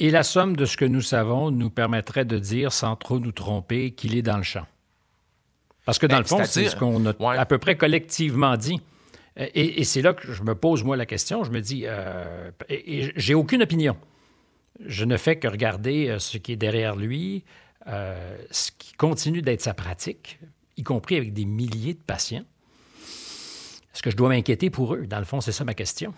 Et 0.00 0.10
la 0.10 0.22
somme 0.22 0.56
de 0.56 0.64
ce 0.64 0.78
que 0.78 0.86
nous 0.86 1.02
savons 1.02 1.50
nous 1.50 1.68
permettrait 1.68 2.24
de 2.24 2.38
dire, 2.38 2.72
sans 2.72 2.96
trop 2.96 3.18
nous 3.18 3.32
tromper, 3.32 3.90
qu'il 3.90 4.16
est 4.16 4.22
dans 4.22 4.38
le 4.38 4.42
champ. 4.42 4.66
Parce 5.84 5.98
que 5.98 6.06
dans 6.06 6.16
ben, 6.16 6.22
le 6.22 6.26
fond, 6.26 6.40
c'est 6.44 6.70
ce 6.70 6.76
qu'on 6.76 7.04
a 7.04 7.12
à 7.38 7.44
peu 7.44 7.58
près 7.58 7.76
collectivement 7.76 8.56
dit. 8.56 8.80
Et, 9.36 9.84
c'est 9.84 10.00
là 10.00 10.14
que 10.14 10.32
je 10.32 10.42
me 10.42 10.54
pose, 10.54 10.84
moi, 10.84 10.96
la 10.96 11.04
question. 11.04 11.44
Je 11.44 11.50
me 11.50 11.60
dis, 11.60 11.82
euh, 11.84 12.50
et, 12.70 13.12
j'ai 13.14 13.34
aucune 13.34 13.62
opinion. 13.62 13.94
Je 14.84 15.04
ne 15.04 15.18
fais 15.18 15.36
que 15.36 15.48
regarder 15.48 16.08
euh, 16.08 16.18
ce 16.18 16.38
qui 16.38 16.52
est 16.52 16.56
derrière 16.56 16.96
lui, 16.96 17.44
euh, 17.86 18.38
ce 18.50 18.70
qui 18.76 18.94
continue 18.94 19.42
d'être 19.42 19.60
sa 19.60 19.74
pratique, 19.74 20.38
y 20.78 20.82
compris 20.82 21.16
avec 21.16 21.34
des 21.34 21.44
milliers 21.44 21.94
de 21.94 22.00
patients. 22.00 22.44
Est-ce 23.94 24.02
que 24.02 24.10
je 24.10 24.16
dois 24.16 24.30
m'inquiéter 24.30 24.70
pour 24.70 24.94
eux? 24.94 25.06
Dans 25.06 25.18
le 25.18 25.26
fond, 25.26 25.42
c'est 25.42 25.52
ça 25.52 25.64
ma 25.64 25.74
question. 25.74 26.14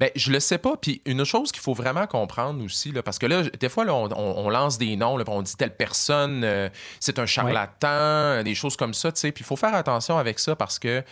Ben, 0.00 0.10
je 0.14 0.30
le 0.32 0.40
sais 0.40 0.58
pas. 0.58 0.76
Puis 0.76 1.02
une 1.04 1.24
chose 1.24 1.52
qu'il 1.52 1.62
faut 1.62 1.74
vraiment 1.74 2.06
comprendre 2.06 2.64
aussi, 2.64 2.92
là, 2.92 3.02
parce 3.02 3.18
que 3.18 3.26
là, 3.26 3.42
des 3.42 3.68
fois, 3.68 3.84
on, 3.86 4.48
lance 4.50 4.78
des 4.78 4.96
noms, 4.96 5.16
là, 5.16 5.24
on 5.26 5.42
dit 5.42 5.56
telle 5.56 5.76
personne, 5.76 6.42
euh, 6.44 6.68
c'est 7.00 7.18
un 7.18 7.26
charlatan, 7.26 8.42
des 8.42 8.54
choses 8.54 8.76
comme 8.76 8.94
ça, 8.94 9.12
tu 9.12 9.20
sais. 9.20 9.32
Puis 9.32 9.42
il 9.42 9.46
faut 9.46 9.56
faire 9.56 9.74
attention 9.74 10.18
avec 10.18 10.38
ça 10.38 10.56
parce 10.56 10.78
que 10.78 11.02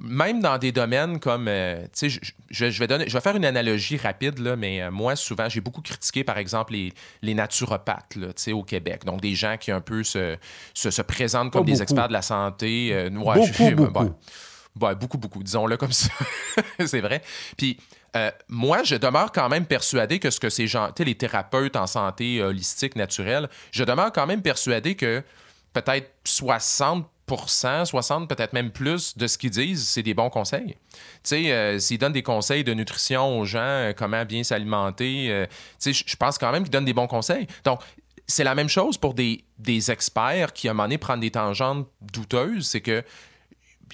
même 0.00 0.40
dans 0.40 0.58
des 0.58 0.72
domaines 0.72 1.20
comme, 1.20 1.46
euh, 1.46 1.82
tu 1.96 2.10
sais, 2.10 2.20
je, 2.50 2.78
vais 2.78 2.86
donner, 2.88 3.08
je 3.08 3.12
vais 3.12 3.20
faire 3.20 3.36
une 3.36 3.44
analogie 3.44 3.96
rapide, 3.96 4.40
là, 4.40 4.56
mais 4.56 4.82
euh, 4.82 4.90
moi, 4.90 5.14
souvent, 5.14 5.48
j'ai 5.48 5.60
beaucoup 5.60 5.82
critiqué, 5.82 6.24
par 6.24 6.38
exemple, 6.38 6.72
les, 6.72 6.92
les 7.22 7.34
naturopathes, 7.34 8.16
là, 8.16 8.28
tu 8.28 8.42
sais, 8.42 8.52
au 8.52 8.64
Québec. 8.64 9.04
Donc, 9.04 9.20
des 9.20 9.34
gens 9.34 9.56
qui 9.56 9.70
un 9.70 9.80
peu 9.80 10.02
se, 10.02 10.36
se, 10.74 11.02
présentent 11.02 11.52
comme 11.52 11.64
des 11.64 11.80
experts 11.80 12.08
de 12.08 12.12
la 12.12 12.22
santé. 12.22 13.08
beaucoup, 13.10 13.70
beaucoup 13.76 14.14
bah, 14.76 14.94
beaucoup, 14.94 15.18
beaucoup, 15.18 15.42
disons-le 15.42 15.76
comme 15.76 15.92
ça. 15.92 16.10
c'est 16.86 17.00
vrai. 17.00 17.22
Puis 17.56 17.78
euh, 18.16 18.30
moi, 18.48 18.82
je 18.82 18.96
demeure 18.96 19.32
quand 19.32 19.48
même 19.48 19.66
persuadé 19.66 20.18
que 20.18 20.30
ce 20.30 20.38
que 20.38 20.50
ces 20.50 20.66
gens, 20.66 20.90
les 20.98 21.14
thérapeutes 21.14 21.76
en 21.76 21.86
santé 21.86 22.42
holistique, 22.42 22.96
naturelle, 22.96 23.48
je 23.72 23.84
demeure 23.84 24.12
quand 24.12 24.26
même 24.26 24.42
persuadé 24.42 24.94
que 24.94 25.22
peut-être 25.72 26.12
60% 26.26 27.04
60, 27.86 28.28
peut-être 28.28 28.52
même 28.52 28.70
plus 28.70 29.16
de 29.16 29.26
ce 29.26 29.38
qu'ils 29.38 29.50
disent, 29.50 29.88
c'est 29.88 30.02
des 30.02 30.14
bons 30.14 30.28
conseils. 30.28 30.76
Tu 30.92 30.98
sais, 31.24 31.52
euh, 31.52 31.78
s'ils 31.78 31.98
donnent 31.98 32.12
des 32.12 32.22
conseils 32.22 32.64
de 32.64 32.74
nutrition 32.74 33.38
aux 33.38 33.44
gens, 33.44 33.58
euh, 33.60 33.92
comment 33.96 34.24
bien 34.24 34.44
s'alimenter, 34.44 35.46
tu 35.80 35.92
sais, 35.92 36.04
je 36.06 36.16
pense 36.16 36.38
quand 36.38 36.52
même 36.52 36.62
qu'ils 36.62 36.70
donnent 36.70 36.84
des 36.84 36.92
bons 36.92 37.06
conseils. 37.06 37.46
Donc, 37.64 37.80
c'est 38.26 38.44
la 38.44 38.54
même 38.54 38.68
chose 38.68 38.96
pour 38.96 39.14
des, 39.14 39.44
des 39.58 39.90
experts 39.90 40.52
qui, 40.52 40.68
à 40.68 40.70
un 40.70 40.74
moment 40.74 40.84
donné, 40.84 40.98
prennent 40.98 41.20
des 41.20 41.30
tangentes 41.30 41.88
douteuses. 42.00 42.66
C'est 42.66 42.80
que 42.80 43.02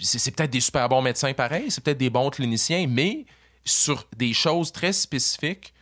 c'est 0.00 0.34
peut-être 0.34 0.50
des 0.50 0.60
super 0.60 0.88
bons 0.88 1.02
médecins 1.02 1.32
pareils, 1.32 1.70
c'est 1.70 1.82
peut-être 1.82 1.98
des 1.98 2.10
bons 2.10 2.30
cliniciens, 2.30 2.86
mais 2.88 3.24
sur 3.70 4.06
des 4.16 4.32
choses 4.32 4.72
très 4.72 4.92
spécifiques 4.92 5.72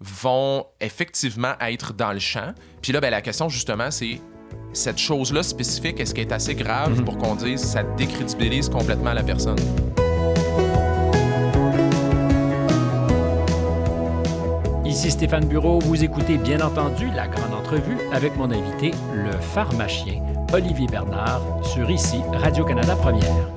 vont 0.00 0.66
effectivement 0.80 1.54
être 1.60 1.92
dans 1.92 2.12
le 2.12 2.18
champ. 2.18 2.54
Puis 2.82 2.92
là, 2.92 3.00
ben, 3.00 3.10
la 3.10 3.22
question 3.22 3.48
justement, 3.48 3.90
c'est 3.90 4.20
cette 4.72 4.98
chose-là 4.98 5.42
spécifique, 5.42 6.00
est-ce 6.00 6.14
qu'elle 6.14 6.28
est 6.28 6.32
assez 6.32 6.54
grave 6.54 6.98
mhm. 6.98 7.04
pour 7.04 7.16
qu'on 7.16 7.36
dise 7.36 7.60
ça 7.60 7.82
décrédibilise 7.82 8.68
complètement 8.68 9.12
la 9.12 9.22
personne? 9.22 9.58
Ici 14.84 15.10
Stéphane 15.10 15.46
Bureau, 15.46 15.80
vous 15.80 16.04
écoutez 16.04 16.38
bien 16.38 16.60
entendu 16.60 17.10
la 17.14 17.26
grande 17.26 17.52
entrevue 17.52 17.96
avec 18.12 18.36
mon 18.36 18.50
invité, 18.50 18.92
le 19.14 19.32
pharmacien 19.40 20.22
Olivier 20.52 20.86
Bernard, 20.86 21.42
sur 21.64 21.90
ici 21.90 22.18
Radio-Canada 22.32 22.94
Première. 22.94 23.50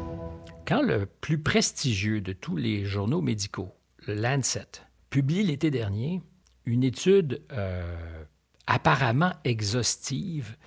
Quand 0.68 0.82
le 0.82 1.06
plus 1.06 1.38
prestigieux 1.38 2.22
de 2.22 2.34
tous 2.34 2.58
les 2.58 2.86
journaux 2.86 3.22
médicaux, 3.22 3.77
Lancet, 4.14 4.84
publie 5.10 5.44
l'été 5.44 5.72
dernier 5.72 6.22
une 6.66 6.84
étude 6.84 7.42
euh, 7.52 8.24
apparemment 8.66 9.34
exhaustive 9.44 10.58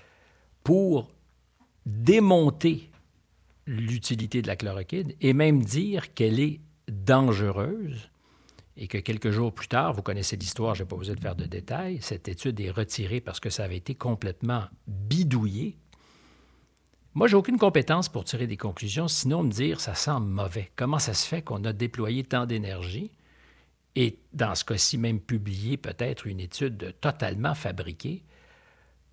pour 0.65 1.09
démonter 1.87 2.91
l'utilité 3.67 4.43
de 4.43 4.47
la 4.47 4.57
chloroquine 4.57 5.13
et 5.21 5.33
même 5.33 5.63
dire 5.63 6.15
qu'elle 6.15 6.41
est 6.41 6.61
dangereuse 6.89 8.11
et 8.77 8.89
que 8.89 8.99
quelques 8.99 9.31
jours 9.31 9.53
plus 9.53 9.69
tard, 9.69 9.93
vous 9.93 10.03
connaissez 10.03 10.37
l'histoire, 10.37 10.75
je 10.75 10.83
n'ai 10.83 10.89
pas 10.89 10.97
besoin 10.97 11.15
de 11.15 11.21
faire 11.21 11.37
de 11.37 11.45
détails, 11.45 11.99
cette 12.01 12.29
étude 12.29 12.59
est 12.61 12.71
retirée 12.71 13.21
parce 13.21 13.41
que 13.41 13.51
ça 13.51 13.65
avait 13.65 13.77
été 13.77 13.95
complètement 13.95 14.65
bidouillé 14.87 15.77
moi, 17.13 17.27
j'ai 17.27 17.35
aucune 17.35 17.59
compétence 17.59 18.09
pour 18.09 18.23
tirer 18.23 18.47
des 18.47 18.57
conclusions, 18.57 19.09
sinon 19.09 19.43
me 19.43 19.51
dire 19.51 19.81
ça 19.81 19.97
sent 19.97 20.21
mauvais. 20.21 20.71
Comment 20.77 21.01
ça 21.01 21.13
se 21.13 21.27
fait 21.27 21.43
qu'on 21.43 21.65
a 21.65 21.73
déployé 21.73 22.23
tant 22.23 22.47
d'énergie 22.47 23.11
et, 23.97 24.19
dans 24.33 24.55
ce 24.55 24.65
cas-ci, 24.65 24.99
même 24.99 25.21
publié 25.21 25.77
peut-être 25.77 26.27
une 26.27 26.41
étude 26.41 26.95
totalement 27.01 27.55
fabriquée 27.55 28.23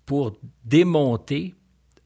pour 0.06 0.38
démonter 0.64 1.54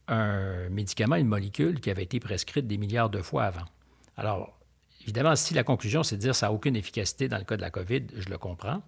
un 0.08 0.68
médicament, 0.70 1.16
une 1.16 1.28
molécule 1.28 1.80
qui 1.80 1.90
avait 1.90 2.02
été 2.02 2.18
prescrite 2.18 2.66
des 2.66 2.78
milliards 2.78 3.10
de 3.10 3.22
fois 3.22 3.44
avant. 3.44 3.66
Alors, 4.16 4.58
évidemment, 5.02 5.36
si 5.36 5.54
la 5.54 5.64
conclusion, 5.64 6.02
c'est 6.02 6.16
de 6.16 6.20
dire 6.20 6.34
ça 6.34 6.46
n'a 6.46 6.52
aucune 6.52 6.76
efficacité 6.76 7.28
dans 7.28 7.38
le 7.38 7.44
cas 7.44 7.56
de 7.56 7.62
la 7.62 7.70
COVID, 7.70 8.06
je 8.16 8.28
le 8.28 8.38
comprends. 8.38 8.82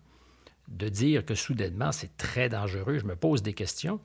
De 0.68 0.88
dire 0.88 1.24
que 1.24 1.34
soudainement, 1.34 1.92
c'est 1.92 2.16
très 2.16 2.48
dangereux, 2.48 2.98
je 2.98 3.04
me 3.04 3.16
pose 3.16 3.42
des 3.42 3.52
questions. 3.52 4.00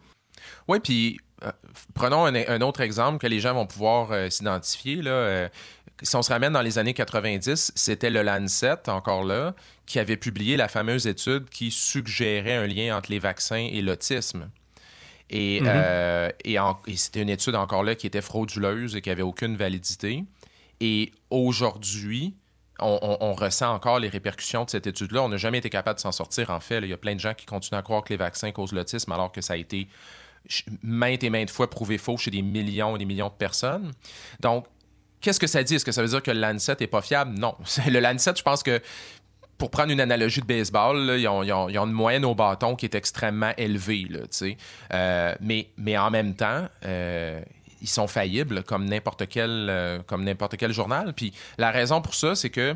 Oui, 0.67 0.79
puis 0.79 1.19
euh, 1.43 1.51
prenons 1.93 2.25
un, 2.25 2.61
autre 2.61 2.81
exemple 2.81 3.17
que 3.17 3.27
les 3.27 3.39
gens 3.39 3.53
vont 3.53 3.65
pouvoir 3.65 4.11
euh, 4.11 4.29
s'identifier. 4.29 5.01
Euh, 5.05 5.47
si 6.01 6.15
on 6.15 6.21
se 6.21 6.31
ramène 6.31 6.53
dans 6.53 6.61
les 6.61 6.77
années 6.77 6.93
90, 6.93 7.73
c'était 7.75 8.09
le 8.09 8.21
Lancet, 8.21 8.89
encore 8.89 9.23
là, 9.23 9.53
qui 9.85 9.99
avait 9.99 10.17
publié 10.17 10.57
la 10.57 10.67
fameuse 10.67 11.07
étude 11.07 11.49
qui 11.49 11.71
suggérait 11.71 12.55
un 12.55 12.67
lien 12.67 12.97
entre 12.97 13.11
les 13.11 13.19
vaccins 13.19 13.67
et 13.71 13.81
l'autisme. 13.81 14.49
Et, 15.29 15.61
mm-hmm. 15.61 16.31
et, 16.87 16.97
c'était 16.97 17.21
une 17.21 17.29
étude 17.29 17.55
encore 17.55 17.83
là 17.83 17.95
qui 17.95 18.07
était 18.07 18.21
frauduleuse 18.21 18.95
et 18.95 19.01
qui 19.01 19.09
n'avait 19.09 19.21
aucune 19.21 19.55
validité. 19.55 20.23
Et 20.79 21.11
aujourd'hui, 21.29 22.35
on, 22.81 23.33
ressent 23.33 23.73
encore 23.73 23.99
les 23.99 24.09
répercussions 24.09 24.63
de 24.65 24.69
cette 24.69 24.87
étude-là. 24.87 25.23
On 25.23 25.29
n'a 25.29 25.37
jamais 25.37 25.57
été 25.57 25.69
capable 25.69 25.97
de 25.97 26.01
s'en 26.01 26.11
sortir. 26.11 26.49
En 26.49 26.59
fait, 26.59 26.79
il 26.79 26.87
y 26.87 26.93
a 26.93 26.97
plein 26.97 27.15
de 27.15 27.19
gens 27.19 27.33
qui 27.33 27.45
continuent 27.45 27.77
à 27.77 27.81
croire 27.81 28.03
que 28.03 28.09
les 28.09 28.17
vaccins 28.17 28.51
causent 28.51 28.71
l'autisme 28.71 29.11
alors 29.11 29.31
que 29.31 29.41
ça 29.41 29.53
a 29.53 29.57
été 29.57 29.87
maintes 30.81 31.23
et 31.23 31.29
maintes 31.29 31.49
fois 31.49 31.69
prouvé 31.69 31.97
faux 31.97 32.17
chez 32.17 32.31
des 32.31 32.41
millions 32.41 32.95
et 32.95 32.99
des 32.99 33.05
millions 33.05 33.27
de 33.27 33.33
personnes. 33.33 33.91
Donc, 34.39 34.65
qu'est-ce 35.21 35.39
que 35.39 35.47
ça 35.47 35.63
dit? 35.63 35.75
Est-ce 35.75 35.85
que 35.85 35.91
ça 35.91 36.01
veut 36.01 36.07
dire 36.07 36.23
que 36.23 36.31
le 36.31 36.39
Lancet 36.39 36.75
n'est 36.79 36.87
pas 36.87 37.01
fiable? 37.01 37.37
Non. 37.37 37.55
Le 37.87 37.99
Lancet, 37.99 38.33
je 38.37 38.43
pense 38.43 38.63
que 38.63 38.81
pour 39.57 39.69
prendre 39.69 39.91
une 39.91 39.99
analogie 40.01 40.39
de 40.39 40.45
baseball, 40.45 41.15
ils, 41.19 41.27
ont, 41.27 41.43
une 41.43 41.91
moyenne 41.91 42.23
au 42.23 42.33
bâton 42.33 42.75
qui 42.75 42.85
est 42.85 42.95
extrêmement 42.95 43.51
élevée. 43.57 44.07
Euh, 44.93 45.35
mais, 45.41 45.67
mais 45.77 45.97
en 45.97 46.09
même 46.09 46.33
temps, 46.33 46.67
euh, 46.85 47.41
ils 47.81 47.89
sont 47.89 48.07
faillibles 48.07 48.63
comme 48.63 48.85
n'importe 48.85 49.27
quel, 49.27 49.67
euh, 49.69 49.99
comme 50.07 50.23
n'importe 50.23 50.55
quel 50.55 50.71
journal. 50.71 51.13
Puis 51.13 51.33
la 51.57 51.71
raison 51.71 52.01
pour 52.01 52.15
ça, 52.15 52.35
c'est 52.35 52.49
que 52.49 52.75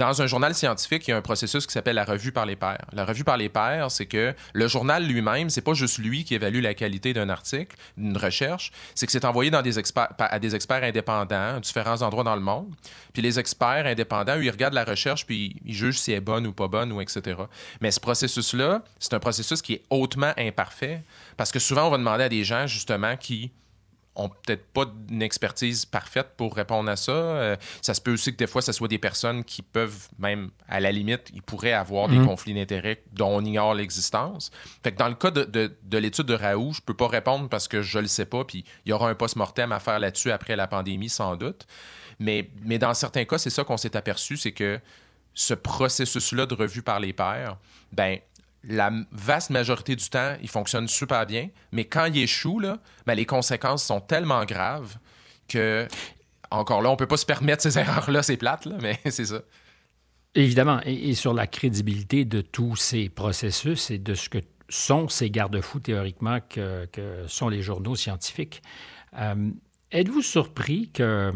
dans 0.00 0.22
un 0.22 0.26
journal 0.26 0.54
scientifique, 0.54 1.06
il 1.06 1.10
y 1.10 1.14
a 1.14 1.18
un 1.18 1.22
processus 1.22 1.66
qui 1.66 1.74
s'appelle 1.74 1.96
la 1.96 2.06
revue 2.06 2.32
par 2.32 2.46
les 2.46 2.56
pairs. 2.56 2.86
La 2.94 3.04
revue 3.04 3.22
par 3.22 3.36
les 3.36 3.50
pairs, 3.50 3.90
c'est 3.90 4.06
que 4.06 4.34
le 4.54 4.66
journal 4.66 5.06
lui-même, 5.06 5.50
c'est 5.50 5.60
pas 5.60 5.74
juste 5.74 5.98
lui 5.98 6.24
qui 6.24 6.34
évalue 6.34 6.62
la 6.62 6.72
qualité 6.72 7.12
d'un 7.12 7.28
article, 7.28 7.76
d'une 7.98 8.16
recherche, 8.16 8.72
c'est 8.94 9.04
que 9.04 9.12
c'est 9.12 9.26
envoyé 9.26 9.52
à 9.54 9.62
des 9.62 9.78
experts 9.78 10.82
indépendants 10.82 11.56
à 11.56 11.60
différents 11.60 12.00
endroits 12.00 12.24
dans 12.24 12.34
le 12.34 12.40
monde. 12.40 12.74
Puis 13.12 13.20
les 13.20 13.38
experts 13.38 13.84
indépendants, 13.84 14.40
ils 14.40 14.50
regardent 14.50 14.74
la 14.74 14.84
recherche 14.84 15.26
puis 15.26 15.56
ils 15.66 15.74
jugent 15.74 15.98
si 15.98 16.12
elle 16.12 16.18
est 16.18 16.20
bonne 16.20 16.46
ou 16.46 16.52
pas 16.52 16.68
bonne 16.68 16.92
ou 16.92 17.02
etc. 17.02 17.36
Mais 17.82 17.90
ce 17.90 18.00
processus-là, 18.00 18.82
c'est 18.98 19.12
un 19.12 19.20
processus 19.20 19.60
qui 19.60 19.74
est 19.74 19.82
hautement 19.90 20.32
imparfait 20.38 21.02
parce 21.36 21.52
que 21.52 21.58
souvent 21.58 21.88
on 21.88 21.90
va 21.90 21.98
demander 21.98 22.24
à 22.24 22.28
des 22.30 22.44
gens 22.44 22.66
justement 22.66 23.18
qui 23.18 23.50
ont 24.16 24.28
peut-être 24.28 24.66
pas 24.66 24.84
une 25.08 25.22
expertise 25.22 25.86
parfaite 25.86 26.30
pour 26.36 26.54
répondre 26.54 26.90
à 26.90 26.96
ça. 26.96 27.12
Euh, 27.12 27.56
ça 27.80 27.94
se 27.94 28.00
peut 28.00 28.12
aussi 28.12 28.32
que 28.32 28.36
des 28.36 28.46
fois, 28.46 28.60
ce 28.60 28.72
soit 28.72 28.88
des 28.88 28.98
personnes 28.98 29.44
qui 29.44 29.62
peuvent, 29.62 30.08
même 30.18 30.50
à 30.68 30.80
la 30.80 30.92
limite, 30.92 31.30
ils 31.32 31.42
pourraient 31.42 31.72
avoir 31.72 32.08
des 32.08 32.18
mhm. 32.18 32.26
conflits 32.26 32.54
d'intérêts 32.54 33.02
dont 33.12 33.28
on 33.28 33.44
ignore 33.44 33.74
l'existence. 33.74 34.50
Fait 34.82 34.92
que 34.92 34.98
dans 34.98 35.08
le 35.08 35.14
cas 35.14 35.30
de, 35.30 35.72
l'étude 35.92 36.26
de 36.26 36.34
Raoult, 36.34 36.72
je 36.72 36.80
peux 36.80 36.94
pas 36.94 37.08
répondre 37.08 37.48
parce 37.48 37.68
que 37.68 37.82
je 37.82 37.98
le 37.98 38.08
sais 38.08 38.26
pas, 38.26 38.44
puis 38.44 38.64
il 38.84 38.90
y 38.90 38.92
aura 38.92 39.08
un 39.08 39.14
post-mortem 39.14 39.72
à 39.72 39.80
faire 39.80 39.98
là-dessus 39.98 40.32
après 40.32 40.56
la 40.56 40.66
pandémie, 40.66 41.08
sans 41.08 41.36
doute. 41.36 41.66
Mais, 42.18 42.50
mais 42.64 42.78
dans 42.78 42.92
certains 42.94 43.24
cas, 43.24 43.38
c'est 43.38 43.50
ça 43.50 43.64
qu'on 43.64 43.76
s'est 43.76 43.96
aperçu, 43.96 44.36
c'est 44.36 44.52
que 44.52 44.80
ce 45.34 45.54
processus-là 45.54 46.46
de 46.46 46.54
revue 46.54 46.82
par 46.82 47.00
les 47.00 47.12
pairs, 47.12 47.56
ben 47.92 48.18
la 48.64 48.90
vaste 49.12 49.50
majorité 49.50 49.96
du 49.96 50.08
temps, 50.08 50.36
il 50.42 50.48
fonctionne 50.48 50.88
super 50.88 51.26
bien, 51.26 51.48
mais 51.72 51.84
quand 51.84 52.06
il 52.06 52.18
échoue, 52.18 52.58
là, 52.58 52.78
ben, 53.06 53.14
les 53.14 53.26
conséquences 53.26 53.84
sont 53.84 54.00
tellement 54.00 54.44
graves 54.44 54.96
que, 55.48 55.88
encore 56.50 56.82
là, 56.82 56.90
on 56.90 56.92
ne 56.92 56.98
peut 56.98 57.06
pas 57.06 57.16
se 57.16 57.26
permettre 57.26 57.62
ces 57.62 57.78
erreurs-là, 57.78 58.22
c'est 58.22 58.36
plate, 58.36 58.66
là, 58.66 58.76
mais 58.80 58.98
c'est 59.10 59.26
ça. 59.26 59.42
Évidemment, 60.34 60.80
et, 60.84 61.14
sur 61.14 61.34
la 61.34 61.46
crédibilité 61.46 62.24
de 62.24 62.40
tous 62.40 62.76
ces 62.76 63.08
processus 63.08 63.90
et 63.90 63.98
de 63.98 64.14
ce 64.14 64.28
que 64.28 64.38
sont 64.68 65.08
ces 65.08 65.30
garde-fous 65.30 65.80
théoriquement 65.80 66.38
que, 66.48 66.86
sont 67.26 67.48
les 67.48 67.62
journaux 67.62 67.96
scientifiques. 67.96 68.62
Euh, 69.18 69.50
êtes-vous 69.90 70.22
surpris 70.22 70.90
que 70.90 71.32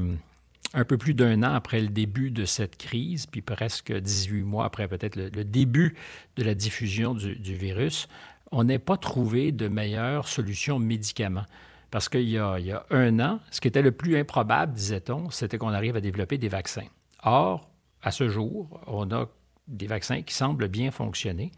un 0.74 0.84
peu 0.84 0.98
plus 0.98 1.14
d'un 1.14 1.42
an 1.42 1.54
après 1.54 1.80
le 1.80 1.88
début 1.88 2.30
de 2.30 2.44
cette 2.44 2.76
crise, 2.76 3.26
puis 3.26 3.40
presque 3.40 3.92
18 3.92 4.42
mois 4.42 4.64
après 4.66 4.88
peut-être 4.88 5.16
le, 5.16 5.44
début 5.44 5.94
de 6.36 6.42
la 6.42 6.54
diffusion 6.54 7.14
du, 7.14 7.54
virus, 7.54 8.08
on 8.50 8.64
n'ait 8.64 8.80
pas 8.80 8.96
trouvé 8.96 9.52
de 9.52 9.68
meilleure 9.68 10.28
solution 10.28 10.78
médicament. 10.78 11.44
Parce 11.90 12.08
qu'il 12.08 12.28
y, 12.28 12.38
a, 12.38 12.86
un 12.90 13.20
an, 13.20 13.38
ce 13.52 13.60
qui 13.60 13.68
était 13.68 13.82
le 13.82 13.92
plus 13.92 14.18
improbable, 14.18 14.74
disait-on, 14.74 15.30
c'était 15.30 15.58
qu'on 15.58 15.72
arrive 15.72 15.94
à 15.94 16.00
développer 16.00 16.38
des 16.38 16.48
vaccins. 16.48 16.86
Or, 17.22 17.70
à 18.02 18.10
ce 18.10 18.28
jour, 18.28 18.80
on 18.88 19.10
a 19.12 19.28
des 19.68 19.86
vaccins 19.86 20.22
qui 20.22 20.34
semblent 20.34 20.68
bien 20.68 20.90
fonctionner, 20.90 21.52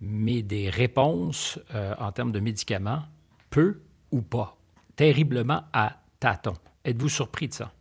mais 0.00 0.42
des 0.42 0.70
réponses 0.70 1.60
euh, 1.74 1.94
en 1.98 2.10
termes 2.10 2.32
de 2.32 2.40
médicaments, 2.40 3.02
peu 3.50 3.82
ou 4.10 4.22
pas, 4.22 4.56
terriblement 4.96 5.62
à 5.74 5.98
tâtons. 6.20 6.56
Êtes-vous 6.84 7.10
surpris 7.10 7.48
de 7.48 7.54
ça? 7.54 7.72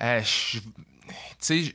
Euh, 0.00 0.20
tu 0.20 0.60
sais, 1.38 1.74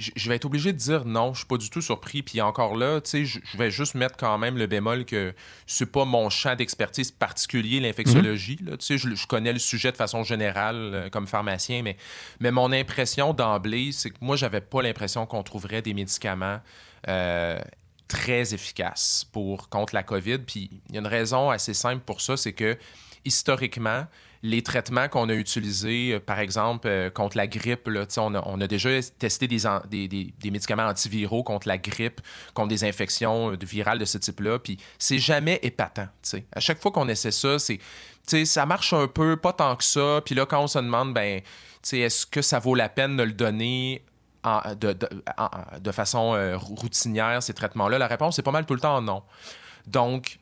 je 0.00 0.28
vais 0.28 0.36
être 0.36 0.44
obligé 0.44 0.72
de 0.72 0.78
dire 0.78 1.04
non, 1.04 1.34
je 1.34 1.38
suis 1.38 1.46
pas 1.46 1.56
du 1.56 1.70
tout 1.70 1.82
surpris. 1.82 2.22
Puis 2.22 2.40
encore 2.40 2.76
là, 2.76 3.00
tu 3.00 3.10
sais, 3.10 3.24
je 3.24 3.56
vais 3.56 3.70
juste 3.70 3.94
mettre 3.94 4.16
quand 4.16 4.38
même 4.38 4.56
le 4.56 4.66
bémol 4.66 5.04
que 5.04 5.34
c'est 5.66 5.90
pas 5.90 6.04
mon 6.04 6.30
champ 6.30 6.54
d'expertise 6.54 7.10
particulier, 7.10 7.80
l'infectiologie. 7.80 8.56
Tu 8.56 8.64
sais, 8.80 8.98
je, 8.98 9.26
connais 9.26 9.52
le 9.52 9.58
sujet 9.58 9.92
de 9.92 9.96
façon 9.96 10.24
générale 10.24 10.76
euh, 10.76 11.10
comme 11.10 11.26
pharmacien, 11.26 11.82
mais, 11.82 11.96
mais 12.40 12.50
mon 12.50 12.72
impression 12.72 13.34
d'emblée, 13.34 13.92
c'est 13.92 14.10
que 14.10 14.16
moi, 14.20 14.36
j'avais 14.36 14.60
pas 14.60 14.82
l'impression 14.82 15.26
qu'on 15.26 15.42
trouverait 15.42 15.82
des 15.82 15.94
médicaments 15.94 16.60
euh, 17.08 17.60
très 18.08 18.54
efficaces 18.54 19.26
pour 19.32 19.68
contre 19.68 19.94
la 19.94 20.02
COVID. 20.02 20.38
Puis 20.38 20.70
il 20.88 20.94
y 20.94 20.98
a 20.98 21.00
une 21.00 21.06
raison 21.06 21.50
assez 21.50 21.74
simple 21.74 22.02
pour 22.04 22.20
ça, 22.20 22.36
c'est 22.36 22.52
que 22.52 22.76
historiquement, 23.24 24.06
les 24.42 24.62
traitements 24.62 25.08
qu'on 25.08 25.28
a 25.28 25.34
utilisés, 25.34 26.14
euh, 26.14 26.20
par 26.20 26.38
exemple, 26.38 26.88
euh, 26.88 27.10
contre 27.10 27.36
la 27.36 27.46
grippe, 27.46 27.86
là, 27.88 28.06
on, 28.16 28.34
a, 28.34 28.42
on 28.46 28.60
a 28.60 28.66
déjà 28.66 28.88
testé 29.18 29.46
des, 29.46 29.62
des, 29.88 30.08
des, 30.08 30.50
médicaments 30.50 30.86
antiviraux 30.86 31.42
contre 31.42 31.68
la 31.68 31.76
grippe, 31.76 32.20
contre 32.54 32.68
des 32.68 32.84
infections 32.84 33.50
virales 33.60 33.98
de 33.98 34.04
ce 34.04 34.18
type-là, 34.18 34.58
puis 34.58 34.78
c'est 34.98 35.18
jamais 35.18 35.58
épatant. 35.62 36.08
sais. 36.22 36.46
À 36.52 36.60
chaque 36.60 36.80
fois 36.80 36.90
qu'on 36.90 37.08
essaie 37.08 37.30
ça, 37.30 37.58
c'est 37.58 37.80
ça 38.44 38.64
marche 38.64 38.92
un 38.92 39.08
peu, 39.08 39.36
pas 39.36 39.52
tant 39.52 39.74
que 39.76 39.84
ça. 39.84 40.20
Puis 40.24 40.34
là, 40.34 40.46
quand 40.46 40.62
on 40.62 40.66
se 40.68 40.78
demande, 40.78 41.12
ben, 41.12 41.40
est-ce 41.92 42.26
que 42.26 42.42
ça 42.42 42.60
vaut 42.60 42.74
la 42.74 42.88
peine 42.88 43.16
de 43.16 43.24
le 43.24 43.32
donner 43.32 44.04
de, 44.78 44.96
de, 45.80 45.92
façon 45.92 46.36
routinière, 46.56 47.42
ces 47.42 47.54
traitements-là? 47.54 47.98
La 47.98 48.06
réponse 48.06 48.38
est 48.38 48.42
pas 48.42 48.52
mal 48.52 48.66
tout 48.66 48.74
le 48.74 48.80
temps 48.80 49.02
non. 49.02 49.24
Donc, 49.88 50.38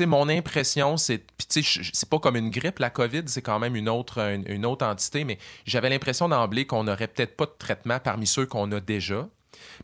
mon 0.00 0.28
impression, 0.28 0.96
c'est. 0.96 1.24
c'est 1.48 2.08
pas 2.08 2.18
comme 2.18 2.36
une 2.36 2.50
grippe, 2.50 2.78
la 2.78 2.90
COVID, 2.90 3.22
c'est 3.26 3.42
quand 3.42 3.58
même 3.58 3.76
une 3.76 3.88
autre, 3.88 4.20
une, 4.20 4.66
autre 4.66 4.86
entité, 4.86 5.24
mais 5.24 5.38
j'avais 5.66 5.88
l'impression 5.88 6.28
d'emblée 6.28 6.66
qu'on 6.66 6.84
n'aurait 6.84 7.08
peut-être 7.08 7.36
pas 7.36 7.46
de 7.46 7.54
traitement 7.58 7.98
parmi 8.00 8.26
ceux 8.26 8.46
qu'on 8.46 8.70
a 8.72 8.80
déjà. 8.80 9.28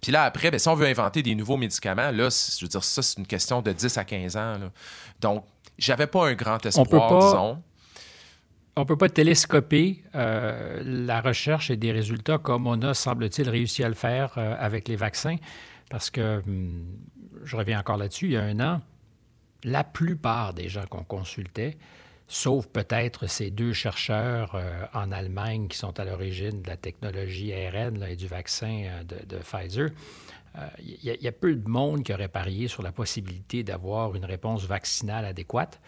Puis 0.01 0.13
là, 0.13 0.25
après, 0.25 0.51
ben, 0.51 0.59
si 0.59 0.69
on 0.69 0.75
veut 0.75 0.87
inventer 0.87 1.23
des 1.23 1.35
nouveaux 1.35 1.57
médicaments, 1.57 2.11
là, 2.11 2.29
je 2.29 2.65
veux 2.65 2.69
dire, 2.69 2.85
ça, 2.85 3.03
c'est 3.03 3.19
une 3.19 3.27
question 3.27 3.63
de 3.63 3.73
10 3.73 3.99
à 3.99 4.05
15 4.05 4.37
ans. 4.37 4.59
Donc, 5.21 5.45
j'avais 5.79 6.07
pas 6.07 6.29
un 6.29 6.35
grand 6.35 6.65
espoir, 6.65 7.19
disons. 7.19 7.63
On 8.77 8.83
ne 8.83 8.87
peut 8.87 8.97
pas 8.97 9.09
télescoper 9.09 10.03
euh, 10.15 10.81
la 10.85 11.21
recherche 11.21 11.71
et 11.71 11.77
des 11.77 11.93
résultats 11.93 12.39
comme 12.39 12.67
on 12.67 12.81
a, 12.83 12.95
semble-t-il, 12.95 13.49
réussi 13.49 13.83
à 13.83 13.89
le 13.89 13.95
faire 13.95 14.35
euh, 14.37 14.55
avec 14.59 14.89
les 14.89 14.97
vaccins. 14.97 15.37
Parce 15.91 16.09
que, 16.09 16.39
hum, 16.47 16.87
je 17.45 17.57
reviens 17.57 17.81
encore 17.81 17.97
là-dessus, 17.97 18.27
il 18.27 18.33
y 18.33 18.37
a 18.37 18.43
un 18.43 18.61
an, 18.61 18.81
la 19.65 19.85
plupart 19.85 20.55
des 20.55 20.69
gens 20.69 20.87
qu'on 20.87 21.05
consultait, 21.05 21.77
sauf 22.31 22.69
peut-être 22.69 23.27
ces 23.27 23.51
deux 23.51 23.73
chercheurs 23.73 24.55
euh, 24.55 24.87
en 24.95 25.11
Allemagne 25.11 25.67
qui 25.69 25.77
sont 25.77 25.99
à 25.99 26.05
l'origine 26.05 26.63
de 26.63 26.69
la 26.69 26.77
technologie 26.77 27.53
ARN 27.53 28.03
et 28.05 28.15
du 28.15 28.29
vaccin 28.29 28.85
euh, 28.85 29.03
de, 29.05 29.39
Pfizer, 29.39 29.91
il 30.79 31.11
euh, 31.11 31.17
y, 31.21 31.29
a 31.29 31.33
peu 31.33 31.55
de 31.55 31.69
monde 31.69 32.05
qui 32.05 32.13
aurait 32.13 32.29
parié 32.29 32.69
sur 32.69 32.83
la 32.83 32.93
possibilité 32.93 33.65
d'avoir 33.65 34.15
une 34.15 34.25
réponse 34.25 34.65
vaccinale 34.65 35.25
adéquate. 35.25 35.81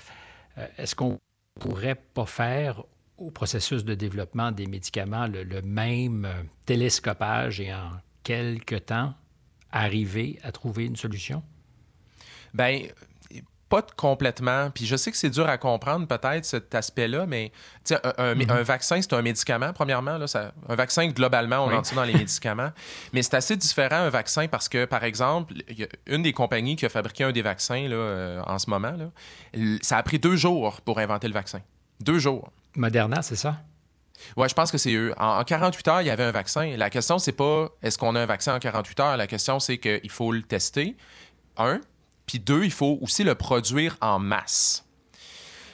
Est-ce 0.77 0.95
qu'on 0.95 1.19
pourrait 1.59 1.95
pas 1.95 2.27
faire 2.27 2.85
au 3.17 3.31
processus 3.31 3.85
de 3.85 3.95
développement 3.95 4.53
des 4.53 4.67
médicaments 4.67 5.27
le, 5.27 5.63
même 5.63 6.29
télescopage 6.67 7.61
et 7.61 7.73
en 7.73 7.91
quelques 8.23 8.87
temps 8.87 9.15
arriver 9.71 10.39
à 10.43 10.53
trouver 10.53 10.87
une 10.87 10.97
solution? 10.97 11.43
Bien, 12.55 12.83
pas 13.73 13.81
complètement. 13.97 14.71
Puis 14.71 14.85
je 14.85 14.97
sais 14.97 15.11
que 15.11 15.17
c'est 15.17 15.31
dur 15.31 15.49
à 15.49 15.57
comprendre 15.57 16.07
peut-être 16.07 16.45
cet 16.45 16.75
aspect-là, 16.75 17.25
mais 17.25 17.53
un, 18.19 18.35
mm-hmm. 18.35 18.53
un, 18.53 18.63
vaccin, 18.63 19.01
c'est 19.01 19.15
un 19.15 19.23
médicament, 19.23 19.73
premièrement. 19.73 20.19
Là, 20.19 20.27
ça, 20.27 20.53
un 20.69 20.75
vaccin, 20.75 21.09
globalement, 21.09 21.65
on 21.65 21.69
oui. 21.69 21.95
dans 21.95 22.05
les 22.05 22.13
médicaments. 22.13 22.69
Mais 23.15 23.23
c'est 23.23 23.33
assez 23.33 23.57
différent 23.57 23.97
un 23.97 24.11
vaccin 24.11 24.47
parce 24.47 24.69
que, 24.69 24.85
par 24.85 25.05
exemple, 25.05 25.55
y 25.71 25.85
a 25.85 25.87
une 26.07 26.23
des 26.23 26.35
compagnies 26.35 26.77
qui 26.77 26.85
a 26.85 26.91
fabriqué 26.91 27.25
un 27.25 27.33
des 27.33 27.41
vaccins 27.41 27.89
là, 27.89 27.97
euh, 27.97 28.43
en 28.47 28.59
ce 28.59 28.69
moment, 28.69 28.93
là, 28.93 29.07
ça 29.81 29.97
a 29.97 30.03
pris 30.03 30.19
deux 30.19 30.37
jours 30.37 30.83
pour 30.83 30.99
inventer 30.99 31.27
le 31.27 31.35
vaccin. 31.35 31.61
Deux 32.01 32.19
jours. 32.19 32.53
Moderna, 32.77 33.23
c'est 33.23 33.37
ça? 33.37 33.57
Oui, 34.37 34.51
je 34.51 34.55
pense 34.55 34.71
que 34.71 34.77
c'est 34.77 34.93
eux. 34.93 35.15
En, 35.17 35.43
48 35.45 35.89
heures, 35.89 36.01
il 36.03 36.09
y 36.09 36.11
avait 36.11 36.25
un 36.25 36.31
vaccin. 36.31 36.77
La 36.77 36.91
question, 36.91 37.19
c'est 37.19 37.33
pas 37.33 37.71
est-ce 37.83 37.97
qu'on 37.97 38.15
a 38.17 38.21
un 38.21 38.27
vaccin 38.27 38.55
en 38.55 38.59
48 38.59 39.01
heures? 39.01 39.17
La 39.17 39.27
question, 39.27 39.61
c'est 39.61 39.79
qu'il 39.79 40.11
faut 40.11 40.31
le 40.31 40.43
tester. 40.43 40.95
Un. 41.57 41.81
Puis 42.27 42.39
deux, 42.39 42.65
il 42.65 42.71
faut 42.71 42.99
aussi 43.01 43.25
le 43.25 43.35
produire 43.35 43.97
en 44.01 44.19
masse. 44.19 44.85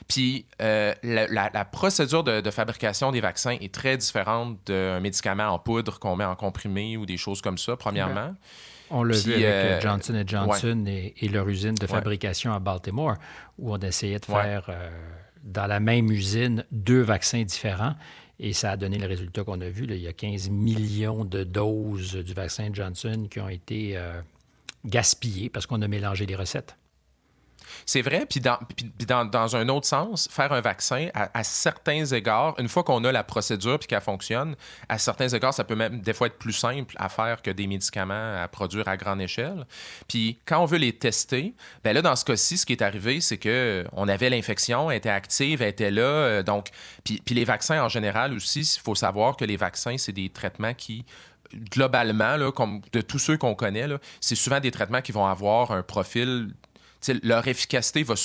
Puis 0.09 0.47
euh, 0.63 0.95
la, 1.03 1.65
procédure 1.67 2.25
de, 2.25 2.51
fabrication 2.51 3.13
des 3.13 3.21
vaccins 3.21 3.57
est 3.61 3.73
très 3.73 3.97
différente 3.99 4.59
d'un 4.67 5.01
médicament 5.01 5.49
en 5.49 5.59
poudre 5.59 5.99
qu'on 5.99 6.17
met 6.17 6.25
en 6.25 6.35
comprimé 6.35 6.97
ou 6.97 7.05
des 7.05 7.19
choses 7.19 7.43
comme 7.43 7.59
ça, 7.59 7.77
premièrement. 7.77 8.35
On 8.91 9.03
l'a 9.03 9.19
vu 9.19 9.35
avec 9.35 9.45
euh, 9.45 9.77
euh, 9.77 9.81
Johnson 9.83 10.25
Johnson 10.27 10.85
et, 10.87 11.29
leur 11.29 11.47
usine 11.47 11.75
de 11.75 11.87
fabrication 11.87 12.55
à 12.55 12.59
Baltimore, 12.59 13.17
où 13.59 13.75
on 13.75 13.79
essayait 13.79 14.19
de 14.19 14.25
faire 14.25 14.71
dans 15.45 15.67
la 15.67 15.79
même 15.79 16.11
usine 16.11 16.65
deux 16.73 17.03
vaccins 17.03 17.43
différents. 17.43 17.95
Et 18.41 18.55
ça 18.55 18.71
a 18.71 18.77
donné 18.79 18.99
le 18.99 19.07
résultat 19.07 19.45
qu'on 19.45 19.61
a 19.61 19.69
vu. 19.69 19.85
il 19.85 19.97
y 19.97 20.07
a 20.07 20.13
15 20.13 20.49
millions 20.49 21.25
de 21.25 21.45
doses 21.45 22.15
du 22.15 22.33
vaccin 22.33 22.71
Johnson 22.73 23.27
qui 23.31 23.41
ont 23.41 23.49
été 23.49 23.99
gaspillé 24.85 25.49
parce 25.51 25.67
qu'on 25.67 25.83
a 25.83 25.89
mélangé 25.89 26.27
les 26.27 26.37
recettes. 26.37 26.77
C'est 27.87 28.03
vrai, 28.03 28.27
puis 28.29 28.41
dans, 28.41 29.25
dans, 29.25 29.57
un 29.57 29.69
autre 29.69 29.87
sens, 29.87 30.29
faire 30.31 30.53
un 30.53 30.61
vaccin, 30.61 31.09
à, 31.15 31.45
certains 31.45 32.05
égards, 32.05 32.55
une 32.59 32.69
fois 32.69 32.83
qu'on 32.83 33.03
a 33.05 33.13
la 33.13 33.25
procédure 33.25 33.79
puis 33.79 33.89
qu'elle 33.89 34.01
fonctionne, 34.01 34.57
à 34.89 34.99
certains 34.99 35.29
égards, 35.29 35.55
ça 35.55 35.65
peut 35.65 35.75
même 35.75 36.01
des 36.01 36.13
fois 36.13 36.27
être 36.27 36.39
plus 36.39 36.53
simple 36.53 36.95
à 36.99 37.09
faire 37.09 37.43
que 37.43 37.51
des 37.51 37.67
médicaments 37.67 38.43
à 38.43 38.49
produire 38.49 38.89
à 38.89 38.97
grande 38.97 39.21
échelle. 39.21 39.67
Puis 40.07 40.39
quand 40.45 40.63
on 40.63 40.67
veut 40.67 40.79
les 40.79 40.93
tester, 40.93 41.55
ben 41.85 41.93
là, 41.93 42.03
dans 42.03 42.17
ce 42.17 42.25
cas-ci, 42.25 42.59
ce 42.59 42.67
qui 42.67 42.73
est 42.73 42.83
arrivé, 42.83 43.21
c'est 43.21 43.39
que 43.39 43.85
on 43.93 44.09
avait 44.09 44.31
l'infection, 44.31 44.91
elle 44.91 44.99
était 44.99 45.09
active, 45.09 45.63
elle 45.63 45.69
était 45.69 45.91
là. 45.91 46.03
Euh, 46.03 46.43
donc, 46.43 46.69
puis, 47.05 47.23
puis 47.25 47.35
les 47.35 47.45
vaccins 47.45 47.83
en 47.83 47.89
général 47.89 48.35
aussi, 48.35 48.61
il 48.61 48.81
faut 48.81 48.95
savoir 48.95 49.37
que 49.37 49.45
les 49.45 49.57
vaccins, 49.57 49.97
c'est 49.99 50.13
des 50.13 50.29
traitements 50.29 50.75
qui 50.75 51.05
globalement, 51.55 52.37
là, 52.37 52.53
comme 52.53 52.81
de 52.93 53.01
tous 53.01 53.19
ceux 53.19 53.37
qu'on 53.37 53.55
connaît, 53.55 53.87
c'est 54.21 54.35
souvent 54.35 54.61
des 54.61 54.71
traitements 54.71 55.03
qui 55.03 55.13
vont 55.13 55.27
avoir 55.27 55.71
un 55.71 55.83
profil. 55.83 56.55
Leur 57.23 57.47
efficacité 57.47 58.03
va, 58.03 58.17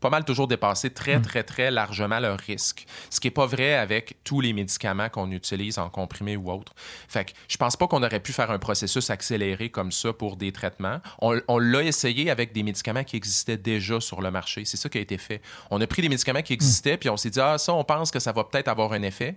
pas 0.00 0.10
mal 0.10 0.24
toujours 0.24 0.48
dépasser 0.48 0.90
très, 0.90 1.18
hmm. 1.18 1.22
très, 1.22 1.44
très 1.44 1.70
largement 1.70 2.18
leur 2.18 2.36
risque. 2.36 2.84
Ce 3.10 3.20
qui 3.20 3.28
n'est 3.28 3.32
pas 3.32 3.46
vrai 3.46 3.74
avec 3.74 4.16
tous 4.24 4.40
les 4.40 4.52
médicaments 4.52 5.08
qu'on 5.08 5.30
utilise 5.30 5.78
en 5.78 5.88
comprimé 5.88 6.36
ou 6.36 6.50
autre. 6.50 6.72
Fait 7.06 7.26
que 7.26 7.30
je 7.46 7.56
pense 7.56 7.76
pas 7.76 7.86
qu'on 7.86 8.02
aurait 8.02 8.18
pu 8.18 8.32
faire 8.32 8.50
un 8.50 8.58
processus 8.58 9.08
accéléré 9.10 9.70
comme 9.70 9.92
ça 9.92 10.12
pour 10.12 10.36
des 10.36 10.50
traitements. 10.50 11.00
On, 11.20 11.40
on 11.46 11.58
l'a 11.58 11.84
essayé 11.84 12.28
avec 12.28 12.52
des 12.52 12.64
médicaments 12.64 13.04
qui 13.04 13.16
existaient 13.16 13.56
déjà 13.56 14.00
sur 14.00 14.20
le 14.20 14.32
marché. 14.32 14.64
C'est 14.64 14.76
ça 14.76 14.88
qui 14.88 14.98
a 14.98 15.00
été 15.00 15.16
fait. 15.16 15.40
On 15.70 15.80
a 15.80 15.86
pris 15.86 16.02
des 16.02 16.08
médicaments 16.08 16.42
qui 16.42 16.54
existaient, 16.54 16.96
puis 16.96 17.08
on 17.10 17.16
s'est 17.16 17.30
dit, 17.30 17.40
ah, 17.40 17.56
ça, 17.56 17.72
on 17.72 17.84
pense 17.84 18.10
que 18.10 18.18
ça 18.18 18.32
va 18.32 18.42
peut-être 18.42 18.66
avoir 18.66 18.92
un 18.92 19.02
effet. 19.02 19.36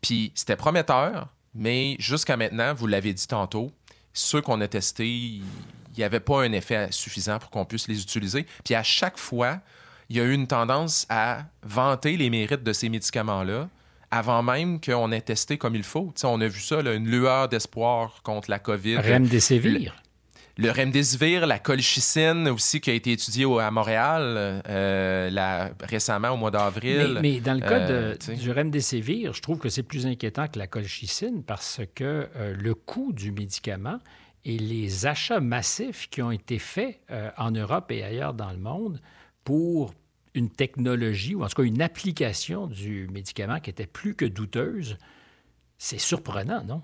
Puis 0.00 0.32
c'était 0.34 0.56
prometteur, 0.56 1.28
mais 1.54 1.96
jusqu'à 1.98 2.36
maintenant, 2.36 2.74
vous 2.74 2.86
l'avez 2.86 3.12
dit 3.12 3.26
tantôt, 3.26 3.72
ceux 4.12 4.40
qu'on 4.40 4.60
a 4.60 4.68
testés, 4.68 5.08
il 5.08 5.42
n'y 5.96 6.04
avait 6.04 6.20
pas 6.20 6.42
un 6.42 6.52
effet 6.52 6.88
suffisant 6.90 7.38
pour 7.38 7.50
qu'on 7.50 7.64
puisse 7.64 7.88
les 7.88 8.00
utiliser. 8.00 8.46
Puis 8.64 8.74
à 8.74 8.82
chaque 8.82 9.18
fois, 9.18 9.60
il 10.08 10.16
y 10.16 10.20
a 10.20 10.24
eu 10.24 10.32
une 10.32 10.46
tendance 10.46 11.06
à 11.08 11.44
vanter 11.62 12.16
les 12.16 12.30
mérites 12.30 12.62
de 12.62 12.72
ces 12.72 12.88
médicaments-là 12.88 13.68
avant 14.10 14.42
même 14.42 14.80
qu'on 14.80 15.12
ait 15.12 15.20
testé 15.20 15.58
comme 15.58 15.74
il 15.74 15.82
faut. 15.82 16.12
on 16.24 16.40
a 16.40 16.48
vu 16.48 16.60
ça, 16.60 16.80
une 16.80 17.08
lueur 17.08 17.48
d'espoir 17.48 18.22
contre 18.22 18.50
la 18.50 18.58
COVID. 18.58 18.96
Remdesivir 18.96 19.94
le 20.58 20.72
remdesivir, 20.72 21.46
la 21.46 21.60
colchicine 21.60 22.48
aussi 22.48 22.80
qui 22.80 22.90
a 22.90 22.92
été 22.92 23.12
étudiée 23.12 23.46
à 23.60 23.70
Montréal 23.70 24.60
euh, 24.68 25.68
récemment 25.80 26.30
au 26.30 26.36
mois 26.36 26.50
d'avril. 26.50 27.20
Mais, 27.22 27.40
dans 27.40 27.54
le 27.54 27.60
cas 27.60 27.88
euh, 27.88 28.16
du 28.36 28.50
remdesivir, 28.50 29.32
je 29.32 29.40
trouve 29.40 29.58
que 29.58 29.68
c'est 29.68 29.84
plus 29.84 30.04
inquiétant 30.04 30.48
que 30.48 30.58
la 30.58 30.66
colchicine 30.66 31.44
parce 31.44 31.80
que 31.94 32.28
euh, 32.34 32.56
le 32.58 32.74
coût 32.74 33.12
du 33.12 33.30
médicament 33.30 34.00
et 34.44 34.58
les 34.58 35.06
achats 35.06 35.40
massifs 35.40 36.08
qui 36.10 36.22
ont 36.22 36.32
été 36.32 36.58
faits 36.58 37.00
en 37.36 37.50
Europe 37.50 37.90
et 37.92 38.02
ailleurs 38.02 38.34
dans 38.34 38.50
le 38.50 38.56
monde 38.56 39.00
pour 39.44 39.92
une 40.34 40.48
technologie 40.48 41.34
ou 41.34 41.44
en 41.44 41.48
tout 41.48 41.62
cas 41.62 41.62
une 41.64 41.82
application 41.82 42.66
du 42.66 43.08
médicament 43.12 43.60
qui 43.60 43.70
était 43.70 43.86
plus 43.86 44.14
que 44.14 44.24
douteuse, 44.24 44.96
c'est 45.76 45.98
surprenant, 45.98 46.64
non? 46.64 46.82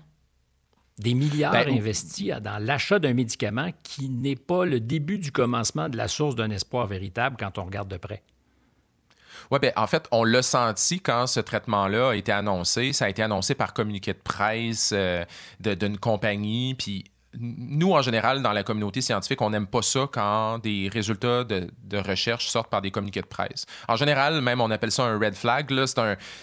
Des 0.97 1.13
milliards 1.13 1.51
ben, 1.51 1.69
investis 1.69 2.31
dans 2.41 2.63
l'achat 2.63 2.99
d'un 2.99 3.13
médicament 3.13 3.69
qui 3.83 4.09
n'est 4.09 4.35
pas 4.35 4.65
le 4.65 4.79
début 4.79 5.17
du 5.17 5.31
commencement 5.31 5.89
de 5.89 5.97
la 5.97 6.07
source 6.07 6.35
d'un 6.35 6.49
espoir 6.49 6.87
véritable 6.87 7.35
quand 7.39 7.57
on 7.57 7.65
regarde 7.65 7.89
de 7.89 7.97
près. 7.97 8.23
Oui, 9.51 9.59
bien, 9.59 9.71
en 9.75 9.87
fait, 9.87 10.07
on 10.11 10.23
l'a 10.23 10.41
senti 10.41 10.99
quand 10.99 11.27
ce 11.27 11.39
traitement-là 11.39 12.11
a 12.11 12.15
été 12.15 12.31
annoncé. 12.31 12.93
Ça 12.93 13.05
a 13.05 13.09
été 13.09 13.21
annoncé 13.21 13.53
par 13.53 13.73
communiqué 13.73 14.13
de 14.13 14.19
presse 14.23 14.91
euh, 14.95 15.23
d'une 15.59 15.97
compagnie. 15.97 16.73
Puis 16.75 17.03
nous, 17.37 17.91
en 17.91 18.01
général, 18.01 18.41
dans 18.41 18.53
la 18.53 18.63
communauté 18.63 19.01
scientifique, 19.01 19.41
on 19.41 19.49
n'aime 19.49 19.67
pas 19.67 19.81
ça 19.81 20.07
quand 20.11 20.59
des 20.59 20.89
résultats 20.91 21.43
de, 21.43 21.69
recherche 21.97 22.47
sortent 22.47 22.69
par 22.69 22.81
des 22.81 22.91
communiqués 22.91 23.21
de 23.21 23.27
presse. 23.27 23.65
En 23.87 23.95
général, 23.97 24.41
même, 24.41 24.61
on 24.61 24.71
appelle 24.71 24.91
ça 24.91 25.03
un 25.03 25.19
red 25.19 25.35
flag. 25.35 25.71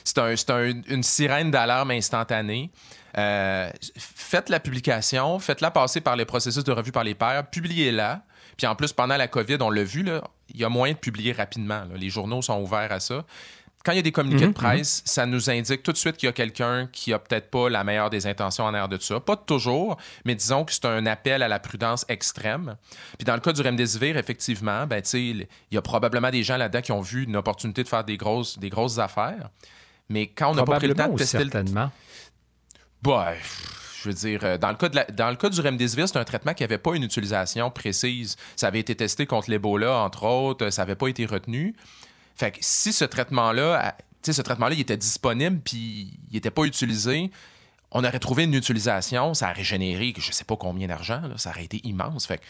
C'est 0.05 0.51
un, 0.51 0.83
une 0.89 1.03
sirène 1.03 1.51
d'alarme 1.51 1.91
instantanée. 1.93 2.71
Euh, 3.19 3.71
faites 3.97 4.49
la 4.49 4.61
publication, 4.61 5.39
faites-la 5.39 5.71
passer 5.71 6.01
par 6.01 6.17
les 6.17 6.25
processus 6.25 6.65
de 6.65 6.73
revue 6.73 6.93
par 6.93 7.05
les 7.05 7.15
pairs, 7.15 7.47
publiez-la. 7.49 8.23
Puis 8.57 8.67
en 8.67 8.75
plus, 8.75 8.93
pendant 8.93 9.17
la 9.17 9.29
COVID, 9.29 9.59
on 9.61 9.71
l'a 9.71 9.85
vu, 9.85 10.07
il 10.51 10.61
y 10.61 10.65
a 10.65 10.69
moyen 10.69 10.95
de 10.95 10.99
publier 10.99 11.33
rapidement. 11.33 11.85
Les 11.95 12.11
journaux 12.11 12.43
sont 12.43 12.61
ouverts 12.61 12.93
à 12.93 13.01
ça. 13.01 13.25
Quand 13.85 13.93
il 13.93 13.97
y 13.97 13.99
a 13.99 14.03
des 14.03 14.13
communiqués 14.13 14.43
de 14.43 14.49
mhm, 14.49 14.55
presse, 14.55 15.01
mhm. 15.01 15.07
ça 15.07 15.27
nous 15.27 15.51
indique 15.51 15.83
tout 15.83 15.93
de 15.93 15.97
suite 15.97 16.17
qu'il 16.17 16.29
y 16.29 16.31
a 16.31 16.33
quelqu'un 16.33 16.89
qui 16.93 17.13
a 17.13 17.19
peut-être 17.19 17.51
pas 17.51 17.69
la 17.69 17.83
meilleure 17.83 18.11
des 18.11 18.27
intentions 18.27 18.65
en 18.65 18.75
air 18.75 18.89
de 18.89 18.97
ça. 18.99 19.19
Pas 19.19 19.37
toujours, 19.37 19.97
mais 20.25 20.37
disons 20.37 20.65
que 20.65 20.73
c'est 20.73 20.85
un 20.85 21.05
appel 21.07 21.43
à 21.43 21.49
la 21.49 21.59
prudence 21.59 22.05
extrême. 22.09 22.77
Puis 23.19 23.25
dans 23.25 23.35
le 23.35 23.41
cas 23.41 23.53
du 23.53 23.61
remdesivir, 23.61 24.17
effectivement, 24.17 24.87
ben, 24.87 25.03
il 25.15 25.49
y 25.73 25.77
a 25.77 25.83
probablement 25.83 26.31
des 26.31 26.45
gens 26.45 26.57
là-dedans 26.57 26.81
qui 26.81 26.93
ont 26.93 27.01
vu 27.01 27.25
une 27.25 27.37
opportunité 27.37 27.83
de 27.83 27.89
faire 27.89 28.05
des 28.05 28.17
grosses, 28.17 28.59
des 28.59 28.71
grosses 28.71 28.99
affaires. 28.99 29.51
Mais 30.09 30.29
quand 30.29 30.51
on 30.51 30.55
n'a 30.55 30.65
pas 30.65 30.77
pris 30.77 30.87
le 30.87 30.95
temps 30.95 31.09
de 31.09 31.19
tester 31.19 31.39
certainement. 31.39 31.91
Bah, 33.03 33.35
je 34.03 34.09
veux 34.09 34.15
dire, 34.15 34.41
euh, 34.45 34.59
dans 34.59 34.71
le 34.71 34.77
cas, 34.77 34.89
de 34.89 35.13
dans 35.13 35.31
le 35.31 35.37
cas 35.37 35.49
du 35.49 35.61
remdesivir, 35.61 36.09
c'est 36.09 36.19
un 36.19 36.25
traitement 36.25 36.55
qui 36.55 36.63
n'avait 36.63 36.79
pas 36.79 36.95
une 36.95 37.03
utilisation 37.03 37.71
précise. 37.71 38.37
Ça 38.57 38.69
avait 38.69 38.81
été 38.81 38.95
testé 38.95 39.27
contre 39.27 39.51
l'Ebola, 39.51 39.99
entre 39.99 40.25
autres, 40.25 40.71
ça 40.71 40.83
n'avait 40.83 40.95
pas 40.95 41.09
été 41.09 41.27
retenu. 41.27 41.75
Fait 42.37 42.53
que 42.53 42.59
si 42.61 42.93
ce 42.93 43.05
traitement-là, 43.05 43.97
ce 44.25 44.43
traitement-là, 44.43 44.75
était 44.77 44.97
disponible 44.97 45.61
puis 45.65 46.19
il 46.31 46.35
n'était 46.35 46.51
pas 46.51 46.65
utilisé, 46.65 47.31
on 47.91 48.05
aurait 48.05 48.19
trouvé 48.19 48.45
une 48.45 48.55
utilisation, 48.55 49.35
ça 49.35 49.51
aurait 49.51 49.65
généré 49.65 50.15
je 50.17 50.29
ne 50.29 50.33
sais 50.33 50.45
pas 50.45 50.57
combien 50.57 50.89
d'argent, 50.89 51.23
ça 51.37 51.51
aurait 51.51 51.65
été 51.65 51.81
immense. 51.87 52.27
Fait 52.27 52.41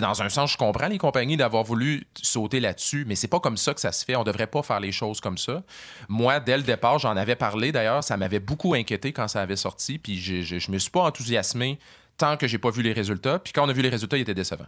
dans 0.00 0.22
un 0.22 0.28
sens, 0.28 0.52
je 0.52 0.56
comprends 0.56 0.88
les 0.88 0.98
compagnies 0.98 1.36
d'avoir 1.36 1.64
voulu 1.64 2.06
sauter 2.20 2.60
là-dessus, 2.60 3.04
mais 3.06 3.14
c'est 3.14 3.28
pas 3.28 3.40
comme 3.40 3.56
ça 3.56 3.74
que 3.74 3.80
ça 3.80 3.92
se 3.92 4.04
fait. 4.04 4.16
On 4.16 4.24
devrait 4.24 4.46
pas 4.46 4.62
faire 4.62 4.80
les 4.80 4.92
choses 4.92 5.20
comme 5.20 5.38
ça. 5.38 5.62
Moi, 6.08 6.40
dès 6.40 6.56
le 6.56 6.62
départ, 6.62 6.98
j'en 6.98 7.16
avais 7.16 7.36
parlé 7.36 7.72
d'ailleurs, 7.72 8.04
ça 8.04 8.16
m'avait 8.16 8.40
beaucoup 8.40 8.74
inquiété 8.74 9.12
quand 9.12 9.28
ça 9.28 9.40
avait 9.40 9.56
sorti, 9.56 9.98
puis 9.98 10.18
je, 10.18 10.42
je, 10.42 10.70
me 10.70 10.78
suis 10.78 10.90
pas 10.90 11.02
enthousiasmé 11.02 11.78
tant 12.16 12.36
que 12.36 12.46
j'ai 12.46 12.58
pas 12.58 12.70
vu 12.70 12.82
les 12.82 12.92
résultats. 12.92 13.38
Puis 13.38 13.52
quand 13.52 13.64
on 13.64 13.68
a 13.68 13.72
vu 13.72 13.82
les 13.82 13.88
résultats, 13.88 14.16
ils 14.16 14.22
étaient 14.22 14.34
décevants. 14.34 14.66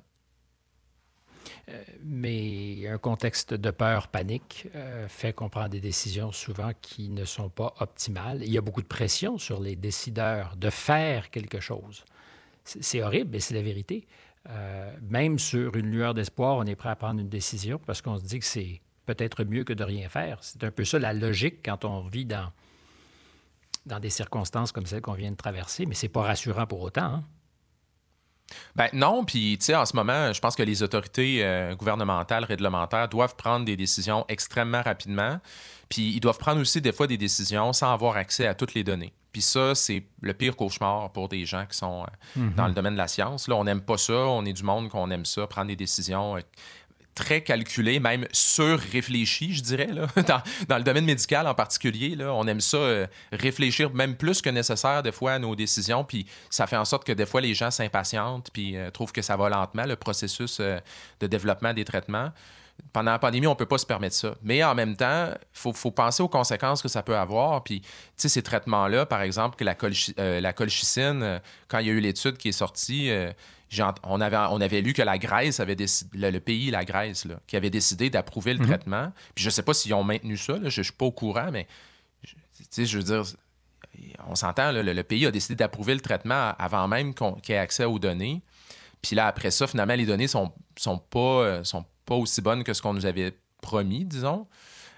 Euh, 1.70 1.82
mais 2.02 2.86
un 2.88 2.98
contexte 2.98 3.54
de 3.54 3.70
peur, 3.70 4.08
panique, 4.08 4.68
euh, 4.74 5.08
fait 5.08 5.32
qu'on 5.32 5.48
prend 5.48 5.68
des 5.68 5.80
décisions 5.80 6.30
souvent 6.30 6.72
qui 6.82 7.08
ne 7.08 7.24
sont 7.24 7.48
pas 7.48 7.74
optimales. 7.80 8.42
Il 8.42 8.52
y 8.52 8.58
a 8.58 8.60
beaucoup 8.60 8.82
de 8.82 8.86
pression 8.86 9.38
sur 9.38 9.60
les 9.60 9.76
décideurs 9.76 10.56
de 10.56 10.68
faire 10.68 11.30
quelque 11.30 11.60
chose. 11.60 12.04
C'est 12.64 13.02
horrible, 13.02 13.30
mais 13.32 13.40
c'est 13.40 13.54
la 13.54 13.62
vérité. 13.62 14.06
Euh, 14.50 14.94
même 15.00 15.38
sur 15.38 15.74
une 15.76 15.90
lueur 15.90 16.14
d'espoir, 16.14 16.56
on 16.56 16.64
est 16.64 16.76
prêt 16.76 16.90
à 16.90 16.96
prendre 16.96 17.20
une 17.20 17.28
décision 17.28 17.78
parce 17.86 18.02
qu'on 18.02 18.18
se 18.18 18.24
dit 18.24 18.38
que 18.38 18.44
c'est 18.44 18.80
peut-être 19.06 19.44
mieux 19.44 19.64
que 19.64 19.72
de 19.72 19.84
rien 19.84 20.08
faire. 20.08 20.38
C'est 20.42 20.64
un 20.64 20.70
peu 20.70 20.84
ça 20.84 20.98
la 20.98 21.12
logique 21.12 21.64
quand 21.64 21.84
on 21.84 22.06
vit 22.08 22.26
dans, 22.26 22.52
dans 23.86 24.00
des 24.00 24.10
circonstances 24.10 24.72
comme 24.72 24.86
celles 24.86 25.00
qu'on 25.00 25.14
vient 25.14 25.30
de 25.30 25.36
traverser, 25.36 25.86
mais 25.86 25.94
c'est 25.94 26.08
pas 26.08 26.22
rassurant 26.22 26.66
pour 26.66 26.82
autant. 26.82 27.04
Hein? 27.04 27.24
Ben 28.76 28.88
non, 28.92 29.24
puis 29.24 29.56
tu 29.58 29.66
sais, 29.66 29.74
en 29.74 29.86
ce 29.86 29.96
moment, 29.96 30.32
je 30.32 30.40
pense 30.40 30.54
que 30.54 30.62
les 30.62 30.82
autorités 30.82 31.44
euh, 31.44 31.74
gouvernementales, 31.74 32.44
réglementaires 32.44 33.08
doivent 33.08 33.36
prendre 33.36 33.64
des 33.64 33.76
décisions 33.76 34.24
extrêmement 34.28 34.82
rapidement. 34.82 35.40
Puis 35.88 36.12
ils 36.14 36.20
doivent 36.20 36.38
prendre 36.38 36.60
aussi 36.60 36.80
des 36.80 36.92
fois 36.92 37.06
des 37.06 37.16
décisions 37.16 37.72
sans 37.72 37.92
avoir 37.92 38.16
accès 38.16 38.46
à 38.46 38.54
toutes 38.54 38.74
les 38.74 38.84
données. 38.84 39.12
Puis 39.32 39.42
ça, 39.42 39.74
c'est 39.74 40.04
le 40.20 40.32
pire 40.32 40.54
cauchemar 40.54 41.10
pour 41.10 41.28
des 41.28 41.44
gens 41.44 41.66
qui 41.66 41.76
sont 41.76 42.04
euh, 42.04 42.40
mm-hmm. 42.40 42.54
dans 42.54 42.68
le 42.68 42.72
domaine 42.72 42.92
de 42.92 42.98
la 42.98 43.08
science. 43.08 43.48
Là, 43.48 43.56
on 43.56 43.64
n'aime 43.64 43.80
pas 43.80 43.98
ça, 43.98 44.14
on 44.14 44.44
est 44.44 44.52
du 44.52 44.62
monde 44.62 44.88
qu'on 44.88 45.10
aime 45.10 45.24
ça, 45.24 45.46
prendre 45.48 45.68
des 45.68 45.76
décisions 45.76 46.36
euh, 46.36 46.40
très 47.14 47.42
calculé, 47.42 48.00
même 48.00 48.26
sur-réfléchi, 48.32 49.54
je 49.54 49.62
dirais, 49.62 49.86
là. 49.86 50.06
Dans, 50.68 50.76
le 50.76 50.82
domaine 50.82 51.04
médical 51.04 51.46
en 51.46 51.54
particulier. 51.54 52.16
Là, 52.16 52.32
on 52.34 52.46
aime 52.46 52.60
ça 52.60 52.76
euh, 52.76 53.06
réfléchir 53.32 53.92
même 53.94 54.16
plus 54.16 54.42
que 54.42 54.50
nécessaire 54.50 55.02
des 55.02 55.12
fois 55.12 55.32
à 55.32 55.38
nos 55.38 55.54
décisions, 55.54 56.04
puis 56.04 56.26
ça 56.50 56.66
fait 56.66 56.76
en 56.76 56.84
sorte 56.84 57.04
que 57.04 57.12
des 57.12 57.26
fois 57.26 57.40
les 57.40 57.54
gens 57.54 57.70
s'impatientent, 57.70 58.50
puis 58.52 58.76
euh, 58.76 58.90
trouvent 58.90 59.12
que 59.12 59.22
ça 59.22 59.36
va 59.36 59.48
lentement, 59.48 59.84
le 59.84 59.96
processus 59.96 60.58
euh, 60.60 60.78
de 61.20 61.26
développement 61.26 61.72
des 61.72 61.84
traitements. 61.84 62.30
Pendant 62.92 63.10
la 63.10 63.18
pandémie, 63.18 63.46
on 63.46 63.50
ne 63.50 63.56
peut 63.56 63.66
pas 63.66 63.78
se 63.78 63.86
permettre 63.86 64.14
ça. 64.14 64.34
Mais 64.42 64.62
en 64.62 64.74
même 64.74 64.96
temps, 64.96 65.28
il 65.30 65.38
faut, 65.52 65.72
faut, 65.72 65.90
penser 65.90 66.22
aux 66.22 66.28
conséquences 66.28 66.80
que 66.80 66.88
ça 66.88 67.02
peut 67.02 67.16
avoir. 67.16 67.64
Puis, 67.64 67.80
tu 67.80 67.88
sais, 68.16 68.28
ces 68.28 68.42
traitements-là, 68.42 69.04
par 69.06 69.22
exemple, 69.22 69.56
que 69.56 69.64
la, 69.64 69.76
la 70.40 70.52
colchicine, 70.52 71.40
quand 71.66 71.78
il 71.78 71.86
y 71.86 71.90
a 71.90 71.92
eu 71.92 72.00
l'étude 72.00 72.36
qui 72.36 72.48
est 72.50 72.52
sortie, 72.52 73.10
on, 74.02 74.20
avait, 74.20 74.36
on 74.50 74.60
avait 74.60 74.80
lu 74.80 74.92
que 74.92 75.02
la 75.02 75.18
Grèce 75.18 75.60
avait 75.60 75.76
décidé, 75.76 76.30
le, 76.30 76.38
pays, 76.40 76.70
la 76.70 76.84
Grèce, 76.84 77.26
qui 77.46 77.56
avait 77.56 77.70
décidé 77.70 78.10
d'approuver 78.10 78.54
le 78.54 78.60
mhm. 78.60 78.66
traitement. 78.66 79.12
Puis 79.34 79.42
je 79.42 79.48
ne 79.48 79.50
sais 79.50 79.62
pas 79.62 79.74
s'ils 79.74 79.94
ont 79.94 80.04
maintenu 80.04 80.36
ça, 80.36 80.54
je 80.64 80.80
ne 80.80 80.84
suis 80.84 80.92
pas 80.92 81.06
au 81.06 81.12
courant, 81.12 81.50
mais 81.52 81.66
je 82.76 82.96
veux 82.98 83.04
dire, 83.04 83.22
on 84.28 84.34
s'entend, 84.34 84.72
le, 84.72 85.02
pays 85.02 85.26
a 85.26 85.30
décidé 85.30 85.54
d'approuver 85.54 85.94
le 85.94 86.00
traitement 86.00 86.52
avant 86.58 86.88
même 86.88 87.14
qu'on, 87.14 87.34
qu'il 87.34 87.54
ait 87.54 87.58
accès 87.58 87.84
aux 87.84 87.98
données. 87.98 88.42
Puis 89.02 89.16
là, 89.16 89.26
après 89.26 89.50
ça, 89.50 89.66
finalement, 89.66 89.94
les 89.94 90.06
données 90.06 90.28
sont, 90.28 90.52
sont, 90.76 90.98
pas, 90.98 91.18
euh, 91.18 91.64
sont 91.64 91.84
pas 92.04 92.14
aussi 92.14 92.40
bonnes 92.40 92.64
que 92.64 92.72
ce 92.72 92.82
qu'on 92.82 92.94
nous 92.94 93.06
avait 93.06 93.36
promis, 93.60 94.04
disons. 94.04 94.46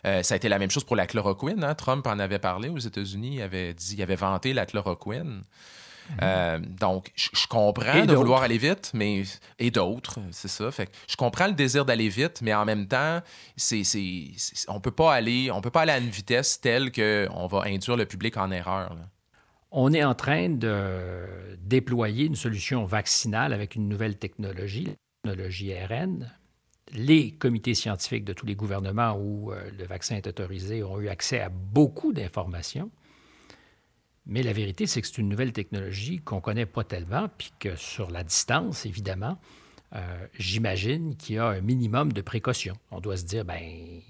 Euh, 0.07 0.23
ça 0.23 0.35
a 0.35 0.37
été 0.37 0.49
la 0.49 0.59
même 0.59 0.71
chose 0.71 0.85
pour 0.85 0.97
la 0.97 1.07
chloroquine. 1.07 1.65
Hein. 1.65 1.75
Trump 1.75 2.07
en 2.07 2.19
avait 2.19 2.39
parlé 2.39 2.69
aux 2.69 2.79
États-Unis. 2.79 3.37
Il 3.37 3.43
avait 3.43 3.75
dit, 3.75 3.95
il 3.95 4.03
avait 4.03 4.17
vanté 4.17 4.53
la 4.53 4.67
chloroquine. 4.67 5.43
Euh, 6.23 6.59
donc, 6.59 7.11
je, 7.17 7.47
comprends 7.49 8.05
de 8.05 8.15
vouloir 8.15 8.43
aller 8.43 8.59
vite, 8.59 8.93
mais 8.95 9.25
et 9.59 9.73
d'autres, 9.73 10.21
c'est 10.31 10.49
ça. 10.49 10.71
Fait 10.71 10.89
je 11.09 11.17
comprends 11.17 11.49
le 11.49 11.53
désir 11.53 11.85
d'aller 11.85 12.09
vite, 12.09 12.43
mais 12.43 12.55
en 12.55 12.65
même 12.65 12.87
temps, 12.87 13.21
c'est, 13.57 13.83
on 14.69 14.81
peut 14.81 14.93
pas 14.93 15.13
aller, 15.13 15.51
on 15.51 15.61
peut 15.61 15.71
pas 15.71 15.83
aller 15.83 15.93
à 15.93 15.99
une 15.99 16.09
vitesse 16.09 16.61
telle 16.61 16.93
qu'on 16.93 17.47
va 17.49 17.63
induire 17.67 17.97
le 17.97 18.07
public 18.07 18.37
en 18.37 18.53
erreur. 18.53 18.97
On 19.73 19.93
est 19.93 20.05
en 20.05 20.15
train 20.15 20.49
de 20.49 21.57
déployer 21.59 22.27
une 22.27 22.37
solution 22.37 22.85
vaccinale 22.85 23.53
avec 23.53 23.75
une 23.75 23.89
nouvelle 23.89 24.17
technologie, 24.17 24.85
la 25.25 25.33
technologie 25.33 25.75
ARN. 25.75 26.31
Les 26.93 27.33
comités 27.33 27.75
scientifiques 27.75 28.25
de 28.25 28.33
tous 28.33 28.47
les 28.47 28.55
gouvernements 28.55 29.19
où 29.19 29.53
euh, 29.53 29.71
le 29.77 29.85
vaccin 29.85 30.17
est 30.17 30.27
autorisé 30.27 30.83
ont 30.83 31.01
eu 31.01 31.09
accès 31.09 31.41
à 31.41 31.49
beaucoup 31.49 32.13
d'informations. 32.13 32.91
Mais 34.27 34.43
la 34.43 34.53
vérité, 34.53 34.87
c'est 34.87 35.01
que 35.01 35.07
c'est 35.07 35.19
une 35.19 35.29
nouvelle 35.29 35.53
technologie 35.53 36.19
qu'on 36.19 36.37
ne 36.37 36.41
connaît 36.41 36.67
pas 36.67 36.85
tellement, 36.85 37.29
puis 37.39 37.53
que 37.59 37.77
sur 37.77 38.11
la 38.11 38.25
distance, 38.25 38.85
évidemment, 38.87 39.39
euh, 39.95 40.27
j'imagine 40.39 41.17
qu'il 41.17 41.37
y 41.37 41.39
a 41.39 41.47
un 41.47 41.61
minimum 41.61 42.13
de 42.13 42.21
précaution. 42.23 42.75
On 42.91 43.01
doit 43.01 43.17
se 43.17 43.25
dire, 43.25 43.45
ben, 43.45 43.63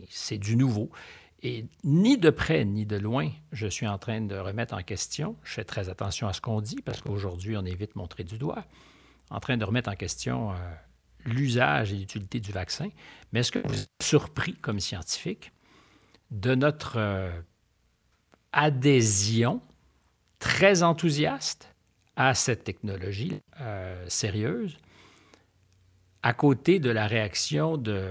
c'est 0.09 0.39
du 0.39 0.57
nouveau. 0.57 0.91
Et 1.43 1.67
ni 1.85 2.17
de 2.17 2.31
près 2.31 2.65
ni 2.65 2.87
de 2.87 2.97
loin, 2.97 3.31
je 3.53 3.67
suis 3.67 3.87
en 3.87 3.99
train 3.99 4.23
de 4.23 4.37
remettre 4.37 4.75
en 4.75 4.83
question, 4.83 5.37
je 5.45 5.53
fais 5.53 5.65
très 5.65 5.91
attention 5.91 6.29
à 6.29 6.33
ce 6.33 6.41
qu'on 6.41 6.63
dit, 6.63 6.81
parce 6.83 7.03
qu'aujourd'hui, 7.03 7.57
on 7.57 7.65
est 7.65 7.75
vite 7.75 7.95
montré 7.95 8.25
du 8.25 8.39
doigt, 8.39 8.65
en 9.31 9.39
train 9.39 9.59
de 9.59 9.65
remettre 9.65 9.91
en 9.91 9.97
question 9.97 10.53
euh, 10.53 10.55
l'usage 11.27 11.93
et 11.93 11.97
l'utilité 11.97 12.41
du 12.41 12.53
vaccin. 12.53 12.89
Mais 13.33 13.41
est-ce 13.41 13.53
que 13.53 13.67
vous 13.67 13.81
êtes 13.81 13.91
surpris 14.03 14.55
comme 14.55 14.81
scientifique 14.81 15.53
de 16.31 16.55
notre 16.55 16.97
euh, 16.99 17.31
adhésion 18.53 19.61
très 20.39 20.83
enthousiaste 20.83 21.75
à 22.17 22.35
cette 22.35 22.65
technologie 22.65 23.41
euh, 23.61 24.05
sérieuse, 24.09 24.79
à 26.23 26.33
côté 26.33 26.81
de 26.81 26.91
la 26.91 27.07
réaction 27.07 27.77
ben, 27.77 28.03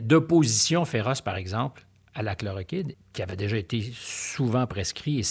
d'opposition 0.00 0.84
féroce, 0.84 1.20
par 1.20 1.36
exemple, 1.36 1.86
à 2.14 2.22
la 2.22 2.34
chloroquine, 2.34 2.94
qui 3.12 3.22
avait 3.22 3.36
déjà 3.36 3.58
été 3.58 3.92
souvent 3.94 4.66
prescrit 4.66 5.20
et 5.20 5.22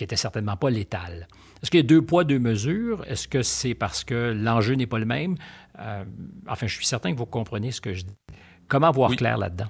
qui 0.00 0.04
n'était 0.04 0.16
certainement 0.16 0.56
pas 0.56 0.70
létale. 0.70 1.28
Est-ce 1.62 1.70
qu'il 1.70 1.78
y 1.78 1.82
a 1.82 1.86
deux 1.86 2.00
poids, 2.00 2.24
deux 2.24 2.38
mesures? 2.38 3.04
Est-ce 3.06 3.28
que 3.28 3.42
c'est 3.42 3.74
parce 3.74 4.02
que 4.02 4.32
l'enjeu 4.34 4.74
n'est 4.74 4.86
pas 4.86 4.98
le 4.98 5.04
même? 5.04 5.36
Euh, 5.78 6.04
enfin, 6.48 6.66
je 6.66 6.74
suis 6.74 6.86
certain 6.86 7.12
que 7.12 7.18
vous 7.18 7.26
comprenez 7.26 7.70
ce 7.70 7.82
que 7.82 7.92
je 7.92 8.04
dis. 8.04 8.16
Comment 8.66 8.90
voir 8.92 9.14
clair 9.14 9.36
là-dedans? 9.36 9.68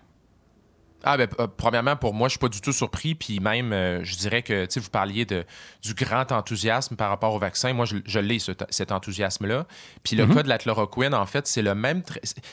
Ah 1.02 1.16
ben, 1.16 1.28
euh, 1.40 1.48
premièrement, 1.48 1.96
pour 1.96 2.14
moi, 2.14 2.28
je 2.28 2.32
suis 2.32 2.38
pas 2.38 2.48
du 2.48 2.60
tout 2.60 2.72
surpris. 2.72 3.16
Puis 3.16 3.40
même, 3.40 3.72
euh, 3.72 4.04
je 4.04 4.16
dirais 4.18 4.42
que, 4.42 4.66
tu 4.66 4.78
vous 4.78 4.90
parliez 4.90 5.24
de, 5.24 5.44
du 5.82 5.94
grand 5.94 6.30
enthousiasme 6.30 6.94
par 6.94 7.08
rapport 7.08 7.34
au 7.34 7.40
vaccin. 7.40 7.72
Moi, 7.72 7.86
je, 7.86 8.18
l'ai, 8.20 8.38
cet 8.38 8.92
enthousiasme-là. 8.92 9.66
Puis 10.04 10.14
le 10.14 10.26
mhm. 10.26 10.34
cas 10.36 10.42
de 10.44 10.48
la 10.48 10.58
chloroquine, 10.58 11.14
en 11.14 11.26
fait, 11.26 11.48
c'est 11.48 11.62
le 11.62 11.74
même, 11.74 12.04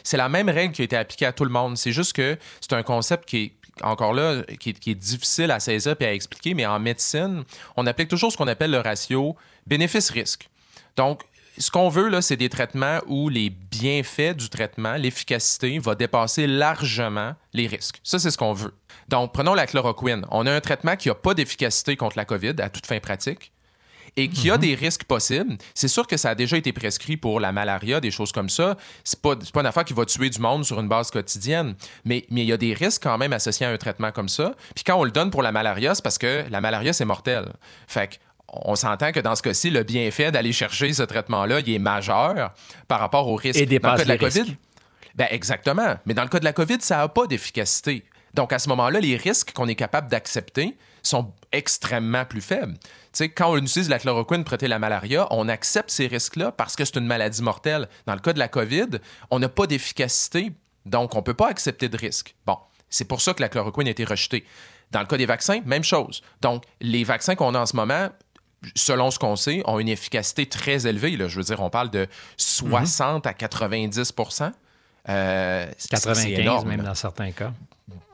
c'est 0.04 0.18
la 0.18 0.30
même 0.30 0.50
règle 0.50 0.74
qui 0.74 0.82
a 0.82 0.86
été 0.86 0.98
appliquée 0.98 1.28
à 1.28 1.32
tout 1.34 1.44
le 1.44 1.52
monde. 1.52 1.78
C'est 1.78 1.92
juste 1.92 2.14
que 2.14 2.40
c'est 2.60 2.74
un 2.74 2.82
concept 2.82 3.26
qui 3.26 3.38
est 3.38 3.54
encore 3.84 4.14
là, 4.14 4.44
qui 4.60 4.70
est, 4.70 4.96
difficile 4.96 5.52
à 5.52 5.60
saisir 5.60 5.96
et 6.00 6.06
à 6.06 6.14
expliquer, 6.14 6.54
mais 6.54 6.66
en 6.66 6.80
médecine, 6.80 7.44
on 7.76 7.86
applique 7.88 8.10
toujours 8.10 8.32
ce 8.32 8.38
qu'on 8.38 8.48
appelle 8.48 8.72
le 8.72 8.80
ratio 8.80 9.36
bénéfice-risque. 9.66 10.50
Donc, 10.96 11.24
ce 11.58 11.72
qu'on 11.72 11.90
veut, 11.90 12.08
là, 12.08 12.22
c'est 12.22 12.38
des 12.38 12.50
traitements 12.50 13.00
où 13.08 13.30
les 13.30 13.50
bienfaits 13.50 14.36
du 14.36 14.50
traitement, 14.50 14.94
l'efficacité, 14.94 15.80
va 15.80 15.96
dépasser 15.96 16.46
largement 16.46 17.34
les 17.54 17.68
risques. 17.68 18.00
Ça, 18.04 18.20
c'est 18.20 18.32
ce 18.32 18.38
qu'on 18.38 18.54
veut. 18.54 18.74
Donc, 19.10 19.34
prenons 19.34 19.54
la 19.54 19.66
chloroquine. 19.66 20.26
On 20.32 20.46
a 20.46 20.52
un 20.54 20.62
traitement 20.62 20.96
qui 20.96 21.08
n'a 21.08 21.16
pas 21.16 21.34
d'efficacité 21.34 21.96
contre 21.96 22.18
la 22.18 22.26
COVID 22.26 22.56
à 22.60 22.70
toute 22.70 22.86
fin 22.86 23.00
pratique 23.00 23.52
et 24.18 24.28
qui 24.28 24.50
a 24.50 24.56
mhm. 24.56 24.62
des 24.62 24.76
risques 24.76 25.04
possibles. 25.04 25.58
C'est 25.74 25.88
sûr 25.88 26.06
que 26.08 26.18
ça 26.18 26.32
a 26.32 26.36
déjà 26.36 26.58
été 26.58 26.74
prescrit 26.74 27.16
pour 27.16 27.40
la 27.40 27.52
malaria, 27.52 28.02
des 28.02 28.12
choses 28.12 28.32
comme 28.32 28.50
ça. 28.50 28.76
C'est 29.04 29.22
pas, 29.22 29.36
pas 29.36 29.62
une 29.62 29.68
affaire 29.68 29.86
qui 29.86 29.94
va 29.94 30.06
tuer 30.06 30.30
du 30.30 30.40
monde 30.40 30.66
sur 30.66 30.80
une 30.80 30.90
base 30.90 31.12
quotidienne, 31.12 31.76
mais, 32.04 32.26
mais 32.32 32.42
il 32.42 32.48
y 32.48 32.54
a 32.54 32.58
des 32.58 32.74
risques 32.74 33.04
quand 33.04 33.18
même 33.18 33.32
associés 33.32 33.68
à 33.68 33.70
un 33.70 33.78
traitement 33.78 34.12
comme 34.12 34.28
ça. 34.28 34.56
Puis 34.76 34.84
quand 34.84 34.96
on 34.96 35.04
le 35.04 35.12
donne 35.12 35.30
pour 35.30 35.44
la 35.44 35.52
malaria, 35.52 35.94
c'est 35.94 36.04
parce 36.04 36.18
que 36.18 36.44
la 36.50 36.60
malaria, 36.60 36.92
c'est 36.92 37.06
mortel. 37.06 37.54
Fait 37.88 38.08
que 38.08 38.16
on 38.50 38.76
s'entend 38.76 39.12
que 39.12 39.20
dans 39.20 39.36
ce 39.36 39.44
cas-ci, 39.44 39.70
le 39.70 39.84
bienfait 39.84 40.32
d'aller 40.32 40.54
chercher 40.54 40.94
ce 40.94 41.04
traitement-là, 41.04 41.60
il 41.60 41.74
est 41.74 41.80
majeur 41.80 42.54
par 42.88 43.00
rapport 43.00 43.28
au 43.28 43.36
risque. 43.36 43.60
Et 43.60 43.66
dans 43.66 43.92
le 43.92 43.98
cas 43.98 44.04
de 44.04 44.10
la 44.10 44.18
COVID, 44.18 44.58
ben 45.16 45.28
exactement. 45.32 45.98
Mais 46.06 46.14
dans 46.14 46.24
le 46.24 46.30
cas 46.30 46.40
de 46.40 46.46
la 46.46 46.54
COVID, 46.54 46.78
ça 46.80 46.98
n'a 46.98 47.08
pas 47.10 47.28
d'efficacité. 47.28 48.06
Donc 48.34 48.54
à 48.54 48.60
ce 48.60 48.70
moment-là, 48.70 49.00
les 49.00 49.18
risques 49.18 49.52
qu'on 49.52 49.68
est 49.68 49.76
capable 49.76 50.10
d'accepter 50.10 50.78
sont 51.08 51.34
extrêmement 51.52 52.26
plus 52.26 52.42
faibles. 52.42 52.74
Tu 52.74 52.90
sais, 53.14 53.30
quand 53.30 53.52
on 53.52 53.58
utilise 53.58 53.90
la 53.90 54.00
chloroquine 54.00 54.44
pour 54.44 54.52
traiter 54.52 54.68
la 54.68 54.80
malaria, 54.80 55.28
on 55.32 55.48
accepte 55.50 55.90
ces 55.90 56.08
risques-là 56.08 56.52
parce 56.52 56.76
que 56.76 56.86
c'est 56.86 56.98
une 56.98 57.08
maladie 57.08 57.42
mortelle. 57.42 57.88
Dans 58.06 58.14
le 58.14 58.20
cas 58.20 58.34
de 58.34 58.40
la 58.40 58.48
COVID, 58.48 59.00
on 59.32 59.40
n'a 59.40 59.50
pas 59.50 59.68
d'efficacité, 59.68 60.52
donc 60.86 61.16
on 61.16 61.20
ne 61.20 61.24
peut 61.24 61.34
pas 61.34 61.50
accepter 61.50 61.90
de 61.90 61.98
risque. 61.98 62.36
Bon, 62.46 62.58
c'est 62.90 63.06
pour 63.06 63.22
ça 63.22 63.34
que 63.34 63.42
la 63.42 63.50
chloroquine 63.50 63.88
a 63.88 63.92
été 63.92 64.04
rejetée. 64.04 64.46
Dans 64.92 65.02
le 65.02 65.06
cas 65.06 65.18
des 65.18 65.26
vaccins, 65.26 65.60
même 65.66 65.84
chose. 65.84 66.22
Donc, 66.42 66.64
les 66.80 67.04
vaccins 67.04 67.36
qu'on 67.36 67.54
a 67.56 67.60
en 67.60 67.66
ce 67.66 67.76
moment, 67.76 68.10
selon 68.76 69.12
ce 69.12 69.20
qu'on 69.20 69.36
sait, 69.36 69.62
ont 69.66 69.80
une 69.80 69.90
efficacité 69.90 70.46
très 70.46 70.88
élevée. 70.88 71.18
Là. 71.18 71.28
Je 71.28 71.38
veux 71.38 71.44
dire, 71.44 71.62
on 71.62 71.70
parle 71.70 71.90
de 71.90 72.08
60 72.38 73.28
à 73.28 73.34
90 73.34 74.14
euh, 75.10 75.72
95 75.90 76.66
même 76.66 76.82
dans 76.82 76.96
certains 76.96 77.32
cas. 77.32 77.54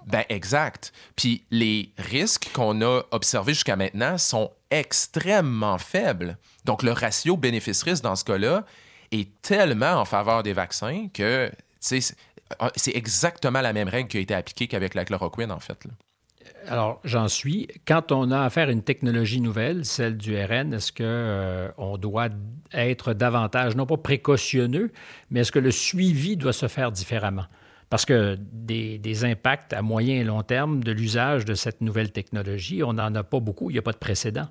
Ben 0.07 0.23
exact. 0.29 0.91
Puis 1.15 1.45
les 1.51 1.91
risques 1.97 2.49
qu'on 2.53 2.81
a 2.81 3.03
observés 3.11 3.53
jusqu'à 3.53 3.75
maintenant 3.75 4.17
sont 4.17 4.51
extrêmement 4.69 5.77
faibles. 5.77 6.37
Donc 6.65 6.83
le 6.83 6.91
ratio 6.91 7.37
bénéfice-risque 7.37 8.03
dans 8.03 8.15
ce 8.15 8.23
cas-là 8.25 8.65
est 9.11 9.41
tellement 9.41 9.93
en 9.93 10.05
faveur 10.05 10.43
des 10.43 10.53
vaccins 10.53 11.07
que 11.13 11.51
c'est 11.79 12.95
exactement 12.95 13.61
la 13.61 13.73
même 13.73 13.87
règle 13.87 14.09
qui 14.09 14.17
a 14.17 14.21
été 14.21 14.33
appliquée 14.33 14.67
qu'avec 14.67 14.93
la 14.95 15.05
chloroquine 15.05 15.51
en 15.51 15.59
fait. 15.59 15.87
Alors, 16.67 17.01
j'en 17.03 17.27
suis. 17.27 17.67
Quand 17.85 18.11
on 18.11 18.31
a 18.31 18.41
affaire 18.41 18.69
à 18.69 18.71
une 18.71 18.83
technologie 18.83 19.41
nouvelle, 19.41 19.85
celle 19.85 20.17
du 20.17 20.35
RN, 20.35 20.73
est-ce 20.73 20.91
qu'on 20.91 21.03
euh, 21.03 21.97
doit 21.97 22.29
être 22.71 23.13
davantage, 23.13 23.75
non 23.75 23.85
pas 23.85 23.97
précautionneux, 23.97 24.91
mais 25.29 25.41
est-ce 25.41 25.51
que 25.51 25.59
le 25.59 25.71
suivi 25.71 26.37
doit 26.37 26.53
se 26.53 26.67
faire 26.67 26.91
différemment? 26.91 27.45
Parce 27.89 28.05
que 28.05 28.37
des, 28.39 29.25
impacts 29.25 29.73
à 29.73 29.81
moyen 29.81 30.15
et 30.15 30.23
long 30.23 30.41
terme 30.41 30.83
de 30.83 30.91
l'usage 30.91 31.45
de 31.45 31.53
cette 31.53 31.81
nouvelle 31.81 32.11
technologie, 32.11 32.83
on 32.83 32.93
n'en 32.93 33.13
a 33.15 33.23
pas 33.23 33.39
beaucoup, 33.39 33.69
il 33.69 33.73
n'y 33.73 33.79
a 33.79 33.83
pas 33.83 33.91
de 33.91 33.97
précédent. 33.97 34.47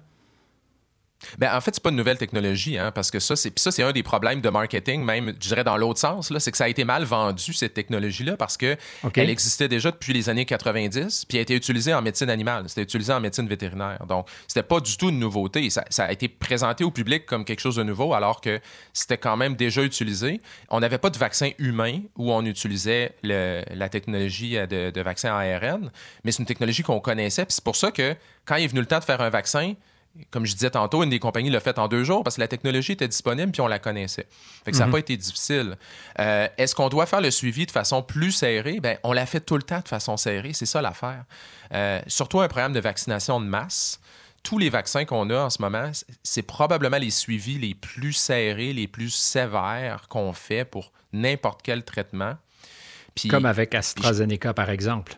Ben, 1.38 1.54
en 1.54 1.60
fait, 1.60 1.74
c'est 1.74 1.82
pas 1.82 1.90
une 1.90 1.96
nouvelle 1.96 2.18
technologie, 2.18 2.78
hein, 2.78 2.90
parce 2.92 3.10
que 3.10 3.20
ça, 3.20 3.36
c'est 3.36 3.56
ça, 3.58 3.70
c'est 3.70 3.82
un 3.82 3.92
des 3.92 4.02
problèmes 4.02 4.40
de 4.40 4.48
marketing, 4.48 5.04
même, 5.04 5.28
je 5.40 5.48
dirais 5.48 5.64
dans 5.64 5.76
l'autre 5.76 6.00
sens, 6.00 6.30
là, 6.30 6.40
c'est 6.40 6.50
que 6.50 6.56
ça 6.56 6.64
a 6.64 6.68
été 6.68 6.84
mal 6.84 7.04
vendu 7.04 7.52
cette 7.52 7.74
technologie-là 7.74 8.36
parce 8.36 8.56
que 8.56 8.76
elle 9.14 9.30
existait 9.30 9.68
déjà 9.68 9.90
depuis 9.90 10.12
les 10.12 10.28
années 10.28 10.44
90, 10.44 11.24
puis 11.26 11.38
elle 11.38 11.40
a 11.40 11.42
été 11.42 11.54
utilisée 11.54 11.94
en 11.94 12.02
médecine 12.02 12.30
animale, 12.30 12.64
c'était 12.68 12.82
utilisé 12.82 13.12
en 13.12 13.20
médecine 13.20 13.46
vétérinaire. 13.48 14.04
Donc, 14.06 14.28
c'était 14.46 14.62
pas 14.62 14.80
du 14.80 14.96
tout 14.96 15.08
une 15.10 15.18
nouveauté. 15.18 15.68
Ça, 15.70 15.84
a 15.98 16.12
été 16.12 16.28
présenté 16.28 16.84
au 16.84 16.90
public 16.90 17.26
comme 17.26 17.44
quelque 17.44 17.60
chose 17.60 17.76
de 17.76 17.82
nouveau, 17.82 18.14
alors 18.14 18.40
que 18.40 18.60
c'était 18.92 19.18
quand 19.18 19.36
même 19.36 19.54
déjà 19.56 19.82
utilisé. 19.82 20.40
On 20.70 20.80
n'avait 20.80 20.98
pas 20.98 21.10
de 21.10 21.18
vaccin 21.18 21.50
humain 21.58 22.00
où 22.16 22.32
on 22.32 22.44
utilisait 22.44 23.14
la 23.22 23.88
technologie 23.88 24.54
de, 24.54 24.90
de 24.90 25.00
vaccin 25.00 25.34
ARN, 25.34 25.90
mais 26.24 26.32
c'est 26.32 26.40
une 26.40 26.46
technologie 26.46 26.82
qu'on 26.82 27.00
connaissait. 27.00 27.44
Puis 27.44 27.54
c'est 27.54 27.64
pour 27.64 27.76
ça 27.76 27.90
que 27.90 28.14
quand 28.44 28.56
il 28.56 28.64
est 28.64 28.68
venu 28.68 28.80
le 28.80 28.86
temps 28.86 28.98
de 28.98 29.04
faire 29.04 29.20
un 29.20 29.30
vaccin, 29.30 29.74
comme 30.30 30.44
je 30.44 30.52
disais 30.52 30.70
tantôt, 30.70 31.02
une 31.02 31.10
des 31.10 31.18
compagnies 31.18 31.50
l'a 31.50 31.60
fait 31.60 31.78
en 31.78 31.88
deux 31.88 32.04
jours 32.04 32.22
parce 32.22 32.36
que 32.36 32.40
la 32.40 32.48
technologie 32.48 32.92
était 32.92 33.08
disponible 33.08 33.52
puis 33.52 33.60
on 33.60 33.66
la 33.66 33.78
connaissait. 33.78 34.26
Fait 34.64 34.70
que 34.70 34.76
ça 34.76 34.84
n'a 34.84 34.86
mhm. 34.86 34.92
pas 34.92 34.98
été 34.98 35.16
difficile. 35.16 35.76
Euh, 36.18 36.48
est-ce 36.58 36.74
qu'on 36.74 36.88
doit 36.88 37.06
faire 37.06 37.20
le 37.20 37.30
suivi 37.30 37.66
de 37.66 37.70
façon 37.70 38.02
plus 38.02 38.32
serrée? 38.32 38.80
Ben, 38.80 38.98
on 39.04 39.12
l'a 39.12 39.26
fait 39.26 39.40
tout 39.40 39.56
le 39.56 39.62
temps 39.62 39.80
de 39.80 39.88
façon 39.88 40.16
serrée. 40.16 40.52
C'est 40.52 40.66
ça 40.66 40.82
l'affaire. 40.82 41.24
Euh, 41.72 42.00
surtout 42.06 42.40
un 42.40 42.48
programme 42.48 42.72
de 42.72 42.80
vaccination 42.80 43.40
de 43.40 43.46
masse. 43.46 44.00
Tous 44.42 44.58
les 44.58 44.70
vaccins 44.70 45.04
qu'on 45.04 45.30
a 45.30 45.38
en 45.44 45.50
ce 45.50 45.62
moment, 45.62 45.90
c'est 46.22 46.42
probablement 46.42 46.98
les 46.98 47.10
suivis 47.10 47.58
les 47.58 47.74
plus 47.74 48.12
serrés, 48.12 48.72
les 48.72 48.88
plus 48.88 49.10
sévères 49.10 50.06
qu'on 50.08 50.32
fait 50.32 50.64
pour 50.64 50.92
n'importe 51.12 51.60
quel 51.62 51.84
traitement. 51.84 52.34
Comme 53.28 53.46
avec 53.46 53.74
AstraZeneca, 53.74 54.52
par 54.54 54.70
exemple. 54.70 55.16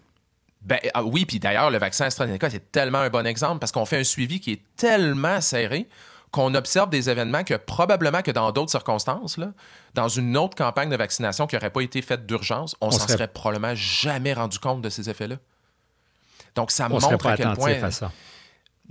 Ben, 0.64 0.78
ah 0.94 1.04
oui, 1.04 1.26
puis 1.26 1.38
d'ailleurs, 1.38 1.70
le 1.70 1.78
vaccin 1.78 2.06
AstraZeneca, 2.06 2.48
c'est 2.48 2.72
tellement 2.72 2.98
un 2.98 3.10
bon 3.10 3.26
exemple 3.26 3.58
parce 3.58 3.70
qu'on 3.70 3.84
fait 3.84 3.98
un 3.98 4.04
suivi 4.04 4.40
qui 4.40 4.52
est 4.52 4.62
tellement 4.76 5.40
serré 5.40 5.88
qu'on 6.30 6.54
observe 6.54 6.90
des 6.90 7.10
événements 7.10 7.44
que 7.44 7.54
probablement 7.54 8.22
que 8.22 8.32
dans 8.32 8.50
d'autres 8.50 8.70
circonstances, 8.70 9.36
là, 9.36 9.52
dans 9.94 10.08
une 10.08 10.36
autre 10.36 10.56
campagne 10.56 10.90
de 10.90 10.96
vaccination 10.96 11.46
qui 11.46 11.54
n'aurait 11.54 11.70
pas 11.70 11.82
été 11.82 12.02
faite 12.02 12.26
d'urgence, 12.26 12.74
on, 12.80 12.90
s'en 12.90 13.06
serait... 13.06 13.28
probablement 13.28 13.74
jamais 13.76 14.32
rendu 14.32 14.58
compte 14.58 14.82
de 14.82 14.88
ces 14.88 15.08
effets-là. 15.08 15.36
Donc, 16.56 16.70
ça 16.72 16.88
montre 16.88 17.06
à 17.26 17.36
quel 17.36 17.52
point. 17.52 17.82
À 17.82 17.90
ça. 17.90 18.10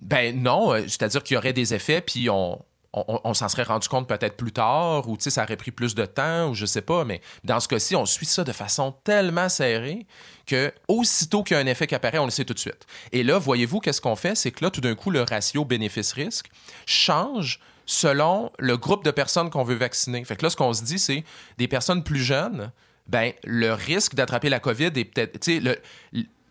Ben 0.01 0.41
non, 0.41 0.73
euh, 0.73 0.83
c'est-à-dire 0.83 1.21
qu'il 1.23 1.35
y 1.35 1.37
aurait 1.37 1.53
des 1.53 1.73
effets, 1.73 2.01
puis 2.01 2.29
on, 2.29 2.63
on, 2.93 3.33
s'en 3.33 3.49
serait 3.49 3.63
rendu 3.63 3.87
compte 3.87 4.07
peut-être 4.07 4.37
plus 4.37 4.51
tard, 4.51 5.09
ou 5.09 5.17
ça 5.19 5.43
aurait 5.43 5.57
pris 5.57 5.71
plus 5.71 5.95
de 5.95 6.05
temps, 6.05 6.49
ou 6.49 6.53
je 6.53 6.65
sais 6.65 6.81
pas, 6.81 7.05
mais 7.05 7.21
dans 7.43 7.59
ce 7.59 7.67
cas-ci, 7.67 7.95
on 7.95 8.05
suit 8.05 8.27
ça 8.27 8.43
de 8.43 8.51
façon 8.51 8.93
tellement 9.03 9.49
serrée 9.49 10.05
que 10.45 10.71
aussitôt 10.87 11.43
qu'il 11.43 11.57
y 11.57 11.59
a 11.59 11.63
un 11.63 11.65
effet 11.65 11.87
qui 11.87 11.95
apparaît, 11.95 12.19
on 12.19 12.25
le 12.25 12.31
sait 12.31 12.45
tout 12.45 12.53
de 12.53 12.59
suite. 12.59 12.85
Et 13.11 13.23
là, 13.23 13.39
voyez-vous, 13.39 13.79
qu'est-ce 13.79 13.99
qu'on 13.99 14.15
fait? 14.15 14.35
C'est 14.35 14.51
que 14.51 14.63
là, 14.63 14.69
tout 14.69 14.81
d'un 14.81 14.93
coup, 14.93 15.09
le 15.09 15.23
ratio 15.23 15.65
bénéfice-risque 15.65 16.51
change 16.85 17.59
selon 17.85 18.51
le 18.59 18.77
groupe 18.77 19.03
de 19.03 19.11
personnes 19.11 19.49
qu'on 19.49 19.63
veut 19.63 19.75
vacciner. 19.75 20.23
Fait 20.23 20.35
que 20.35 20.43
là, 20.43 20.49
ce 20.49 20.55
qu'on 20.55 20.73
se 20.73 20.83
dit, 20.83 20.99
c'est 20.99 21.23
des 21.57 21.67
personnes 21.67 22.03
plus 22.03 22.21
jeunes, 22.21 22.71
ben, 23.07 23.33
le 23.43 23.73
risque 23.73 24.13
d'attraper 24.13 24.49
la 24.49 24.59
COVID 24.59 24.91
est 24.95 25.05
peut-être, 25.05 25.47
le, 25.47 25.77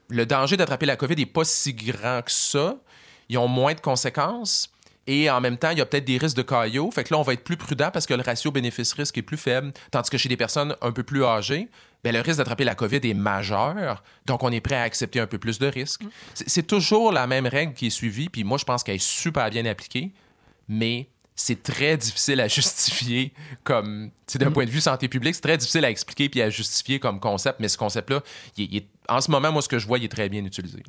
le 0.08 0.26
danger 0.26 0.56
d'attraper 0.56 0.86
la 0.86 0.96
COVID 0.96 1.16
n'est 1.16 1.26
pas 1.26 1.44
si 1.44 1.72
grand 1.72 2.22
que 2.22 2.32
ça. 2.32 2.76
Ils 3.28 3.38
ont 3.38 3.48
moins 3.48 3.74
de 3.74 3.80
conséquences, 3.80 4.71
et 5.06 5.28
en 5.30 5.40
même 5.40 5.58
temps, 5.58 5.70
il 5.70 5.78
y 5.78 5.80
a 5.80 5.86
peut-être 5.86 6.04
des 6.04 6.16
risques 6.16 6.36
de 6.36 6.42
caillots. 6.42 6.90
Fait 6.90 7.02
que 7.04 7.12
là, 7.12 7.18
on 7.18 7.22
va 7.22 7.32
être 7.32 7.42
plus 7.42 7.56
prudent 7.56 7.90
parce 7.92 8.06
que 8.06 8.14
le 8.14 8.22
ratio 8.22 8.52
bénéfice-risque 8.52 9.18
est 9.18 9.22
plus 9.22 9.36
faible. 9.36 9.72
Tandis 9.90 10.10
que 10.10 10.18
chez 10.18 10.28
des 10.28 10.36
personnes 10.36 10.76
un 10.80 10.92
peu 10.92 11.02
plus 11.02 11.24
âgées, 11.24 11.68
bien, 12.04 12.12
le 12.12 12.20
risque 12.20 12.38
d'attraper 12.38 12.64
la 12.64 12.74
COVID 12.74 13.00
est 13.02 13.14
majeur. 13.14 14.02
Donc, 14.26 14.44
on 14.44 14.52
est 14.52 14.60
prêt 14.60 14.76
à 14.76 14.82
accepter 14.82 15.18
un 15.18 15.26
peu 15.26 15.38
plus 15.38 15.58
de 15.58 15.66
risques. 15.66 16.04
Mm. 16.04 16.08
C'est 16.34 16.66
toujours 16.66 17.12
la 17.12 17.26
même 17.26 17.46
règle 17.46 17.74
qui 17.74 17.88
est 17.88 17.90
suivie. 17.90 18.28
Puis 18.28 18.44
moi, 18.44 18.58
je 18.58 18.64
pense 18.64 18.84
qu'elle 18.84 18.96
est 18.96 19.04
super 19.04 19.50
bien 19.50 19.66
appliquée. 19.66 20.12
Mais 20.68 21.08
c'est 21.34 21.64
très 21.64 21.96
difficile 21.96 22.40
à 22.40 22.46
justifier 22.48 23.32
comme, 23.64 24.12
d'un 24.34 24.50
mm. 24.50 24.52
point 24.52 24.66
de 24.66 24.70
vue 24.70 24.80
santé 24.80 25.08
publique, 25.08 25.34
c'est 25.34 25.40
très 25.40 25.58
difficile 25.58 25.84
à 25.84 25.90
expliquer 25.90 26.28
puis 26.28 26.42
à 26.42 26.48
justifier 26.48 27.00
comme 27.00 27.18
concept. 27.18 27.58
Mais 27.58 27.68
ce 27.68 27.76
concept-là, 27.76 28.22
en 29.08 29.20
ce 29.20 29.30
moment, 29.32 29.50
moi, 29.50 29.62
ce 29.62 29.68
que 29.68 29.80
je 29.80 29.86
vois, 29.88 29.98
il 29.98 30.04
est 30.04 30.08
très 30.08 30.28
bien 30.28 30.44
utilisé. 30.44 30.84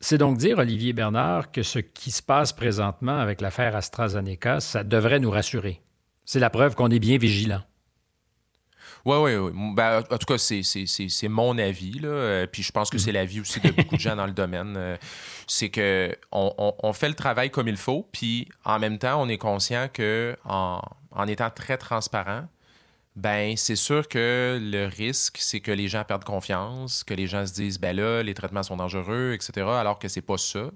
C'est 0.00 0.18
donc 0.18 0.36
dire, 0.36 0.58
Olivier 0.58 0.92
Bernard, 0.92 1.50
que 1.50 1.62
ce 1.62 1.78
qui 1.78 2.10
se 2.10 2.22
passe 2.22 2.52
présentement 2.52 3.18
avec 3.18 3.40
l'affaire 3.40 3.74
AstraZeneca, 3.74 4.60
ça 4.60 4.84
devrait 4.84 5.20
nous 5.20 5.30
rassurer. 5.30 5.80
C'est 6.24 6.40
la 6.40 6.50
preuve 6.50 6.74
qu'on 6.74 6.90
est 6.90 6.98
bien 6.98 7.18
vigilant. 7.18 7.62
Oui, 9.04 9.16
oui, 9.18 9.36
oui. 9.36 9.52
Ben, 9.74 10.02
en 10.10 10.18
tout 10.18 10.26
cas, 10.26 10.36
c'est 10.36 11.28
mon 11.28 11.56
avis. 11.58 12.00
Là. 12.00 12.08
Euh, 12.08 12.46
puis 12.46 12.64
je 12.64 12.72
pense 12.72 12.90
que 12.90 12.98
c'est 12.98 13.12
l'avis 13.12 13.40
aussi 13.40 13.60
de 13.60 13.70
beaucoup 13.70 13.94
de 13.94 14.00
gens 14.00 14.16
dans 14.16 14.26
le 14.26 14.32
domaine. 14.32 14.74
Euh, 14.76 14.96
c'est 15.46 15.70
qu'on 15.70 16.74
on, 16.82 16.92
fait 16.92 17.08
le 17.08 17.14
travail 17.14 17.50
comme 17.50 17.68
il 17.68 17.76
faut, 17.76 18.08
puis 18.12 18.48
en 18.64 18.80
même 18.80 18.98
temps, 18.98 19.22
on 19.22 19.28
est 19.28 19.38
conscient 19.38 19.88
que 19.92 20.36
en 20.44 21.26
étant 21.28 21.50
très 21.50 21.78
transparent, 21.78 22.48
ben 23.16 23.56
c'est 23.56 23.76
sûr 23.76 24.08
que 24.08 24.58
le 24.62 24.86
risque, 24.86 25.38
c'est 25.40 25.60
que 25.60 25.72
les 25.72 25.88
gens 25.88 26.04
perdent 26.04 26.24
confiance, 26.24 27.02
que 27.02 27.14
les 27.14 27.26
gens 27.26 27.46
se 27.46 27.54
disent, 27.54 27.80
ben 27.80 27.96
là, 27.96 28.22
les 28.22 28.34
traitements 28.34 28.62
sont 28.62 28.76
dangereux, 28.76 29.32
etc., 29.32 29.66
alors 29.66 29.98
que 29.98 30.06
c'est 30.08 30.20
pas 30.20 30.36
ça. 30.36 30.70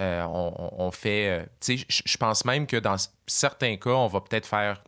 Euh, 0.00 0.24
on, 0.26 0.90
fait, 0.90 1.28
euh, 1.28 1.44
tu 1.60 1.78
sais, 1.78 1.86
je 1.88 2.16
pense 2.16 2.44
même 2.44 2.66
que 2.66 2.76
dans 2.76 2.96
certains 3.26 3.76
cas, 3.76 3.90
on 3.90 4.08
va 4.08 4.20
peut-être 4.20 4.46
faire, 4.46 4.82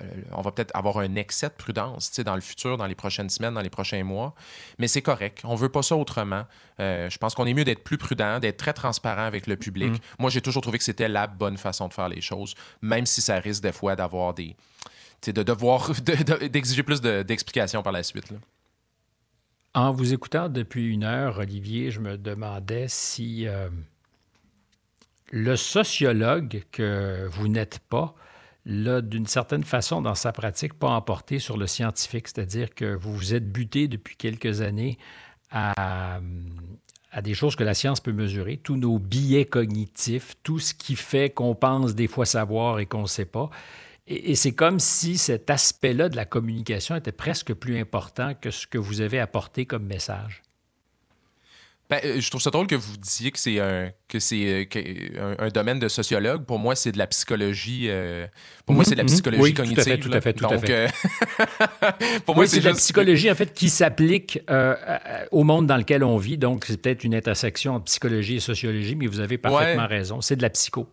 euh, 0.00 0.04
on 0.32 0.40
va 0.42 0.52
peut-être 0.52 0.74
avoir 0.74 0.98
un 0.98 1.16
excès 1.16 1.48
de 1.48 1.54
prudence, 1.54 2.10
tu 2.10 2.16
sais, 2.16 2.24
dans 2.24 2.36
le 2.36 2.40
futur, 2.40 2.76
dans 2.76 2.86
les 2.86 2.94
prochaines 2.94 3.30
semaines, 3.30 3.54
dans 3.54 3.60
les 3.60 3.70
prochains 3.70 4.04
mois. 4.04 4.34
Mais 4.78 4.86
c'est 4.86 5.02
correct. 5.02 5.42
On 5.44 5.56
veut 5.56 5.68
pas 5.68 5.82
ça 5.82 5.96
autrement. 5.96 6.44
je 6.78 7.18
pense 7.18 7.34
qu'on 7.34 7.46
est 7.46 7.54
mieux 7.54 7.64
d'être 7.64 7.82
plus 7.82 7.98
prudent, 7.98 8.38
d'être 8.38 8.56
très 8.56 8.72
transparent 8.72 9.24
avec 9.24 9.48
le 9.48 9.56
public. 9.56 9.92
Mm. 9.92 9.98
Moi, 10.20 10.30
j'ai 10.30 10.40
toujours 10.40 10.62
trouvé 10.62 10.78
que 10.78 10.84
c'était 10.84 11.08
la 11.08 11.26
bonne 11.26 11.56
façon 11.56 11.88
de 11.88 11.94
faire 11.94 12.08
les 12.08 12.20
choses, 12.20 12.54
même 12.82 13.06
si 13.06 13.22
ça 13.22 13.38
risque 13.38 13.62
des 13.62 13.72
fois 13.72 13.96
d'avoir 13.96 14.34
des 14.34 14.56
de 15.24 15.42
devoir 15.42 15.92
d'exiger 16.50 16.82
plus 16.82 17.00
d'explications 17.00 17.82
par 17.82 17.92
la 17.92 18.02
suite. 18.02 18.32
En 19.74 19.92
vous 19.92 20.14
écoutant 20.14 20.48
depuis 20.48 20.86
une 20.86 21.04
heure, 21.04 21.38
Olivier, 21.38 21.90
je 21.90 22.00
me 22.00 22.16
demandais 22.16 22.86
si 22.88 23.46
euh, 23.46 23.68
le 25.30 25.56
sociologue 25.56 26.64
que 26.72 27.28
vous 27.30 27.48
n'êtes 27.48 27.80
pas 27.80 28.14
l'a 28.64 29.00
d'une 29.00 29.26
certaine 29.26 29.64
façon 29.64 30.02
dans 30.02 30.14
sa 30.14 30.32
pratique 30.32 30.74
pas 30.74 30.88
emporté 30.88 31.38
sur 31.38 31.56
le 31.56 31.66
scientifique, 31.66 32.28
c'est-à-dire 32.28 32.74
que 32.74 32.94
vous 32.94 33.14
vous 33.14 33.34
êtes 33.34 33.50
buté 33.52 33.86
depuis 33.86 34.16
quelques 34.16 34.60
années 34.60 34.98
à, 35.50 36.20
à 37.12 37.22
des 37.22 37.34
choses 37.34 37.54
que 37.54 37.62
la 37.62 37.74
science 37.74 38.00
peut 38.00 38.12
mesurer, 38.12 38.56
tous 38.56 38.76
nos 38.76 38.98
biais 38.98 39.44
cognitifs, 39.44 40.34
tout 40.42 40.58
ce 40.58 40.74
qui 40.74 40.96
fait 40.96 41.30
qu'on 41.30 41.54
pense 41.54 41.94
des 41.94 42.08
fois 42.08 42.26
savoir 42.26 42.78
et 42.78 42.86
qu'on 42.86 43.02
ne 43.02 43.06
sait 43.06 43.24
pas. 43.24 43.50
Et, 44.08 44.34
c'est 44.36 44.52
comme 44.52 44.78
si 44.78 45.18
cet 45.18 45.50
aspect-là 45.50 46.08
de 46.08 46.16
la 46.16 46.24
communication 46.24 46.94
était 46.94 47.12
presque 47.12 47.52
plus 47.54 47.78
important 47.78 48.34
que 48.34 48.50
ce 48.50 48.66
que 48.66 48.78
vous 48.78 49.00
avez 49.00 49.18
apporté 49.18 49.66
comme 49.66 49.84
message. 49.84 50.42
Ben, 51.88 52.00
euh, 52.04 52.20
je 52.20 52.30
trouve 52.30 52.42
ça 52.42 52.50
drôle 52.50 52.66
que 52.66 52.74
vous 52.74 52.96
disiez 52.96 53.30
que 53.30 53.38
c'est 53.38 53.60
un 53.60 53.90
que 54.08 54.18
c'est 54.18 54.68
euh, 54.76 55.36
un, 55.38 55.48
domaine 55.50 55.78
de 55.78 55.86
sociologue. 55.86 56.44
Pour 56.44 56.58
moi, 56.58 56.74
c'est 56.74 56.90
de 56.90 56.98
la 56.98 57.06
psychologie. 57.06 57.86
Euh, 57.88 58.26
pour 58.64 58.74
moi, 58.74 58.84
c'est 58.84 58.92
de 58.92 58.96
la 58.96 59.04
mhm. 59.04 59.10
psychologie 59.10 59.54
cognitive. 59.54 59.98
Tout 59.98 60.12
à 60.12 60.20
fait, 60.20 60.32
tout 60.32 60.46
à 60.46 60.58
fait, 60.58 60.92
pour 62.26 62.34
moi, 62.34 62.48
c'est 62.48 62.58
de 62.58 62.64
la 62.64 62.74
psychologie 62.74 63.30
en 63.30 63.36
fait 63.36 63.54
qui 63.54 63.70
s'applique 63.70 64.40
au 65.30 65.44
monde 65.44 65.66
dans 65.68 65.76
lequel 65.76 66.02
on 66.02 66.16
vit. 66.16 66.38
Donc, 66.38 66.64
c'est 66.64 66.80
peut-être 66.80 67.04
une 67.04 67.14
intersection 67.14 67.76
entre 67.76 67.84
psychologie 67.84 68.36
et 68.36 68.40
sociologie, 68.40 68.96
mais 68.96 69.06
vous 69.06 69.20
avez 69.20 69.38
parfaitement 69.38 69.86
raison. 69.86 70.20
C'est 70.20 70.36
de 70.36 70.42
la 70.42 70.50
psycho 70.50 70.88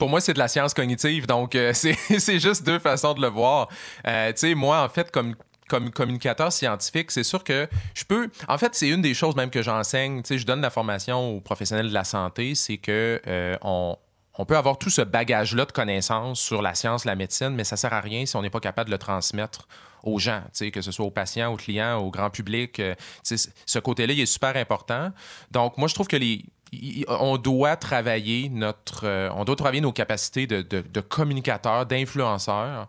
pour 0.00 0.08
moi, 0.08 0.20
c'est 0.20 0.32
de 0.32 0.38
la 0.38 0.48
science 0.48 0.74
cognitive, 0.74 1.26
donc 1.26 1.54
euh, 1.54 1.72
c'est 1.74 2.40
juste 2.40 2.64
deux 2.64 2.78
façons 2.80 3.14
de 3.14 3.20
le 3.20 3.28
voir. 3.28 3.68
Euh, 4.06 4.32
tu 4.32 4.38
sais, 4.38 4.54
moi, 4.54 4.82
en 4.82 4.88
fait, 4.88 5.12
comme 5.12 5.36
comme 5.68 5.90
communicateur 5.92 6.52
scientifique, 6.52 7.12
c'est 7.12 7.22
sûr 7.22 7.44
que 7.44 7.68
je 7.94 8.02
peux. 8.02 8.28
En 8.48 8.58
fait, 8.58 8.74
c'est 8.74 8.88
une 8.88 9.02
des 9.02 9.14
choses 9.14 9.36
même 9.36 9.50
que 9.50 9.62
j'enseigne. 9.62 10.20
Tu 10.22 10.28
sais, 10.28 10.38
je 10.38 10.44
donne 10.44 10.60
la 10.60 10.70
formation 10.70 11.36
aux 11.36 11.40
professionnels 11.40 11.90
de 11.90 11.94
la 11.94 12.02
santé, 12.02 12.56
c'est 12.56 12.78
que 12.78 13.22
euh, 13.28 13.56
on, 13.62 13.96
on 14.36 14.44
peut 14.46 14.56
avoir 14.56 14.78
tout 14.78 14.90
ce 14.90 15.02
bagage-là 15.02 15.66
de 15.66 15.70
connaissances 15.72 16.40
sur 16.40 16.60
la 16.60 16.74
science, 16.74 17.04
la 17.04 17.14
médecine, 17.14 17.50
mais 17.50 17.62
ça 17.62 17.76
sert 17.76 17.92
à 17.92 18.00
rien 18.00 18.26
si 18.26 18.34
on 18.34 18.42
n'est 18.42 18.50
pas 18.50 18.58
capable 18.58 18.88
de 18.88 18.94
le 18.94 18.98
transmettre 18.98 19.68
aux 20.02 20.18
gens, 20.18 20.42
que 20.72 20.80
ce 20.80 20.90
soit 20.92 21.04
aux 21.04 21.10
patients, 21.10 21.52
aux 21.52 21.56
clients, 21.56 21.98
au 21.98 22.10
grand 22.10 22.30
public. 22.30 22.80
Euh, 22.80 22.94
ce 23.22 23.78
côté-là, 23.78 24.12
il 24.12 24.20
est 24.20 24.26
super 24.26 24.56
important. 24.56 25.12
Donc, 25.50 25.78
moi, 25.78 25.88
je 25.88 25.94
trouve 25.94 26.08
que 26.08 26.16
les, 26.16 26.44
on 27.08 27.36
doit 27.36 27.76
travailler 27.76 28.48
notre, 28.48 29.04
euh, 29.04 29.28
on 29.34 29.44
doit 29.44 29.56
travailler 29.56 29.80
nos 29.80 29.92
capacités 29.92 30.46
de, 30.46 30.62
de, 30.62 30.82
de 30.82 31.00
communicateurs, 31.00 31.84
d'influenceurs, 31.84 32.88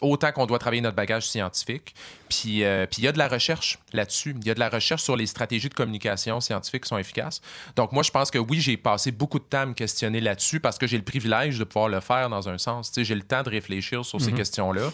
autant 0.00 0.32
qu'on 0.32 0.46
doit 0.46 0.58
travailler 0.58 0.82
notre 0.82 0.96
bagage 0.96 1.28
scientifique. 1.28 1.94
Puis, 2.28 2.64
euh, 2.64 2.86
puis 2.86 3.02
il 3.02 3.04
y 3.04 3.08
a 3.08 3.12
de 3.12 3.18
la 3.18 3.28
recherche 3.28 3.78
là-dessus. 3.92 4.34
Il 4.40 4.46
y 4.46 4.50
a 4.50 4.54
de 4.54 4.58
la 4.58 4.68
recherche 4.68 5.02
sur 5.02 5.16
les 5.16 5.26
stratégies 5.26 5.68
de 5.68 5.74
communication 5.74 6.40
scientifique 6.40 6.84
qui 6.84 6.88
sont 6.88 6.98
efficaces. 6.98 7.40
Donc 7.76 7.92
moi, 7.92 8.02
je 8.02 8.10
pense 8.10 8.30
que 8.30 8.38
oui, 8.38 8.60
j'ai 8.60 8.76
passé 8.76 9.12
beaucoup 9.12 9.38
de 9.38 9.44
temps 9.44 9.60
à 9.60 9.66
me 9.66 9.74
questionner 9.74 10.20
là-dessus 10.20 10.58
parce 10.58 10.76
que 10.76 10.86
j'ai 10.86 10.96
le 10.96 11.04
privilège 11.04 11.58
de 11.58 11.64
pouvoir 11.64 11.88
le 11.88 12.00
faire 12.00 12.28
dans 12.28 12.48
un 12.48 12.58
sens. 12.58 12.92
J'ai 12.96 13.14
le 13.14 13.22
temps 13.22 13.42
de 13.42 13.50
réfléchir 13.50 14.04
sur 14.04 14.20
ces 14.20 14.32
mhm. 14.32 14.38
questions-là, 14.38 14.90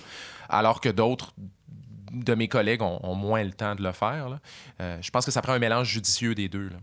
alors 0.48 0.80
que 0.80 0.90
d'autres 0.90 1.32
de 2.12 2.34
mes 2.34 2.48
collègues 2.48 2.82
ont, 2.82 3.14
moins 3.14 3.42
le 3.42 3.52
temps 3.52 3.74
de 3.74 3.82
le 3.82 3.92
faire. 3.92 4.38
Euh, 4.80 4.98
je 5.00 5.10
pense 5.10 5.24
que 5.24 5.32
ça 5.32 5.42
prend 5.42 5.52
un 5.52 5.58
mélange 5.58 5.88
judicieux 5.88 6.34
des 6.34 6.48
deux. 6.48 6.68
Là. 6.68 6.76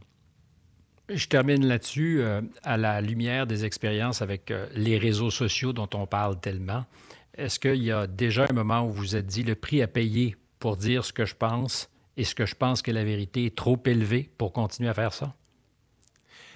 Je 1.13 1.27
termine 1.27 1.65
là-dessus, 1.65 2.21
euh, 2.21 2.41
à 2.63 2.77
la 2.77 3.01
lumière 3.01 3.45
des 3.45 3.65
expériences 3.65 4.21
avec 4.21 4.49
euh, 4.49 4.67
les 4.75 4.97
réseaux 4.97 5.31
sociaux 5.31 5.73
dont 5.73 5.89
on 5.93 6.05
parle 6.07 6.39
tellement. 6.39 6.85
Est-ce 7.37 7.59
qu'il 7.59 7.83
y 7.83 7.91
a 7.91 8.07
déjà 8.07 8.45
un 8.49 8.53
moment 8.53 8.85
où 8.85 8.91
vous 8.91 9.01
vous 9.01 9.15
êtes 9.15 9.25
dit 9.25 9.43
le 9.43 9.55
prix 9.55 9.81
à 9.81 9.87
payer 9.87 10.37
pour 10.59 10.77
dire 10.77 11.03
ce 11.03 11.11
que 11.11 11.25
je 11.25 11.35
pense 11.35 11.89
et 12.15 12.23
ce 12.23 12.35
que 12.35 12.45
je 12.45 12.55
pense 12.55 12.81
que 12.81 12.91
la 12.91 13.03
vérité 13.03 13.45
est 13.45 13.55
trop 13.55 13.81
élevé 13.85 14.29
pour 14.37 14.53
continuer 14.53 14.89
à 14.89 14.93
faire 14.93 15.13
ça? 15.13 15.35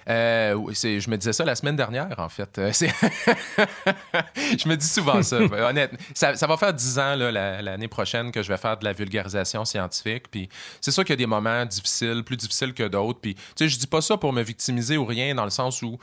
Euh, 0.08 0.54
je 0.72 1.10
me 1.10 1.16
disais 1.16 1.32
ça 1.32 1.44
la 1.44 1.54
semaine 1.54 1.76
dernière, 1.76 2.14
en 2.18 2.28
fait. 2.28 2.58
Euh, 2.58 2.72
je 4.36 4.68
me 4.68 4.76
dis 4.76 4.86
souvent 4.86 5.22
ça. 5.22 5.38
Honnêtement, 5.68 5.98
ça, 6.14 6.32
va 6.46 6.56
faire 6.56 6.72
dix 6.72 6.98
ans 6.98 7.16
l'année 7.16 7.88
prochaine 7.88 8.30
que 8.30 8.42
je 8.42 8.48
vais 8.48 8.56
faire 8.56 8.76
de 8.76 8.84
la 8.84 8.92
vulgarisation 8.92 9.64
scientifique. 9.64 10.30
Puis 10.30 10.48
c'est 10.80 10.92
sûr 10.92 11.04
qu'il 11.04 11.12
y 11.12 11.14
a 11.14 11.16
des 11.16 11.26
moments 11.26 11.64
difficiles, 11.64 12.22
plus 12.24 12.36
difficiles 12.36 12.72
que 12.72 12.84
d'autres. 12.84 13.18
Puis 13.20 13.34
tu 13.34 13.42
sais, 13.56 13.68
je 13.68 13.78
dis 13.78 13.86
pas 13.86 14.00
ça 14.00 14.16
pour 14.16 14.32
me 14.32 14.42
victimiser 14.42 14.96
ou 14.96 15.04
rien, 15.04 15.34
dans 15.34 15.44
le 15.44 15.50
sens 15.50 15.82
où 15.82 15.98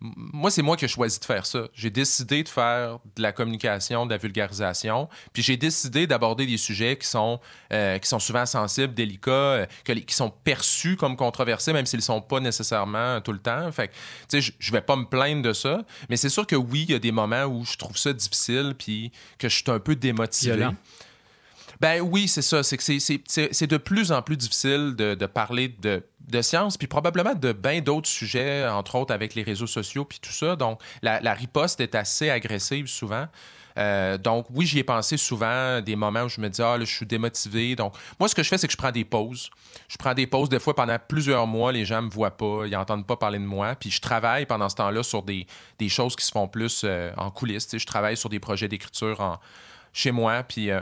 moi, 0.00 0.50
c'est 0.50 0.62
moi 0.62 0.76
qui 0.76 0.84
ai 0.84 0.88
choisi 0.88 1.18
de 1.18 1.24
faire 1.24 1.44
ça. 1.44 1.64
J'ai 1.74 1.90
décidé 1.90 2.42
de 2.42 2.48
faire 2.48 2.98
de 3.16 3.22
la 3.22 3.32
communication, 3.32 4.06
de 4.06 4.10
la 4.10 4.16
vulgarisation, 4.16 5.08
puis 5.32 5.42
j'ai 5.42 5.56
décidé 5.56 6.06
d'aborder 6.06 6.46
des 6.46 6.56
sujets 6.56 6.96
qui 6.96 7.06
sont, 7.06 7.40
euh, 7.72 7.98
qui 7.98 8.08
sont 8.08 8.20
souvent 8.20 8.46
sensibles, 8.46 8.94
délicats, 8.94 9.30
euh, 9.30 9.66
qui 9.84 10.14
sont 10.14 10.30
perçus 10.30 10.96
comme 10.96 11.16
controversés, 11.16 11.72
même 11.72 11.86
s'ils 11.86 11.98
ne 11.98 12.04
sont 12.04 12.20
pas 12.20 12.40
nécessairement 12.40 13.20
tout 13.20 13.32
le 13.32 13.40
temps. 13.40 13.70
Fait 13.72 13.90
je 14.32 14.72
vais 14.72 14.80
pas 14.80 14.96
me 14.96 15.04
plaindre 15.04 15.42
de 15.42 15.52
ça, 15.52 15.82
mais 16.08 16.16
c'est 16.16 16.28
sûr 16.28 16.46
que 16.46 16.56
oui, 16.56 16.84
il 16.88 16.92
y 16.92 16.94
a 16.94 16.98
des 16.98 17.12
moments 17.12 17.44
où 17.44 17.64
je 17.64 17.76
trouve 17.76 17.96
ça 17.96 18.12
difficile, 18.12 18.74
puis 18.78 19.10
que 19.38 19.48
je 19.48 19.56
suis 19.56 19.70
un 19.70 19.80
peu 19.80 19.96
démotivé. 19.96 20.68
Ben 21.80 22.00
oui, 22.00 22.28
c'est 22.28 22.42
ça. 22.42 22.62
C'est 22.62 22.76
que 22.76 22.82
c'est 22.82 23.66
de 23.66 23.76
plus 23.76 24.12
en 24.12 24.22
plus 24.22 24.36
difficile 24.36 24.94
de, 24.96 25.14
de 25.14 25.26
parler 25.26 25.68
de, 25.68 26.02
de, 26.28 26.42
science, 26.42 26.76
puis 26.76 26.88
probablement 26.88 27.34
de 27.34 27.52
bien 27.52 27.80
d'autres 27.80 28.08
sujets, 28.08 28.66
entre 28.66 28.96
autres 28.96 29.14
avec 29.14 29.34
les 29.34 29.42
réseaux 29.42 29.66
sociaux, 29.66 30.04
puis 30.04 30.18
tout 30.20 30.32
ça. 30.32 30.56
Donc, 30.56 30.80
la, 31.02 31.20
la 31.20 31.34
riposte 31.34 31.80
est 31.80 31.94
assez 31.94 32.30
agressive 32.30 32.86
souvent. 32.86 33.26
Euh, 33.78 34.18
donc, 34.18 34.46
oui, 34.50 34.66
j'y 34.66 34.80
ai 34.80 34.84
pensé 34.84 35.16
souvent, 35.16 35.80
des 35.80 35.94
moments 35.94 36.22
où 36.24 36.28
je 36.28 36.40
me 36.40 36.48
dis, 36.48 36.60
ah, 36.60 36.76
là, 36.76 36.84
je 36.84 36.92
suis 36.92 37.06
démotivé. 37.06 37.76
Donc, 37.76 37.94
moi, 38.18 38.28
ce 38.28 38.34
que 38.34 38.42
je 38.42 38.48
fais, 38.48 38.58
c'est 38.58 38.66
que 38.66 38.72
je 38.72 38.76
prends 38.76 38.90
des 38.90 39.04
pauses. 39.04 39.50
Je 39.88 39.96
prends 39.96 40.14
des 40.14 40.26
pauses, 40.26 40.48
des 40.48 40.58
fois, 40.58 40.74
pendant 40.74 40.96
plusieurs 40.98 41.46
mois, 41.46 41.70
les 41.70 41.84
gens 41.84 42.02
me 42.02 42.10
voient 42.10 42.36
pas, 42.36 42.66
ils 42.66 42.72
n'entendent 42.72 43.06
pas 43.06 43.16
parler 43.16 43.38
de 43.38 43.44
moi. 43.44 43.76
Puis, 43.76 43.90
je 43.90 44.00
travaille 44.00 44.46
pendant 44.46 44.68
ce 44.68 44.76
temps-là 44.76 45.02
sur 45.02 45.22
des, 45.22 45.46
des, 45.78 45.88
choses 45.88 46.16
qui 46.16 46.24
se 46.24 46.32
font 46.32 46.48
plus 46.48 46.82
euh, 46.84 47.12
en 47.16 47.30
coulisses. 47.30 47.68
je 47.76 47.86
travaille 47.86 48.16
sur 48.16 48.28
des 48.28 48.40
projets 48.40 48.68
d'écriture 48.68 49.38
chez 49.92 50.10
moi. 50.10 50.42
Puis, 50.42 50.70
euh, 50.70 50.80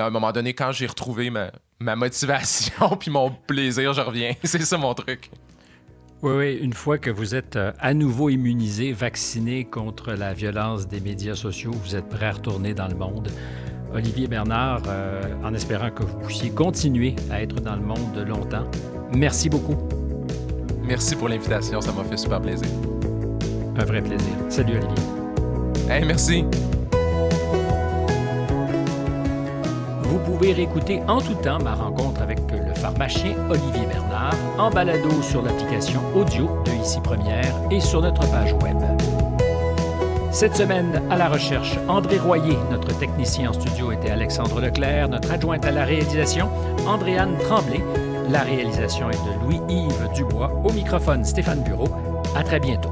à 0.00 0.06
un 0.06 0.10
moment 0.10 0.32
donné, 0.32 0.54
quand 0.54 0.72
j'ai 0.72 0.86
retrouvé 0.86 1.30
ma, 1.30 1.96
motivation 1.96 2.96
puis 3.00 3.10
mon 3.10 3.30
plaisir, 3.30 3.92
je 3.92 4.00
reviens. 4.00 4.32
C'est 4.44 4.62
ça 4.62 4.78
mon 4.78 4.94
truc. 4.94 5.30
Oui, 6.22 6.32
oui, 6.34 6.58
une 6.62 6.72
fois 6.72 6.96
que 6.98 7.10
vous 7.10 7.34
êtes 7.34 7.56
euh, 7.56 7.72
à 7.78 7.92
nouveau 7.92 8.30
immunisé, 8.30 8.92
vacciné 8.92 9.64
contre 9.64 10.12
la 10.12 10.32
violence 10.32 10.88
des 10.88 11.00
médias 11.00 11.34
sociaux, 11.34 11.72
vous 11.72 11.94
êtes 11.94 12.08
prêt 12.08 12.26
à 12.26 12.32
retourner 12.32 12.72
dans 12.72 12.88
le 12.88 12.94
monde. 12.94 13.28
Olivier 13.92 14.26
Bernard, 14.26 14.82
euh, 14.88 15.22
en 15.44 15.52
espérant 15.54 15.90
que 15.90 16.02
vous 16.02 16.18
puissiez 16.20 16.50
continuer 16.50 17.14
à 17.30 17.42
être 17.42 17.60
dans 17.60 17.76
le 17.76 17.82
monde 17.82 18.16
longtemps, 18.26 18.64
merci 19.12 19.48
beaucoup. 19.48 19.76
Merci 20.82 21.16
pour 21.16 21.28
l'invitation, 21.28 21.80
ça 21.80 21.92
m'a 21.92 22.04
fait 22.04 22.16
super 22.16 22.40
plaisir. 22.40 22.68
Un 23.76 23.84
vrai 23.84 24.00
plaisir. 24.00 24.32
Salut 24.48 24.78
Olivier. 24.78 25.90
Hey, 25.90 26.04
merci. 26.04 26.44
Vous 30.08 30.18
pouvez 30.20 30.52
réécouter 30.52 31.02
en 31.08 31.20
tout 31.20 31.34
temps 31.34 31.58
ma 31.58 31.74
rencontre 31.74 32.22
avec 32.22 32.38
le 32.50 32.74
pharmacien 32.74 33.34
Olivier 33.50 33.86
Bernard 33.86 34.36
en 34.56 34.70
balado 34.70 35.10
sur 35.20 35.42
l'application 35.42 36.00
audio 36.14 36.48
de 36.64 36.70
Ici 36.80 37.00
Première 37.00 37.52
et 37.70 37.80
sur 37.80 38.00
notre 38.00 38.28
page 38.30 38.52
web. 38.62 38.76
Cette 40.30 40.54
semaine, 40.54 41.02
à 41.10 41.16
la 41.16 41.28
recherche, 41.28 41.76
André 41.88 42.18
Royer, 42.18 42.56
notre 42.70 42.96
technicien 42.98 43.50
en 43.50 43.52
studio 43.52 43.90
était 43.90 44.10
Alexandre 44.10 44.60
Leclerc, 44.60 45.08
notre 45.08 45.32
adjointe 45.32 45.64
à 45.64 45.72
la 45.72 45.84
réalisation, 45.84 46.50
Andréane 46.86 47.36
Tremblay. 47.38 47.82
La 48.30 48.40
réalisation 48.40 49.10
est 49.10 49.14
de 49.14 49.44
Louis-Yves 49.44 50.08
Dubois. 50.14 50.52
Au 50.62 50.72
microphone, 50.72 51.24
Stéphane 51.24 51.62
Bureau. 51.62 51.88
À 52.36 52.44
très 52.44 52.60
bientôt. 52.60 52.90